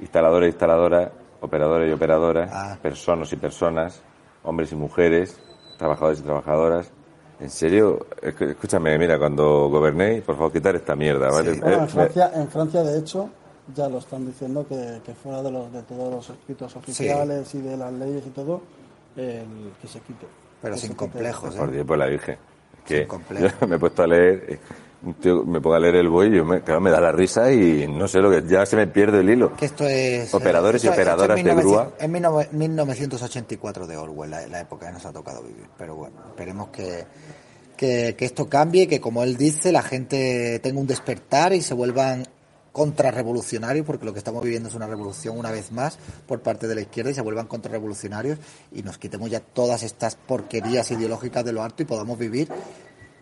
Instaladores 0.00 0.46
e 0.46 0.50
instaladoras, 0.50 1.10
operadores 1.40 1.90
y 1.90 1.92
operadoras, 1.92 2.50
Ah. 2.52 2.78
personas 2.82 3.32
y 3.32 3.36
personas, 3.36 4.02
hombres 4.42 4.72
y 4.72 4.76
mujeres, 4.76 5.40
trabajadores 5.78 6.20
y 6.20 6.22
trabajadoras. 6.22 6.90
En 7.40 7.50
serio, 7.50 8.06
escúchame, 8.22 8.96
mira, 8.98 9.18
cuando 9.18 9.68
gobernéis, 9.68 10.22
por 10.22 10.36
favor, 10.36 10.52
quitar 10.52 10.76
esta 10.76 10.94
mierda, 10.94 11.30
¿vale? 11.30 11.54
Sí. 11.54 11.60
Bueno, 11.60 11.76
Eh, 11.76 11.80
en 11.82 11.88
Francia, 11.88 12.30
en 12.34 12.48
Francia, 12.48 12.82
de 12.82 12.98
hecho, 12.98 13.28
ya 13.74 13.88
lo 13.88 13.98
están 13.98 14.24
diciendo 14.26 14.66
que, 14.68 15.00
que 15.04 15.14
fuera 15.14 15.42
de, 15.42 15.50
los, 15.50 15.72
de 15.72 15.82
todos 15.82 16.12
los 16.14 16.30
escritos 16.30 16.76
oficiales 16.76 17.54
y 17.54 17.60
de 17.60 17.76
las 17.76 17.92
leyes 17.92 18.24
y 18.26 18.30
todo, 18.30 18.60
el, 19.16 19.72
que 19.80 19.88
se 19.88 20.00
quite. 20.00 20.26
Pero 20.64 20.76
sin 20.76 20.94
complejos, 20.94 21.54
Por 21.54 21.68
¿eh? 21.68 21.72
Dios, 21.72 21.86
por 21.86 21.98
la 21.98 22.06
Virgen. 22.06 22.36
Que 22.84 23.06
yo 23.40 23.48
me 23.68 23.76
he 23.76 23.78
puesto 23.78 24.02
a 24.02 24.06
leer, 24.08 24.44
eh, 24.48 24.58
un 25.04 25.14
tío 25.14 25.44
me 25.44 25.60
pongo 25.60 25.76
a 25.76 25.80
leer 25.80 25.96
el 25.96 26.08
buey 26.08 26.32
y 26.32 26.36
yo 26.38 26.44
me, 26.44 26.62
claro, 26.62 26.80
me 26.80 26.90
da 26.90 27.00
la 27.00 27.12
risa 27.12 27.52
y 27.52 27.86
no 27.86 28.08
sé 28.08 28.18
lo 28.20 28.30
que, 28.30 28.42
ya 28.46 28.64
se 28.66 28.74
me 28.76 28.86
pierde 28.86 29.20
el 29.20 29.30
hilo. 29.30 29.54
Que 29.56 29.66
esto 29.66 29.86
es... 29.86 30.32
Operadores 30.34 30.82
y 30.82 30.88
esto- 30.88 31.00
esto 31.00 31.02
es 31.02 31.14
operadoras 31.14 31.36
de 31.36 31.42
1900 31.44 31.86
grúa. 31.88 31.92
Es 31.98 32.10
19- 32.50 32.50
1984 32.52 33.86
de 33.86 33.96
Orwell, 33.96 34.30
la, 34.30 34.46
la 34.48 34.60
época 34.60 34.86
que 34.86 34.92
nos 34.92 35.04
ha 35.06 35.12
tocado 35.12 35.42
vivir. 35.42 35.66
Pero 35.78 35.96
bueno, 35.96 36.16
esperemos 36.28 36.68
que, 36.68 37.04
que, 37.76 38.14
que 38.16 38.24
esto 38.24 38.48
cambie, 38.48 38.86
que 38.88 39.00
como 39.00 39.22
él 39.22 39.36
dice, 39.36 39.72
la 39.72 39.82
gente 39.82 40.58
tenga 40.62 40.80
un 40.80 40.86
despertar 40.86 41.52
y 41.52 41.60
se 41.62 41.74
vuelvan 41.74 42.26
contrarrevolucionarios, 42.74 43.86
porque 43.86 44.04
lo 44.04 44.12
que 44.12 44.18
estamos 44.18 44.42
viviendo 44.42 44.68
es 44.68 44.74
una 44.74 44.88
revolución 44.88 45.38
una 45.38 45.52
vez 45.52 45.70
más 45.70 45.96
por 46.26 46.40
parte 46.40 46.66
de 46.66 46.74
la 46.74 46.80
izquierda 46.80 47.12
y 47.12 47.14
se 47.14 47.20
vuelvan 47.20 47.46
contrarrevolucionarios 47.46 48.40
y 48.72 48.82
nos 48.82 48.98
quitemos 48.98 49.30
ya 49.30 49.38
todas 49.38 49.84
estas 49.84 50.16
porquerías 50.16 50.90
ideológicas 50.90 51.44
de 51.44 51.52
lo 51.52 51.62
alto 51.62 51.84
y 51.84 51.86
podamos 51.86 52.18
vivir 52.18 52.48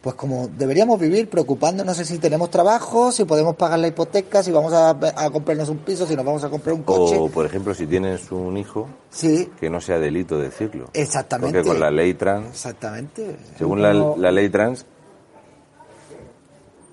pues 0.01 0.15
como 0.17 0.49
deberíamos 0.49 0.99
vivir 0.99 1.29
preocupándonos 1.29 1.99
si 1.99 2.19
tenemos 2.19 2.51
trabajo, 2.51 3.13
si 3.13 3.27
podemos 3.27 3.55
pagar 3.55 3.79
la 3.79 3.89
hipoteca, 3.89 4.43
si 4.43 4.51
vamos 4.51 4.73
a, 4.73 4.89
a 4.91 5.31
comprarnos 5.31 5.69
un 5.69 5.79
piso, 5.79 6.07
si 6.07 6.17
nos 6.17 6.25
vamos 6.25 6.43
a 6.43 6.49
comprar 6.49 6.75
un 6.75 6.83
coche. 6.83 7.17
O, 7.19 7.29
por 7.29 7.45
ejemplo, 7.45 7.75
si 7.75 7.87
tienes 7.87 8.33
un 8.33 8.57
hijo, 8.57 8.89
Sí, 9.11 9.51
que 9.61 9.69
no 9.69 9.83
sea 9.83 9.99
delito 9.99 10.39
decirlo. 10.39 10.89
Exactamente. 10.95 11.59
Porque 11.59 11.69
con 11.69 11.79
la 11.79 11.91
ley 11.91 12.15
trans, 12.15 12.49
exactamente. 12.49 13.37
según 13.59 13.83
la, 13.83 13.93
la 13.93 14.33
ley 14.33 14.49
trans, 14.49 14.87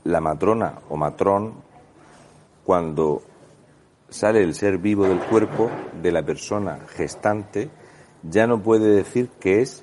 la 0.04 0.20
matrona 0.20 0.80
o 0.90 0.98
matrón, 0.98 1.69
cuando 2.70 3.24
sale 4.10 4.44
el 4.44 4.54
ser 4.54 4.78
vivo 4.78 5.08
del 5.08 5.18
cuerpo 5.22 5.72
de 6.04 6.12
la 6.12 6.22
persona 6.22 6.78
gestante, 6.96 7.68
ya 8.22 8.46
no 8.46 8.62
puede 8.62 8.92
decir 8.94 9.28
que 9.40 9.64
es 9.64 9.82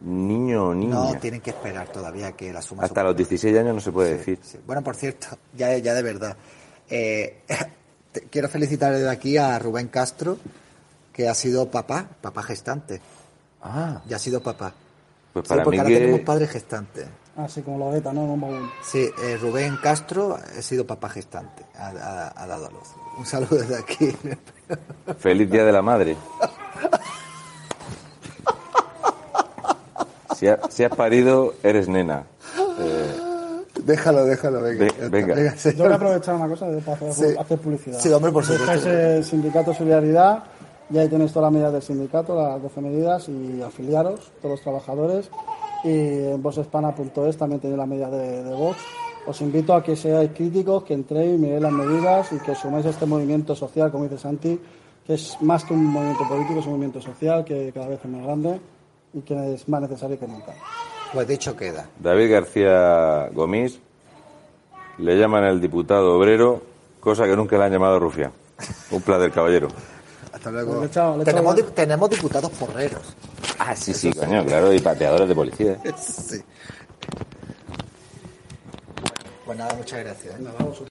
niño 0.00 0.68
o 0.68 0.74
niña. 0.76 0.94
No, 0.94 1.14
tienen 1.18 1.40
que 1.40 1.50
esperar 1.50 1.88
todavía 1.88 2.30
que 2.30 2.52
la 2.52 2.62
suma... 2.62 2.84
Hasta 2.84 3.02
los 3.02 3.16
16 3.16 3.58
años 3.58 3.74
no 3.74 3.80
se 3.80 3.90
puede 3.90 4.16
decir. 4.18 4.38
Sí. 4.42 4.58
Bueno, 4.64 4.80
por 4.80 4.94
cierto, 4.94 5.26
ya, 5.56 5.76
ya 5.78 5.92
de 5.92 6.02
verdad. 6.04 6.36
eh, 6.88 7.42
te- 8.12 8.20
quiero 8.30 8.48
felicitar 8.48 8.92
desde 8.92 9.10
aquí 9.10 9.36
a 9.36 9.58
Rubén 9.58 9.88
Castro, 9.88 10.38
que 11.12 11.28
ha 11.28 11.34
sido 11.34 11.68
papá, 11.68 12.06
papá 12.20 12.44
gestante. 12.44 13.00
Ah, 13.60 14.02
Ya 14.06 14.14
ha 14.14 14.20
sido 14.20 14.40
papá. 14.40 14.72
pues 15.32 15.46
Sí, 15.46 15.48
para 15.48 15.64
porque 15.64 15.78
mí 15.78 15.82
ahora 15.84 15.94
tenemos 15.98 16.20
que... 16.20 16.26
padre 16.26 16.46
gestante. 16.46 17.06
Así 17.44 17.62
como 17.62 17.78
la 17.78 17.90
beta, 17.92 18.12
¿no? 18.12 18.22
En 18.24 18.30
un 18.30 18.40
baúl. 18.40 18.70
Sí, 18.82 19.08
eh, 19.22 19.36
Rubén 19.40 19.76
Castro 19.82 20.36
ha 20.36 20.62
sido 20.62 20.86
papá 20.86 21.08
gestante, 21.08 21.64
ha, 21.76 21.88
ha- 21.88 22.32
ha 22.42 22.46
dado 22.46 22.66
a 22.66 22.70
luz. 22.70 22.88
Un 23.18 23.26
saludo 23.26 23.56
desde 23.56 23.76
aquí. 23.78 24.14
Feliz 25.18 25.50
Día 25.50 25.64
de 25.64 25.72
la 25.72 25.82
Madre. 25.82 26.16
Si, 30.36 30.46
ha- 30.48 30.60
si 30.70 30.84
has 30.84 30.94
parido, 30.94 31.54
eres 31.62 31.88
nena. 31.88 32.24
Eh, 32.78 33.64
déjalo, 33.84 34.24
déjalo, 34.24 34.62
venga. 34.62 34.86
Venga. 35.10 35.54
sí. 35.56 35.74
Yo 35.76 35.84
voy 35.84 35.92
a 35.92 35.96
aprovechar 35.96 36.34
una 36.34 36.48
cosa 36.48 36.66
de- 36.68 36.80
para 36.80 37.10
hacer, 37.10 37.30
Sí. 37.32 37.36
hacer 37.38 37.58
publicidad. 37.58 37.98
Sí, 38.00 38.10
hombre, 38.12 38.32
por 38.32 38.44
supuesto. 38.44 38.88
El 38.90 39.24
sindicato 39.24 39.74
Solidaridad 39.74 40.44
y 40.90 40.98
ahí 40.98 41.08
tenéis 41.08 41.32
todas 41.32 41.46
las 41.46 41.52
medidas 41.52 41.72
del 41.74 41.82
sindicato, 41.82 42.34
las 42.34 42.62
12 42.62 42.80
medidas 42.80 43.28
y 43.28 43.62
afiliaros, 43.62 44.32
todos 44.40 44.52
los 44.54 44.62
trabajadores. 44.62 45.28
Y 45.84 45.88
en 46.34 46.42
voxespana.es 46.42 47.36
también 47.36 47.60
tenéis 47.60 47.78
las 47.78 47.88
medidas 47.88 48.10
de, 48.12 48.42
de 48.44 48.54
Vox. 48.54 48.78
Os 49.26 49.40
invito 49.40 49.74
a 49.74 49.82
que 49.82 49.96
seáis 49.96 50.30
críticos, 50.34 50.84
que 50.84 50.94
entréis, 50.94 51.38
miréis 51.38 51.60
las 51.62 51.72
medidas 51.72 52.32
y 52.32 52.38
que 52.38 52.54
suméis 52.54 52.86
a 52.86 52.90
este 52.90 53.06
movimiento 53.06 53.54
social, 53.54 53.90
como 53.90 54.04
dice 54.04 54.18
Santi, 54.18 54.58
que 55.06 55.14
es 55.14 55.36
más 55.40 55.64
que 55.64 55.74
un 55.74 55.84
movimiento 55.84 56.26
político, 56.28 56.60
es 56.60 56.66
un 56.66 56.72
movimiento 56.72 57.00
social 57.00 57.44
que 57.44 57.70
cada 57.72 57.88
vez 57.88 58.00
es 58.02 58.10
más 58.10 58.22
grande 58.22 58.60
y 59.12 59.20
que 59.20 59.54
es 59.54 59.68
más 59.68 59.82
necesario 59.82 60.18
que 60.18 60.26
nunca. 60.26 60.52
Pues 61.12 61.26
dicho 61.28 61.56
queda. 61.56 61.88
David 61.98 62.30
García 62.32 63.28
Gomís 63.34 63.78
le 64.98 65.18
llaman 65.18 65.44
el 65.44 65.60
diputado 65.60 66.16
obrero, 66.16 66.62
cosa 67.00 67.24
que 67.24 67.36
nunca 67.36 67.56
le 67.58 67.64
han 67.64 67.72
llamado 67.72 67.98
rufián. 67.98 68.32
Un 68.90 69.00
placer, 69.02 69.30
caballero. 69.32 69.68
Hasta 70.32 70.50
luego. 70.50 70.76
Le 70.76 70.82
he 70.82 70.86
echado- 70.86 71.16
le 71.16 71.22
he 71.22 71.26
tenemos, 71.26 71.74
tenemos 71.74 72.10
diputados 72.10 72.50
porreros. 72.52 73.16
Ah, 73.66 73.76
sí, 73.76 73.92
sí, 73.92 74.10
coño, 74.12 74.44
claro, 74.46 74.72
y 74.72 74.80
pateadores 74.80 75.28
de 75.28 75.34
policía. 75.34 75.78
Sí. 75.98 76.42
Pues 79.44 79.58
nada, 79.58 79.74
muchas 79.74 79.98
gracias. 80.00 80.34
¿eh? 80.34 80.38
Nada, 80.40 80.58
vosotros. 80.60 80.88